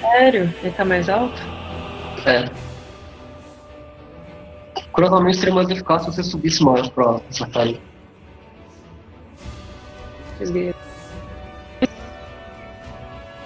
[0.00, 0.52] Sério?
[0.62, 1.40] Ele tá mais alto?
[2.26, 2.61] É.
[4.92, 7.20] Curiosamente seria mais eficaz se você subisse mais pra.
[10.38, 10.74] Fisguei.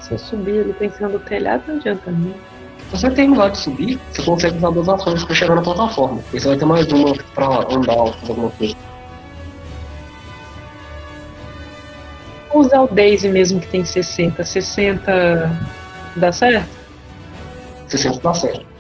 [0.01, 2.35] Se eu subir ele tá em cima do telhado, não adianta né?
[2.91, 6.23] Se você tem lugar de subir, você consegue usar duas ações pra chegar na plataforma.
[6.33, 8.77] E você vai ter mais uma pra andar ou fazer alguma coisa.
[12.53, 14.45] Vou usar o Daisy mesmo que tem 60.
[14.45, 15.69] 60
[16.15, 16.69] dá certo?
[17.87, 18.76] Você sempre tá certo.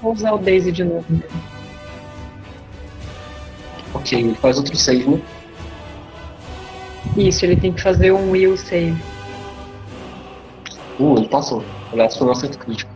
[0.00, 1.04] Vou usar o Daisy de novo.
[3.94, 5.20] Ok, ele faz outro save, né?
[7.16, 8.96] Isso, ele tem que fazer um will save.
[10.98, 11.64] Uh, ele passou.
[11.92, 12.90] Aliás, foi um acerto crítico.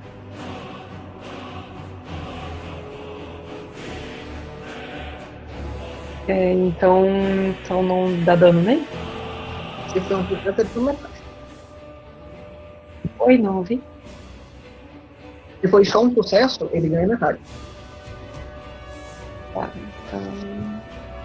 [6.26, 7.06] É, então,
[7.48, 8.62] então não dá dano
[10.01, 11.14] for um projeto, ele foi metade.
[13.18, 13.82] Oi, não vi.
[15.65, 17.39] Se foi só um sucesso, ele ganha metade.
[19.55, 19.70] Tá,
[20.07, 20.20] então.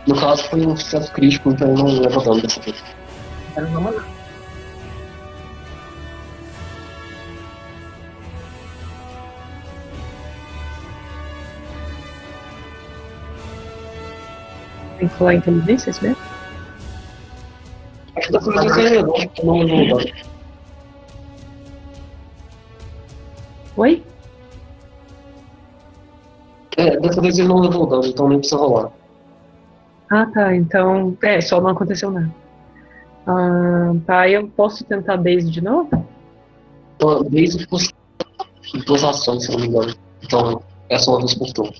[0.07, 2.81] No caso foi um sucesso crítico, então eu não leva dano dessa vez.
[3.53, 4.05] Dar uma olhada.
[14.99, 16.17] Tem que falar inteligência, é isso mesmo?
[18.15, 20.11] Acho que não, não levou dano.
[23.75, 24.08] Oi?
[26.79, 28.89] É, dessa vez ele não levou dano, então nem precisa rolar.
[30.09, 30.55] Ah, tá.
[30.55, 32.33] Então, é, só não aconteceu nada.
[33.27, 35.89] Ah, tá, eu posso tentar base de novo?
[36.95, 37.25] Então,
[37.69, 37.89] você.
[38.85, 39.93] Duas ações, se não me engano.
[40.23, 41.73] Então, é só uma vez por turno.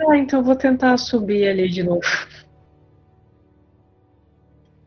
[0.00, 2.02] Ah, então vou tentar subir ali de novo.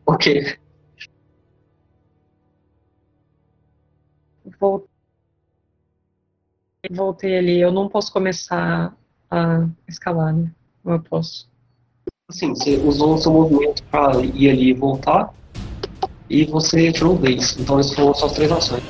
[0.06, 0.56] Ok.
[4.60, 4.91] Vol-
[6.90, 7.60] Voltei ali.
[7.60, 8.92] Eu não posso começar
[9.30, 10.50] a escalar, né?
[10.84, 11.48] Ou eu posso?
[12.28, 15.32] Assim, você usou o seu movimento pra ir ali e voltar.
[16.28, 17.60] E você tirou o base.
[17.60, 18.82] Então, isso foram só as três ações.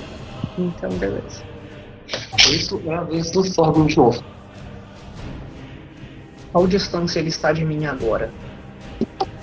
[0.56, 1.44] Então, beleza.
[2.50, 4.24] Isso é a vez do Thorgrim de novo.
[6.50, 8.32] Qual distância ele está de mim agora?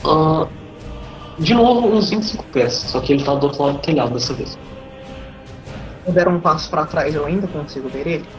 [0.04, 0.48] Ah,
[1.38, 2.74] de novo, uns 25 pés.
[2.74, 4.50] Só que ele tá do outro lado do telhado dessa vez.
[4.52, 4.58] Se
[6.08, 8.39] eu der um passo para trás, eu ainda consigo ver ele?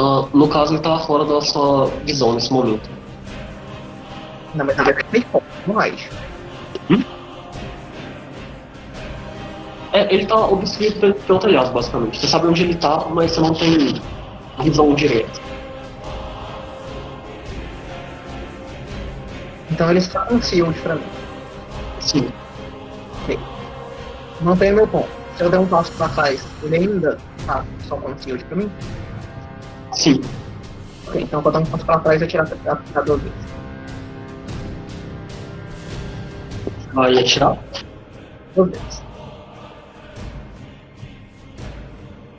[0.00, 2.88] Ah, no caso, ele tava fora da sua visão nesse momento.
[4.54, 6.08] Na verdade, é bem pouco mais.
[9.92, 12.18] É, ele tá obstruído pelo, pelo telhado, basicamente.
[12.18, 14.00] Você sabe onde ele tá, mas você não tem
[14.60, 15.38] visão direta.
[19.70, 21.04] Então ele está concealed pra mim.
[22.00, 22.32] Sim.
[24.40, 25.08] Não tem meu ponto.
[25.36, 28.70] Se eu der um passo para trás, ele ainda tá só concealed pra mim?
[29.92, 30.20] Sim.
[31.06, 33.38] Ok, então eu der um passo para trás, eu tiro a, a, a duas vezes.
[36.92, 37.58] Vai atirar.
[38.54, 39.02] Duas vezes.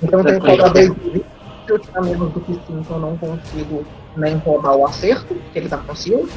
[0.02, 1.26] Então eu tenho que cobrar 10 de vida.
[1.66, 5.60] Se eu tirar menos do que 5, eu não consigo nem roubar o acerto, porque
[5.60, 6.30] ele tá concealed.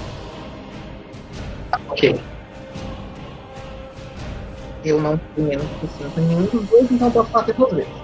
[1.88, 2.20] Ok.
[4.84, 7.54] Eu não tenho menos do que 5 em nenhum dos dois, então eu posso bater
[7.54, 8.03] duas vezes.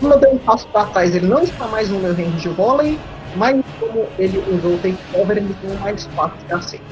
[0.00, 2.98] Dei um passo para trás, ele não está mais no meu range de vôlei,
[3.36, 6.84] mas como ele usou o take cover, ele tem mais 4 de acerto.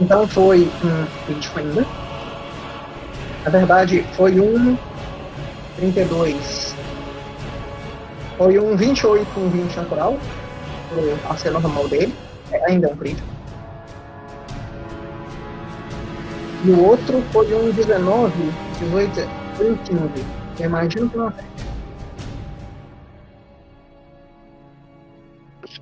[0.00, 1.86] Então foi um crítico ainda.
[3.44, 4.76] Na verdade, foi um
[5.76, 6.74] 32.
[8.38, 10.18] Foi um 28 com um 20 natural.
[11.28, 12.14] A cena normal dele.
[12.50, 13.31] É, ainda é um crítico.
[16.64, 18.32] E o outro foi um 19,
[18.78, 19.10] 18,
[19.56, 20.00] foi um 15.
[20.60, 21.32] Eu imagino que não é.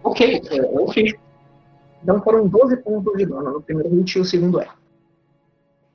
[0.02, 1.20] Ok, é, um crítico.
[2.02, 4.68] Então foram 12 pontos de dano no primeiro hit e o segundo é.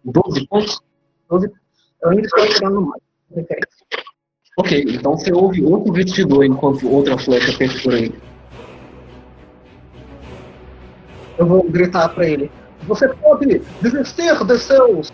[0.04, 0.80] 12 pontos.
[1.30, 1.52] 12.
[2.04, 3.02] Eu ainda estou tirando mais.
[4.60, 7.52] Ok, então você ouve outro grito de dor enquanto outra flecha
[7.82, 8.14] por aí.
[11.38, 12.52] Eu vou gritar pra ele.
[12.88, 15.12] Você pode desistir de seus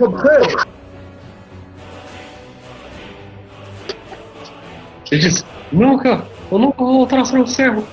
[0.00, 0.66] objetos.
[5.10, 7.86] Ele diz, nunca, eu nunca vou voltar a ser um servo.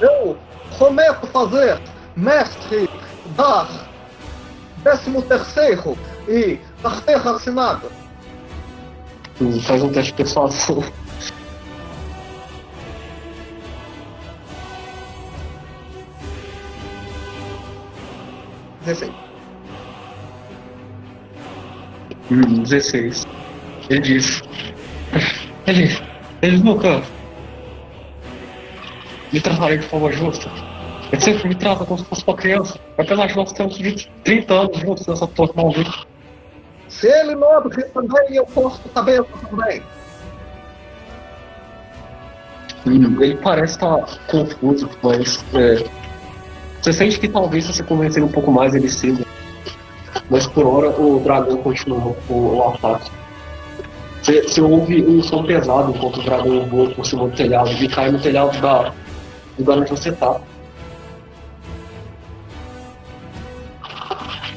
[0.00, 0.36] Eu
[0.76, 1.80] prometo fazer
[2.16, 2.90] mestre
[3.36, 3.68] dar
[4.82, 5.96] décimo terceiro
[6.28, 7.88] e carteira assinada.
[9.62, 10.82] Faz um teste pessoal assim.
[18.84, 19.12] 16.
[22.30, 23.26] Hum, 16.
[23.90, 24.42] Ele disse.
[25.66, 26.14] Ele.
[26.42, 27.02] Ele nunca
[29.32, 30.48] me tratarei de forma justa.
[31.08, 32.78] Ele é sempre me trata como se fosse uma criança.
[32.98, 36.06] Apesar de nós termos 20, 30 anos juntos nessa porra maldita.
[36.88, 39.82] Se ele não é porque também, eu posso saber também.
[42.86, 45.84] Hum, ele parece estar tá confuso, mas é,
[46.84, 49.24] você sente que talvez você ele um pouco mais ele ceda.
[50.28, 53.10] Mas por hora o dragão continua o, o ataque.
[54.20, 57.88] Você, você ouve um som pesado enquanto o dragão voa por cima do telhado e
[57.88, 58.92] cai no telhado da, do
[59.60, 60.38] lugar onde você tá.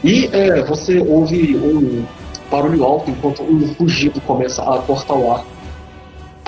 [0.04, 2.06] E é, você ouve um
[2.52, 5.46] barulho alto enquanto um fugido começa a cortar o ar.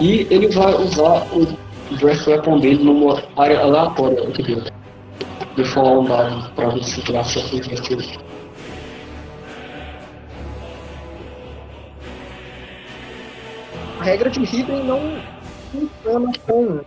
[0.02, 1.48] E ele vai usar o
[1.96, 4.79] Breath Weapon dele numa área aleatória aqui dentro.
[5.64, 8.18] Rolar um dado pra ver se dá certo aqui.
[14.00, 15.22] A regra de Hidden não
[15.72, 16.80] funciona com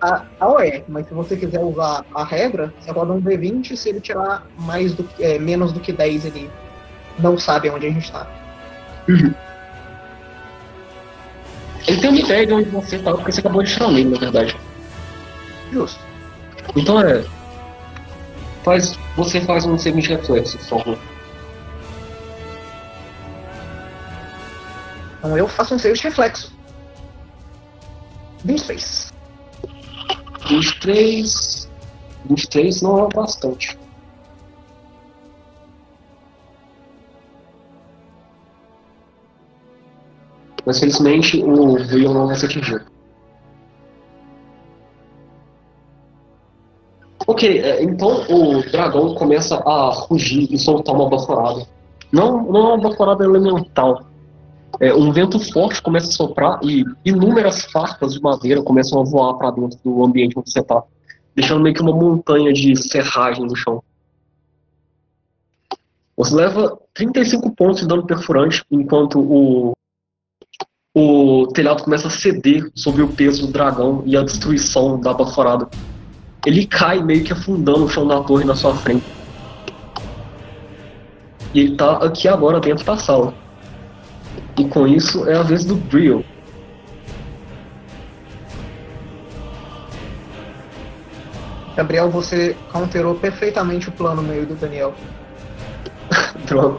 [0.00, 3.88] a, a OE, mas se você quiser usar a regra, você roda um D20 se
[3.88, 6.50] ele tirar mais do que, é, menos do que 10 ele
[7.18, 8.26] não sabe onde a gente tá.
[11.86, 14.18] Ele tem uma ideia de onde você tá, porque você acabou de tirar nele, na
[14.18, 14.56] verdade.
[15.72, 16.00] Justo.
[16.76, 17.24] Então é.
[18.64, 20.98] Faz, você faz um de reflexo, por favor.
[25.18, 26.50] Então eu faço um save de reflexo.
[28.42, 29.12] 23.
[30.48, 31.70] 23.
[32.24, 33.78] 23 não é bastante.
[40.64, 42.93] Mas felizmente o Veil não vai ser atingido.
[47.26, 51.66] Ok, é, então o dragão começa a rugir e soltar uma baforada.
[52.12, 54.04] Não, não é uma baforada elemental.
[54.80, 59.34] É, um vento forte começa a soprar e inúmeras farpas de madeira começam a voar
[59.34, 60.82] para dentro do ambiente onde você está,
[61.34, 63.82] deixando meio que uma montanha de serragem no chão.
[66.16, 69.72] Você leva 35 pontos de dano perfurante, enquanto o,
[70.94, 75.68] o telhado começa a ceder sob o peso do dragão e a destruição da baforada.
[76.46, 79.04] Ele cai meio que afundando o chão da torre na sua frente.
[81.54, 83.32] E ele tá aqui agora dentro da sala.
[84.58, 86.24] E com isso é a vez do Drill.
[91.76, 94.94] Gabriel, você counterou perfeitamente o plano meio do Daniel.
[96.46, 96.78] Droga.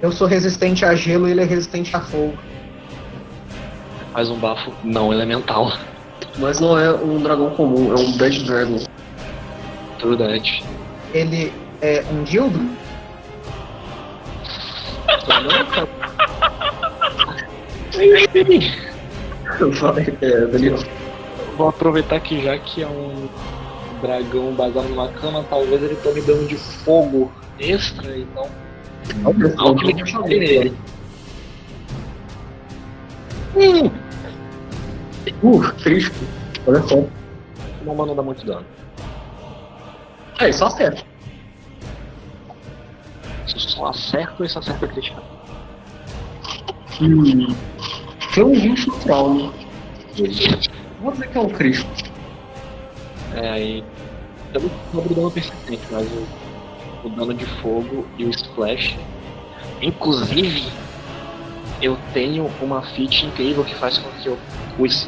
[0.00, 2.36] Eu sou resistente a gelo e ele é resistente a fogo.
[4.12, 5.72] Faz um bafo não elemental.
[6.38, 8.78] Mas não é um dragão comum, é um Dead Dragon.
[10.02, 10.64] Verdade.
[11.12, 11.52] Ele
[11.82, 12.60] é um dildo?
[19.58, 20.78] Eu falei, é, Daniel.
[21.56, 23.28] Vou aproveitar que já que é um
[24.00, 28.48] dragão baseado numa cama, talvez ele tome dano de fogo extra, então.
[29.56, 30.76] Algo que ele nele.
[33.56, 33.90] Hum.
[35.42, 36.12] Uh, triste.
[36.66, 36.96] Olha só.
[37.84, 38.66] Não, mas não dá muito dano.
[40.38, 41.02] É, só acerta.
[43.46, 45.22] Isso só acerta ou isso acerta crítica?
[47.00, 47.54] Hum.
[48.32, 49.52] Foi um 20 no trauma.
[51.00, 51.90] Vou dizer que é um crítico.
[53.34, 53.84] É, aí.
[54.54, 58.96] Eu não lembro o dano persistente, mas o, o dano de fogo e o splash.
[59.82, 60.68] Inclusive,
[61.80, 64.38] eu tenho uma feat incrível que faz com que eu,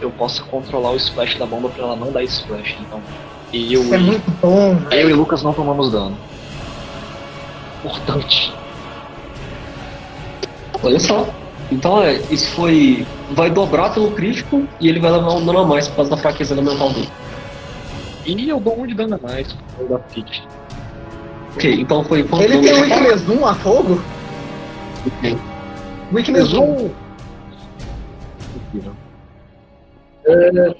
[0.00, 2.76] eu possa controlar o splash da bomba pra ela não dar splash.
[2.80, 3.00] Então,
[3.52, 6.16] e eu, Isso é muito bom, eu e Lucas não tomamos dano.
[7.84, 8.52] Importante.
[10.82, 11.26] Olha só.
[11.70, 13.06] Então é, isso foi.
[13.30, 16.16] Vai dobrar pelo crítico e ele vai levar um dano a mais por causa da
[16.16, 17.08] fraqueza elemental dele.
[18.26, 20.42] E eu dou um de dano a mais por causa da feat.
[21.54, 24.00] Ok, então foi Ele tem um ele Weakness 1 a fogo?
[25.20, 25.38] tem?
[26.12, 26.90] Weakness 1.
[28.56, 28.92] Incrível.
[30.24, 30.74] Ele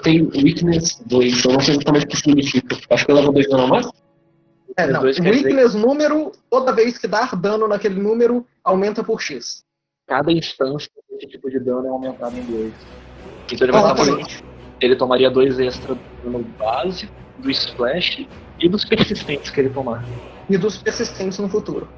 [0.00, 2.76] tem Weakness 2, eu não sei exatamente o que significa.
[2.90, 3.86] Acho que ele leva dois dano a mais?
[4.76, 5.02] É, não.
[5.02, 9.64] Weakness número, toda vez que dar dano naquele número, aumenta por X.
[10.06, 12.72] Cada instância desse tipo de dano é aumentado em dois.
[13.52, 14.42] Então ele vai estar Exatamente.
[14.80, 17.08] ele tomaria dois extra do dano base,
[17.38, 18.26] do splash
[18.58, 20.04] e dos persistentes que ele tomar.
[20.48, 21.88] E dos persistentes no futuro.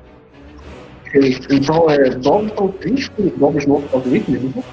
[1.07, 4.43] Ok, Então é dobra para o crítico e dobra de novo para o Weakness?
[4.43, 4.65] então?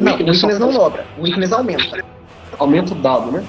[0.00, 1.06] Não, o Weakness Weakness não dobra.
[1.18, 2.04] O Weakness aumenta.
[2.58, 3.44] Aumenta o dado, né?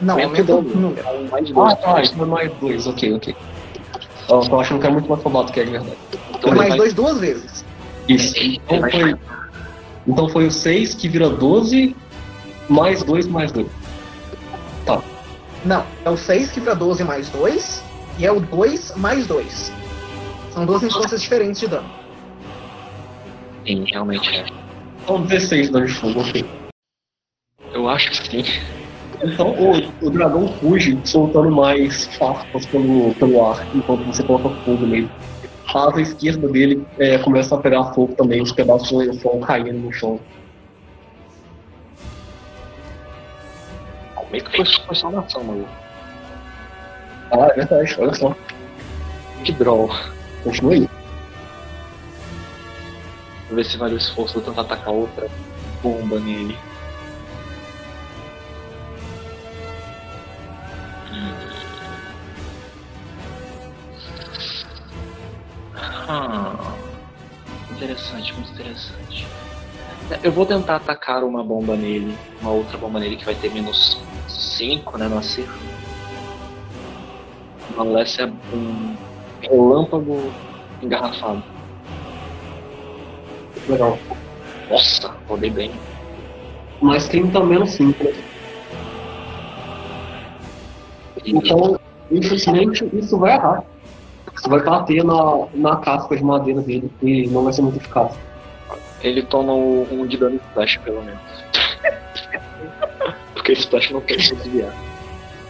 [0.00, 0.80] Não, Aumenta aumenta o o dobro.
[0.80, 1.06] número.
[1.06, 1.72] É um mais dois.
[1.72, 3.36] Ah, tá, isso é mais dois, ok, ok.
[4.28, 5.96] Eu tô achando que é muito mais roubado que é de verdade.
[6.34, 7.64] Então É mais vai- dois duas vezes.
[8.08, 8.36] Isso.
[8.36, 9.14] Ele Então foi,
[10.06, 11.96] então foi o 6 que vira 12,
[12.68, 13.66] mais 2 mais 2.
[15.64, 17.82] Não, é o 6 que vira 12 mais 2,
[18.18, 19.72] e é o 2 mais 2.
[20.52, 21.88] São duas instâncias diferentes de dano.
[23.66, 24.44] Sim, realmente é.
[25.06, 26.44] Então 16 dano de fogo, ok.
[27.72, 28.44] Eu acho que sim.
[29.22, 34.84] Então o, o dragão fuge, soltando mais farpas pelo, pelo ar, enquanto você coloca fogo
[34.84, 35.08] nele.
[35.72, 39.74] A asa esquerda dele é, começa a pegar fogo também, os pedaços de lençol caindo
[39.74, 40.18] no chão.
[44.16, 45.70] Como é que foi, foi só uma ação, maluco?
[47.30, 48.34] Ah, é verdade, olha só.
[49.44, 49.88] Que draw.
[50.42, 50.90] Continua aí.
[53.48, 55.28] Vou ver se vale o esforço de tentar atacar outra
[55.82, 56.56] bomba nele.
[66.08, 66.76] Ah,
[67.70, 69.26] interessante, muito interessante.
[70.22, 74.00] Eu vou tentar atacar uma bomba nele, uma outra bomba nele que vai ter menos
[74.28, 75.52] 5 né, no acerto.
[77.76, 78.96] Não, essa é um
[79.40, 80.32] relâmpago
[80.80, 81.55] engarrafado.
[83.68, 83.98] Legal.
[84.70, 85.72] Nossa, rodei bem.
[86.80, 88.04] Mas 30 menos 5.
[88.04, 88.12] né?
[91.24, 91.78] Então,
[92.10, 93.64] infelizmente, isso vai errar.
[94.34, 98.12] Isso vai bater na, na casca de madeira dele e não vai ser muito eficaz.
[99.02, 101.20] Ele toma um, um de dano splash, pelo menos.
[103.34, 104.72] Porque splash não tem que desviar.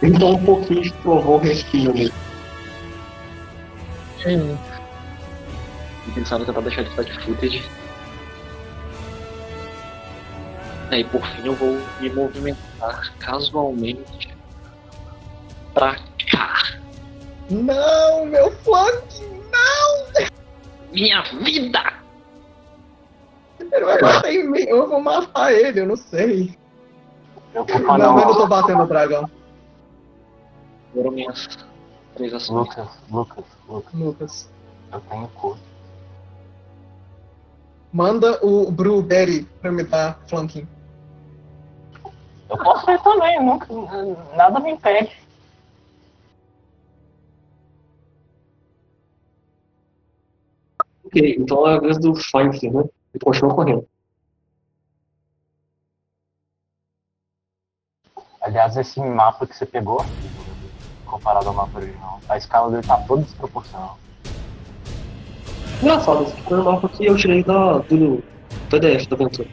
[0.01, 2.13] Então, um pouquinho de trovão respira nele.
[4.25, 4.57] Hum,
[6.13, 7.76] pensava tentar deixar ele de footage.
[10.89, 14.35] Aí por fim eu vou me movimentar casualmente
[15.73, 15.95] pra
[16.31, 16.77] cá.
[17.49, 19.21] Não, meu flank!
[19.51, 20.27] Não!
[20.91, 21.93] Minha vida!
[23.59, 26.57] Ele vai bater em mim, eu vou matar ele, eu não sei.
[27.53, 29.29] Eu vou Não, eu não o tô batendo no dragão.
[30.93, 31.47] Foram minhas
[32.15, 32.69] três ações.
[32.69, 34.49] Lucas, Lucas, Lucas, Lucas.
[34.91, 35.57] eu tenho cor.
[37.91, 40.67] Manda o Brewberry pra me dar flanking.
[42.49, 43.67] Eu posso ir também, nunca,
[44.35, 45.11] nada me impede.
[51.03, 52.81] Ok, então é a vez do Feinstein, né?
[53.13, 53.87] Ele continua correndo.
[58.41, 60.05] Aliás, esse mapa que você pegou,
[61.05, 63.97] comparado ao mapa original, a escala dele tá toda desproporcional.
[65.81, 68.23] Engraçado, esse foi um mapa que eu tirei da, do
[68.69, 69.49] PDF da aventura.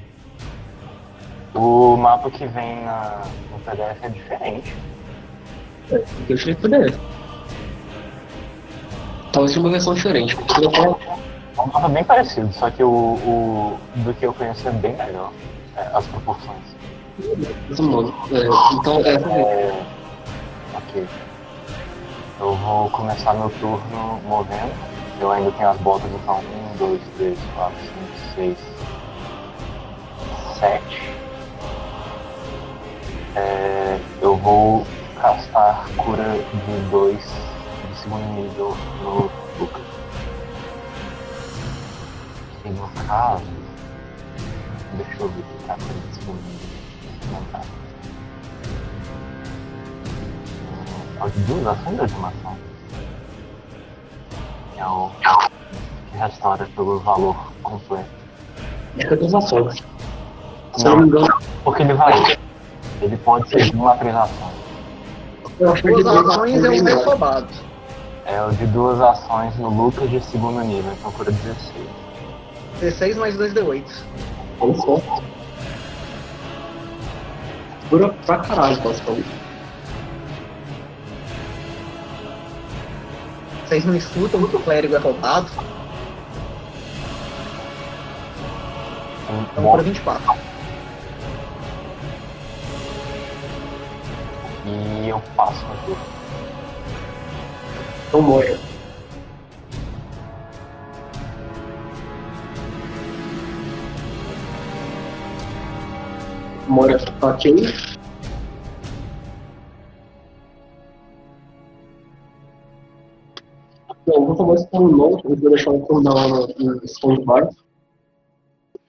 [1.55, 3.23] O mapa que vem na,
[3.53, 4.75] no PDF é diferente.
[5.93, 6.99] É, eu tirei PDF.
[9.33, 10.37] Talvez uma versão diferente.
[10.37, 10.97] porque eu tava-
[11.57, 14.95] É um mapa bem parecido, só que o, o do que eu conheço é bem
[14.97, 15.31] melhor.
[15.77, 16.75] é, as proporções.
[17.21, 19.83] É, então, é, É,
[20.77, 21.07] ok.
[22.41, 24.73] Eu vou começar meu turno movendo.
[25.21, 26.41] Eu ainda tenho as botas, então
[26.75, 27.75] 1, 2, 3, 4,
[28.35, 28.59] 5, 6,
[30.59, 31.14] 7.
[33.37, 34.87] É, eu vou
[35.21, 39.83] castar cura de 2 de segundo nível no Lucas.
[42.65, 43.45] E no caso.
[44.97, 47.43] Deixa eu ver se tá cura de segundo nível.
[47.51, 47.61] Tá.
[51.21, 52.57] É o de duas ações ou de uma ação?
[54.77, 55.11] É o
[56.11, 58.09] que restaura pelo valor completo.
[58.97, 59.83] acho que é duas ações.
[60.77, 61.29] Se não me engano,
[61.65, 62.13] Porque ele vai.
[63.01, 64.55] Ele pode ser de uma a três ações.
[65.61, 67.05] eu acho que de Duas ações é um ações.
[67.05, 67.47] roubado.
[68.27, 71.75] É o de duas ações no Lucas de segundo nível, então cura 16.
[72.81, 73.85] 16 mais 2d8.
[74.61, 75.01] Olha só.
[77.91, 79.29] Dura pra caralho, basicamente.
[83.67, 85.51] Vocês não escutam que o clérigo é roubado?
[89.53, 90.35] Então por 24.
[94.67, 96.05] E eu passo no turno.
[98.09, 98.57] Então morre.
[106.67, 107.55] Mora tá aqui.
[114.07, 116.85] Bom, eu vou tomar esse turno não, eu vou deixar o turno lá no, no
[116.85, 117.49] stand-by.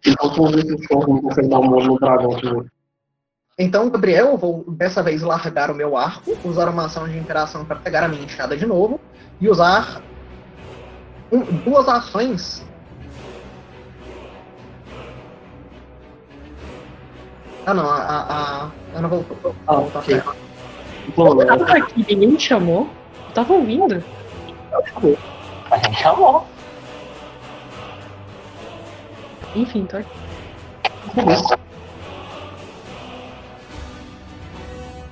[0.05, 2.74] Então vamos ver se o Storm consegue dar um mano no dragão aqui.
[3.57, 7.63] Então, Gabriel, eu vou dessa vez largar o meu arco, usar uma ação de interação
[7.65, 8.99] para pegar a minha enxada de novo
[9.39, 10.01] e usar
[11.31, 12.65] um- duas ações.
[17.65, 19.55] Ah não, a, a, a Ana voltou.
[19.65, 20.15] Ah, Voltou a ok.
[20.15, 20.35] ferrar.
[21.15, 22.89] Bom, Eu tava aqui, ninguém me chamou.
[23.29, 24.03] Eu tava ouvindo.
[25.71, 26.45] A gente chamou.
[29.55, 31.64] Enfim, tô aqui.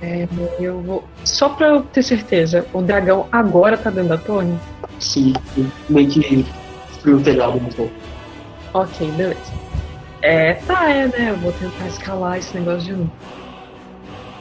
[0.04, 0.28] É,
[0.60, 1.08] eu vou.
[1.24, 4.52] Só pra eu ter certeza, o dragão agora tá dentro da torre?
[5.00, 5.32] sim,
[5.88, 6.46] meio que
[6.88, 7.92] destruiu o telhado um pouco.
[8.74, 9.52] Ok, beleza.
[10.20, 11.30] É, tá, é, né?
[11.30, 13.10] Eu vou tentar escalar esse negócio de novo.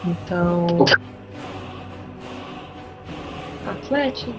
[0.05, 0.67] Então.
[3.65, 4.33] Atlético.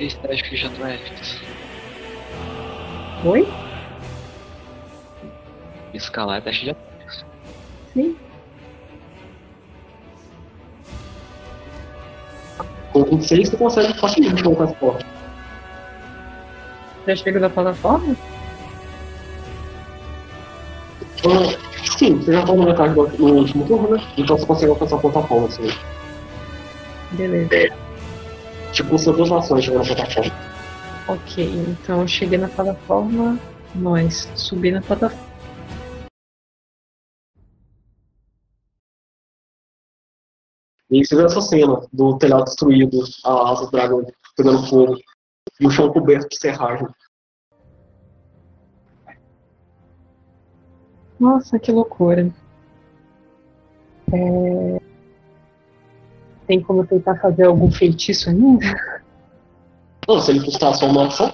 [0.00, 1.40] Estratégico de Athletics.
[3.24, 3.48] Oi?
[5.94, 6.91] Escalar é teste de.
[7.94, 8.16] Sim.
[12.92, 15.06] Com 26 você consegue facilmente colocar as portas.
[17.06, 18.16] Já chego da plataforma?
[21.24, 24.04] Ah, sim, você já tá na do no último turno, né?
[24.16, 25.70] Então você consegue alcançar a plataforma, assim.
[27.12, 27.74] Beleza.
[28.72, 30.32] Tipo, você duas ações chegando na plataforma.
[31.08, 33.38] Ok, então eu cheguei na plataforma,
[33.74, 35.31] nós subi na plataforma.
[40.92, 44.06] E você vê essa cena do telhado destruído, a asa do dragão
[44.36, 44.98] pegando fogo
[45.58, 46.86] e o chão coberto de serragem.
[51.18, 52.30] Nossa, que loucura.
[54.12, 54.80] É,
[56.46, 59.02] Tem como tentar fazer algum feitiço ainda?
[60.06, 61.32] Não, se ele custar só uma ação,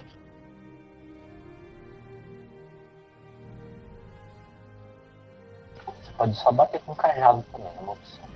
[6.17, 8.28] pode só bater com cajado também, é uma opção.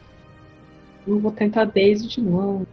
[1.06, 2.66] Eu vou tentar desde de novo.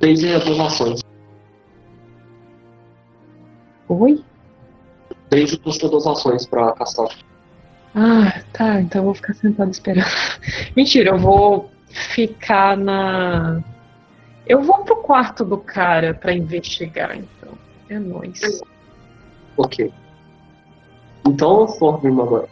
[0.00, 1.00] desde as duas ações.
[3.88, 4.22] Oi?
[5.30, 7.08] Desde custa duas ações pra castar.
[7.94, 8.80] Ah, tá.
[8.80, 10.06] Então eu vou ficar sentado esperando.
[10.76, 13.62] Mentira, eu vou ficar na.
[14.46, 17.52] Eu vou pro quarto do cara pra investigar, então.
[17.88, 18.40] É nóis.
[19.56, 19.92] Ok.
[21.26, 22.48] Então, Forbin agora.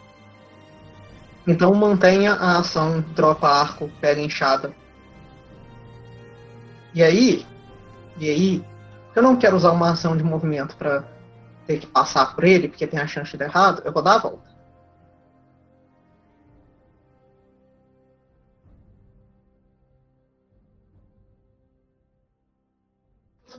[1.45, 4.73] Então mantenha a ação, dropa arco, pega enxada.
[6.93, 7.45] E aí,
[8.17, 8.65] e aí,
[9.15, 11.03] eu não quero usar uma ação de movimento pra
[11.67, 14.15] ter que passar por ele, porque tem a chance de dar errado, eu vou dar
[14.15, 14.53] a volta.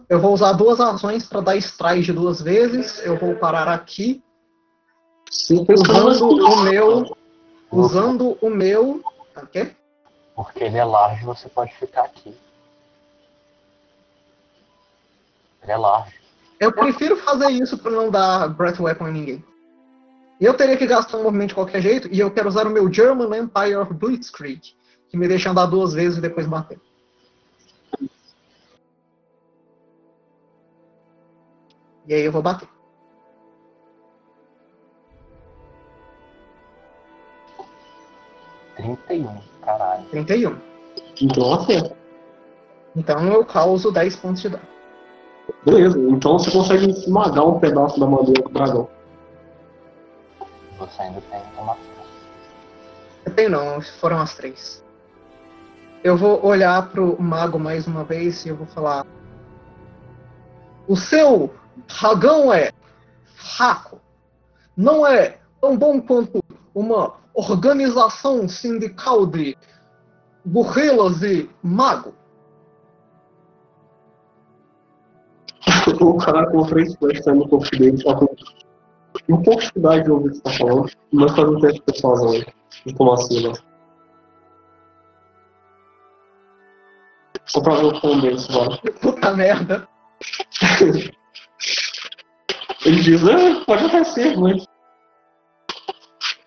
[0.09, 3.05] Eu vou usar duas ações para dar stride duas vezes.
[3.05, 4.23] Eu vou parar aqui,
[5.69, 7.24] usando o meu.
[7.71, 9.03] Usando o meu.
[9.37, 9.75] O quê?
[10.35, 12.37] Porque ele é large, você pode ficar aqui.
[15.63, 16.21] Ele é large.
[16.61, 19.45] Eu prefiro fazer isso para não dar Breath Weapon em ninguém.
[20.41, 22.71] E eu teria que gastar um movimento de qualquer jeito, e eu quero usar o
[22.71, 24.75] meu German Empire of Blitzkrieg,
[25.09, 26.81] que me deixa andar duas vezes e depois bater.
[32.07, 32.69] E aí eu vou bater.
[38.85, 40.05] Trinta e um, caralho.
[40.11, 40.59] 31.
[41.23, 41.97] Então acerta.
[42.95, 44.63] Então eu causo 10 pontos de dano.
[45.65, 48.89] Beleza, então você consegue esmagar um pedaço da madeira do dragão.
[50.79, 51.77] Você ainda tem uma.
[53.25, 54.85] Eu tenho não, foram as três.
[56.03, 59.07] Eu vou olhar pro mago mais uma vez e eu vou falar.
[60.87, 61.55] O seu
[61.89, 62.71] dragão é
[63.35, 63.99] fraco.
[64.77, 66.43] Não é tão bom quanto
[66.75, 69.57] uma organização sindical de
[70.47, 72.15] gorrilas e mago.
[76.01, 78.29] o cara com três flechas no corpo dele, com
[79.29, 81.79] um pouco de dificuldade de ouvir o que você tá falando, mas faz um teste
[81.79, 82.47] de persuasão aí.
[82.87, 83.55] Diplomacia, né?
[87.47, 88.79] Só pra ver o se vale.
[89.01, 89.89] Puta merda.
[92.85, 94.67] Ele diz, ah, pode até ser, mas.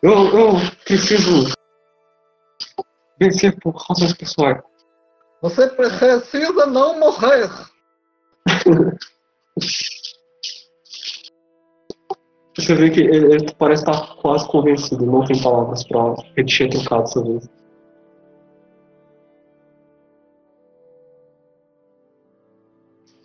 [0.08, 0.52] Eu, eu
[0.86, 1.52] preciso
[3.20, 4.64] vencer por razões pessoais.
[5.42, 7.50] Você precisa não morrer.
[12.56, 17.04] Você vê que ele, ele parece estar quase convencido, não tem palavras pra repetir trocado
[17.04, 17.50] dessa vez.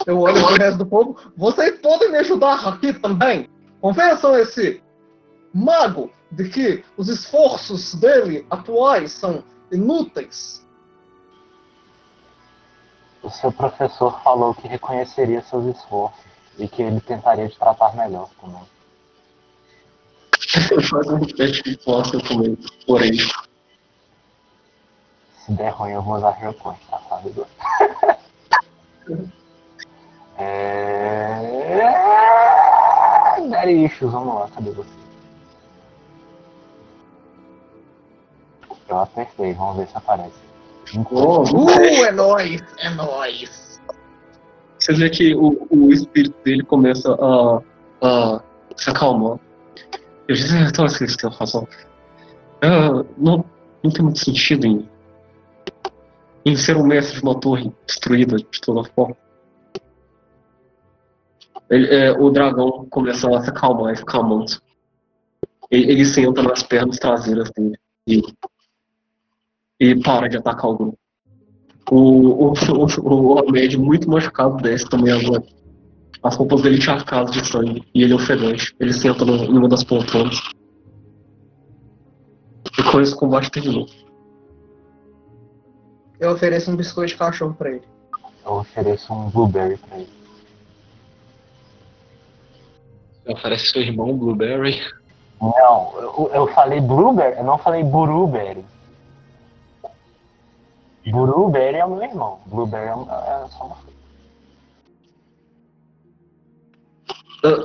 [0.04, 1.32] Eu olho pro resto do povo.
[1.36, 3.48] Vocês podem me ajudar aqui também.
[3.80, 4.82] Convençam esse
[5.54, 10.66] mago de que os esforços dele atuais são inúteis.
[13.22, 16.24] O seu professor falou que reconheceria seus esforços
[16.58, 18.62] e que ele tentaria te tratar melhor também.
[20.70, 22.56] Ele faz um teste de força também,
[22.86, 23.12] porém.
[25.44, 27.00] Se der ruim, eu vou usar Geocoin, tá?
[27.08, 27.30] Sabe?
[27.30, 27.46] Du?
[30.38, 31.52] é...
[33.50, 35.01] Daddy issues, vamos lá, cadê você?
[38.92, 40.36] Eu apertei, vamos ver se aparece.
[41.10, 41.70] Oh, Uh,
[42.04, 43.80] é nóis, é nóis.
[44.78, 47.62] Você vê que o, o espírito dele começa a,
[48.06, 48.42] a
[48.76, 49.38] se acalmar.
[50.28, 51.66] Eu disse, é, talvez eles tenham razão.
[52.60, 53.42] Ah, não,
[53.82, 54.86] não tem muito sentido em,
[56.44, 59.16] em ser um mestre de uma torre destruída de toda forma.
[61.70, 64.60] Ele- é, o dragão começa a se acalmar e ficar manso.
[65.70, 68.20] Ele, ele senta nas pernas traseiras dele e,
[69.82, 70.98] e para de atacar o grupo.
[71.90, 75.42] O, o, o, o Ahmed, muito machucado, desce também agora.
[76.22, 78.72] As roupas dele encharcadas de sangue e ele é ofegante.
[78.78, 80.38] Ele senta no, em uma das poltronas.
[82.78, 83.86] E com esse combate terminou.
[86.20, 87.82] Eu ofereço um biscoito de cachorro pra ele.
[88.46, 90.08] Eu ofereço um blueberry pra ele.
[93.24, 94.80] Você oferece seu irmão Blueberry.
[95.40, 98.64] Não, eu, eu falei blueberry, eu não falei blueberry.
[101.10, 102.40] Blueberry é o meu irmão.
[102.46, 103.76] Blueberry é, um- é só uma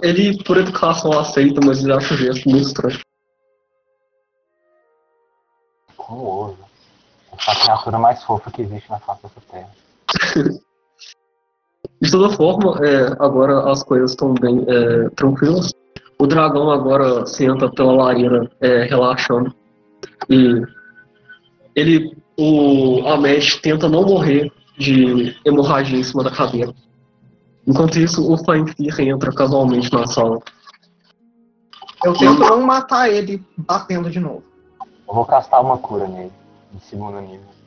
[0.01, 2.99] Ele, por educação, aceita, mas ele acha o gesto muito estranho.
[6.07, 6.57] com ovo.
[7.37, 9.69] Essa criatura mais fofa que existe na face dessa terra.
[12.01, 15.73] De toda forma, é, agora as coisas estão bem é, tranquilas.
[16.19, 19.53] O dragão agora senta pela lareira é, relaxando.
[20.29, 20.61] E
[21.75, 26.73] ele, o Ahmed tenta não morrer de hemorragia em cima da cadeira.
[27.65, 30.39] Enquanto isso, o Fainfir entra casualmente na sala.
[32.03, 34.43] Eu tento não matar ele batendo de novo.
[35.07, 36.31] Eu vou castar uma cura nele,
[36.71, 37.57] de segundo nível.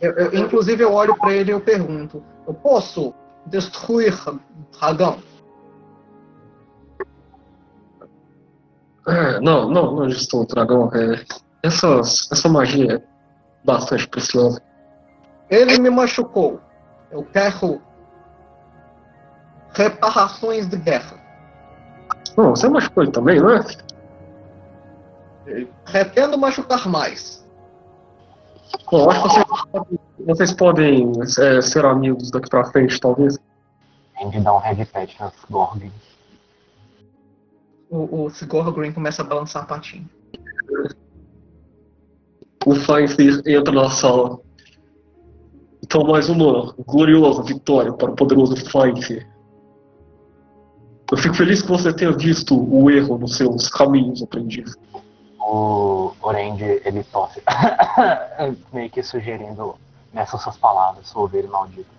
[0.00, 3.14] Eu- eu- inclusive eu olho pra ele e eu pergunto: Eu posso
[3.46, 4.18] destruir
[4.80, 5.18] dragão?
[9.06, 10.90] É, não, não, não estou dragão.
[10.94, 11.24] É,
[11.62, 13.02] essas, essa magia é
[13.64, 14.60] bastante preciosa.
[15.50, 16.60] Ele me machucou.
[17.10, 17.80] Eu quero
[19.74, 21.20] reparações de guerra.
[22.36, 23.60] Não, você machucou ele também, não é?
[25.84, 27.42] Pretendo machucar mais.
[28.90, 33.38] Bom, acho que vocês, podem- vocês podem é, ser amigos daqui pra frente, talvez.
[34.18, 35.90] Tem de dar um head patch nas Gorgons.
[37.92, 40.08] O, o Sigor Green começa a balançar a patinha.
[42.64, 44.40] O Feinstein entra na sala.
[45.82, 49.26] Então, mais uma gloriosa vitória para o poderoso Feinstein.
[51.10, 54.74] Eu fico feliz que você tenha visto o erro nos seus caminhos, aprendiz.
[55.38, 57.42] O Orange, ele tosse.
[58.72, 59.74] Meio que sugerindo
[60.14, 61.90] nessas suas palavras, sou ovelha maldito.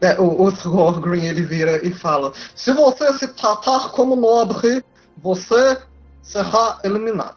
[0.00, 4.82] É, o, o Green ele vira e fala: Se você se tratar como nobre,
[5.18, 5.82] você
[6.22, 7.36] será eliminado.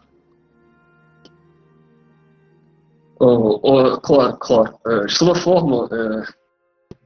[3.19, 4.79] Oh, oh, claro, claro.
[4.85, 6.23] É, de toda forma, é...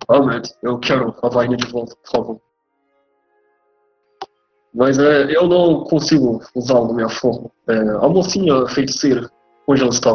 [0.10, 2.42] Ahmed, eu quero a varinha de volta, por favor.
[4.74, 7.50] Mas é, eu não consigo usá-la da minha forma.
[7.68, 9.30] É, a mocinha feiticeira,
[9.68, 10.14] onde ela está?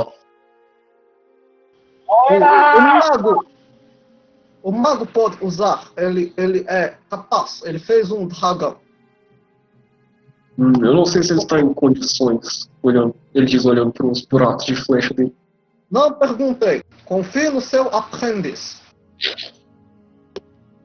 [2.08, 3.46] O, o mago.
[4.62, 5.90] O mago pode usar.
[5.96, 7.62] Ele, ele é capaz.
[7.64, 8.76] Ele fez um dragão.
[10.58, 14.24] Hum, eu não sei se ele está em condições, olhando, ele diz olhando para os
[14.24, 15.34] buracos de flecha dele.
[15.90, 16.82] Não perguntei.
[17.04, 18.80] Confie no seu aprendiz.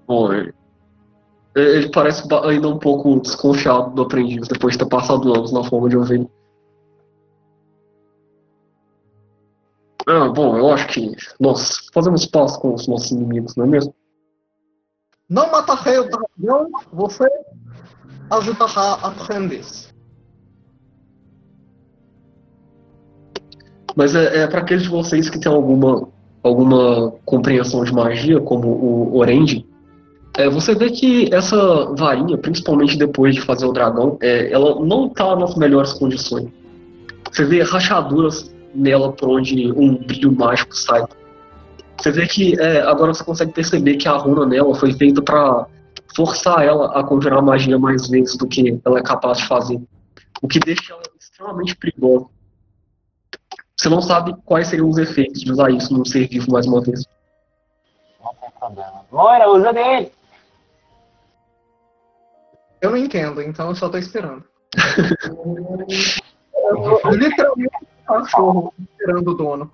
[0.05, 0.53] Bom, ele,
[1.55, 5.89] ele parece ainda um pouco desconfiado do aprendiz, depois de ter passado anos na forma
[5.89, 6.29] de ovelha.
[10.07, 13.95] Ah, bom, eu acho que nós fazemos paz com os nossos inimigos, não é mesmo?
[15.29, 16.69] Não matarei o dragão.
[16.91, 17.25] Você
[18.31, 19.91] ajudará a aprendiz.
[23.95, 26.07] Mas é, é para aqueles de vocês que têm alguma,
[26.41, 29.65] alguma compreensão de magia, como o Orange,
[30.37, 35.07] é, você vê que essa varinha, principalmente depois de fazer o dragão, é, ela não
[35.07, 36.47] está nas melhores condições.
[37.29, 41.03] Você vê rachaduras nela por onde um brilho mágico sai.
[41.99, 45.67] Você vê que é, agora você consegue perceber que a runa nela foi feita para
[46.15, 49.81] forçar ela a conjurar magia mais vezes do que ela é capaz de fazer.
[50.41, 52.27] O que deixa ela extremamente perigosa.
[53.77, 56.81] Você não sabe quais seriam os efeitos de usar isso num ser vivo mais uma
[56.81, 57.03] vez.
[58.23, 59.05] Não tem problema.
[59.11, 60.11] Moira, usa dele!
[62.79, 64.43] Eu não entendo, então eu só tô esperando.
[66.53, 69.71] Eu tô literalmente um cachorro esperando o dono.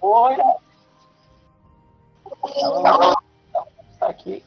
[0.00, 0.67] Moira!
[2.56, 3.16] Ela
[3.92, 4.42] está aqui.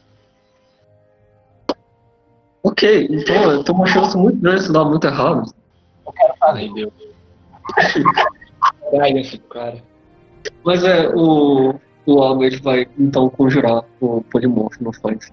[2.64, 5.52] Ok, então tem uma chance muito grande de dar muito errado.
[6.06, 6.60] Eu quero fazer.
[6.60, 6.94] Ai, Deus.
[9.02, 9.82] Ai, esse cara.
[10.64, 15.24] Mas é, o, o Albert vai então conjurar o polimorfo no flanco.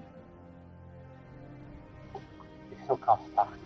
[2.71, 3.59] E se eu castar.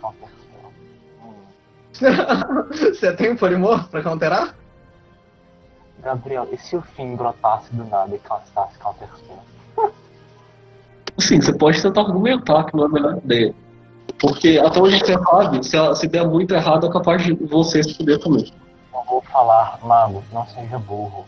[2.74, 4.56] Você tem um polimorfo pra counterar?
[6.04, 9.92] Gabriel, e se o fim brotasse do nada e castasse counter spell?
[11.20, 13.56] Sim, você pode tentar argumentar que não é a melhor ideia.
[14.20, 17.82] Porque até onde você sabe, se, a- se der muito errado, é capaz de você
[17.84, 18.52] se fuder também.
[18.92, 21.26] Não, eu vou falar, mago, não seja burro.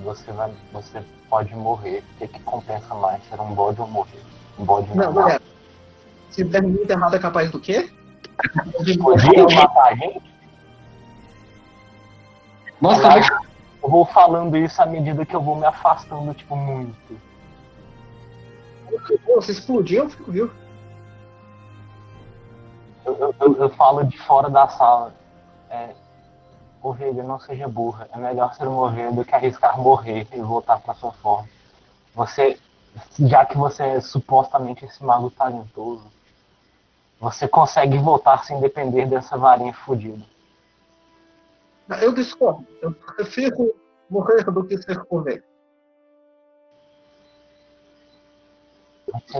[0.00, 0.52] Você vai.
[0.72, 2.02] Você pode morrer.
[2.14, 3.22] O que, que compensa mais?
[3.28, 4.20] Ser um bode ou morrer?
[4.58, 5.14] Um bode Não, normal.
[5.24, 5.42] galera.
[6.30, 7.88] Se der muito errado é capaz do quê?
[8.76, 8.96] Podia
[9.54, 10.22] matar a gente?
[12.80, 13.28] Basicamente,
[13.84, 17.20] Eu vou falando isso à medida que eu vou me afastando, tipo, muito.
[19.26, 19.42] Pô,
[20.08, 20.50] fico vivo.
[23.04, 25.12] Eu, eu- eu- eu falo de fora da sala.
[25.68, 25.90] É,
[26.82, 28.08] ovelha, não seja burra.
[28.10, 31.46] É melhor ser uma ovelha do que arriscar morrer e voltar para sua forma.
[32.14, 32.58] Você,
[33.20, 36.06] já que você é supostamente esse mago talentoso,
[37.20, 40.24] você consegue voltar sem depender dessa varinha fodida.
[42.00, 42.66] Eu discordo.
[42.80, 43.74] Eu prefiro
[44.08, 45.04] morrer do que ser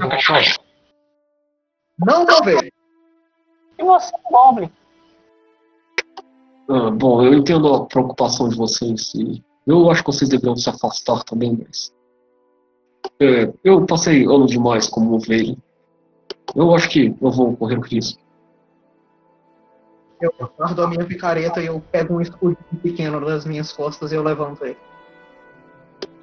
[0.09, 0.65] cachorro.
[1.99, 2.73] Não ovelha.
[3.79, 4.71] E você, é Goblin?
[6.69, 10.69] ah, bom, eu entendo a preocupação de vocês e eu acho que vocês deveriam se
[10.69, 11.93] afastar também, mas.
[13.21, 15.57] É, eu passei anos demais como ovelha.
[16.55, 18.24] Eu acho que eu vou correr o risco.
[20.25, 24.15] Eu guardo a minha picareta e eu pego um escudinho pequeno das minhas costas e
[24.15, 24.77] eu levanto ele.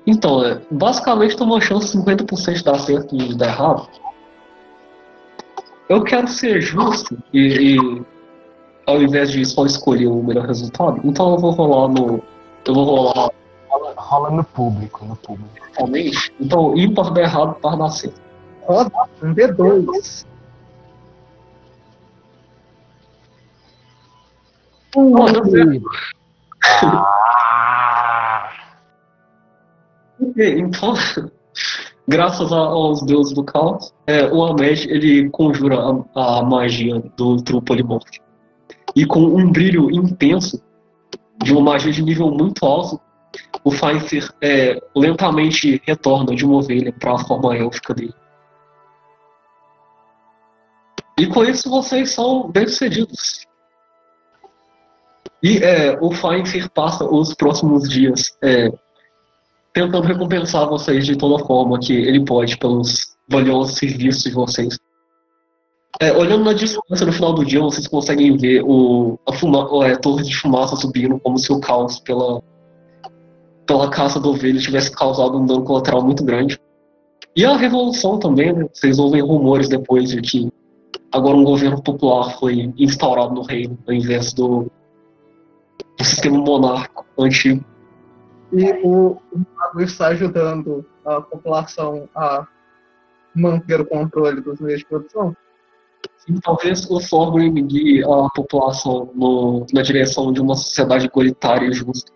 [0.05, 3.87] Então, é, basicamente tem uma chance de 50% de dar certo e de dar errado.
[5.87, 8.01] Eu quero ser justo e, e
[8.87, 12.23] ao invés de só escolher o melhor resultado, então eu vou rolar no.
[12.65, 13.31] Eu vou rolar
[13.71, 15.49] Rola, rola no público, no público.
[15.77, 16.33] realmente.
[16.39, 18.19] Então, ímpar dar errado, par dar certo.
[18.63, 18.91] Roda
[19.23, 20.25] um D2.
[30.19, 30.93] Ok, Então,
[32.07, 35.77] graças aos deuses do caos, é, o Ahmed ele conjura
[36.15, 38.11] a, a magia do trio polimorfo.
[38.95, 40.61] E com um brilho intenso,
[41.43, 42.99] de uma magia de nível muito alto,
[43.63, 48.13] o Feinster é, lentamente retorna de uma ovelha para a forma élfica dele.
[51.17, 53.45] E com isso vocês são bem-sucedidos.
[55.43, 58.71] E é, o Feinster passa os próximos dias é,
[59.73, 64.77] tentando recompensar vocês de toda forma que ele pode pelos valiosos serviços de vocês.
[65.99, 69.97] É, olhando na distância no final do dia, vocês conseguem ver o, a, fuma, a
[69.97, 72.41] torre de fumaça subindo como se o caos pela,
[73.65, 76.59] pela caça da ovelha tivesse causado um dano colateral muito grande.
[77.35, 78.67] E a revolução também, né?
[78.73, 80.49] Vocês ouvem rumores depois de que
[81.11, 84.71] agora um governo popular foi instaurado no reino, ao invés do,
[85.97, 87.63] do sistema monárquico antigo.
[88.53, 92.45] E o, o mago está ajudando a população a
[93.35, 95.35] manter o controle dos meios de produção.
[96.27, 101.73] E talvez o Thorgrim guie a população no- na direção de uma sociedade igualitária e
[101.73, 102.11] justa.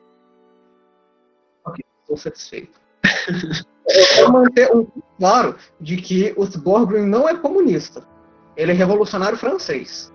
[2.01, 2.79] Estou satisfeito.
[4.15, 4.85] Quero manter um
[5.17, 8.05] claro de que o Borgrim não é comunista.
[8.55, 10.13] Ele é revolucionário francês.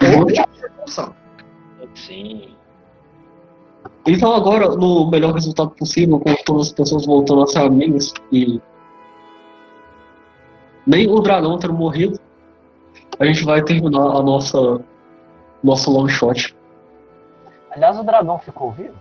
[0.00, 1.14] É outra revolução.
[1.94, 2.56] Sim.
[4.06, 8.60] Então agora, no melhor resultado possível, com todas as pessoas voltando a ser amigas e
[10.86, 12.18] nem o dragão ter morrido,
[13.18, 14.82] a gente vai terminar a nossa
[15.62, 16.56] nosso long shot.
[17.70, 18.94] Aliás, o dragão ficou vivo?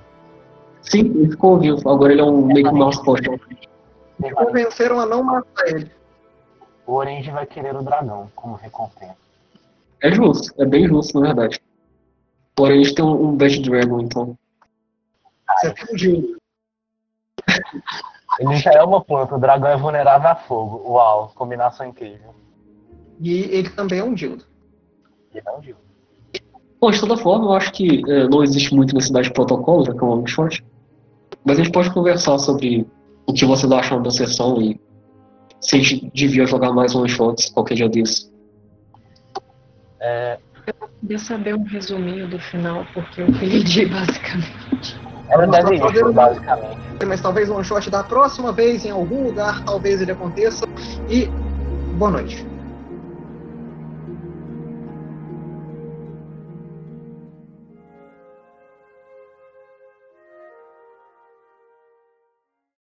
[0.81, 1.89] Sim, ele ficou vivo.
[1.89, 3.29] Agora ele é um meio que um mascote.
[4.33, 5.91] Convenceram a não matar ele.
[6.85, 9.15] O Orange vai querer o dragão como recompensa.
[10.01, 11.61] É justo, é bem justo, na verdade.
[12.59, 14.37] A gente tem um, um Bad Dragon, então.
[15.61, 16.35] Você tem um.
[18.39, 20.91] Ele já é uma planta, o dragão é vulnerável a fogo.
[20.91, 22.33] Uau, combinação incrível.
[23.19, 24.45] E ele também é um Dildo.
[25.33, 25.75] Ele é um Gil.
[26.79, 29.93] Bom, de toda forma, eu acho que é, não existe muito necessidade de protocolo, já
[29.93, 30.63] que é um shot.
[31.43, 32.87] Mas a gente pode conversar sobre
[33.25, 34.79] o que vocês acham da sessão e
[35.59, 38.31] se a gente devia jogar mais long shots qualquer dia desses.
[39.99, 40.39] É,
[41.01, 44.99] Queria saber um resuminho do final, porque eu perdi basicamente.
[45.29, 46.77] Era vamos ir, fazer- basicamente.
[47.07, 50.65] Mas talvez um shot da próxima vez, em algum lugar, talvez ele aconteça.
[51.07, 51.27] E
[51.97, 52.45] boa noite.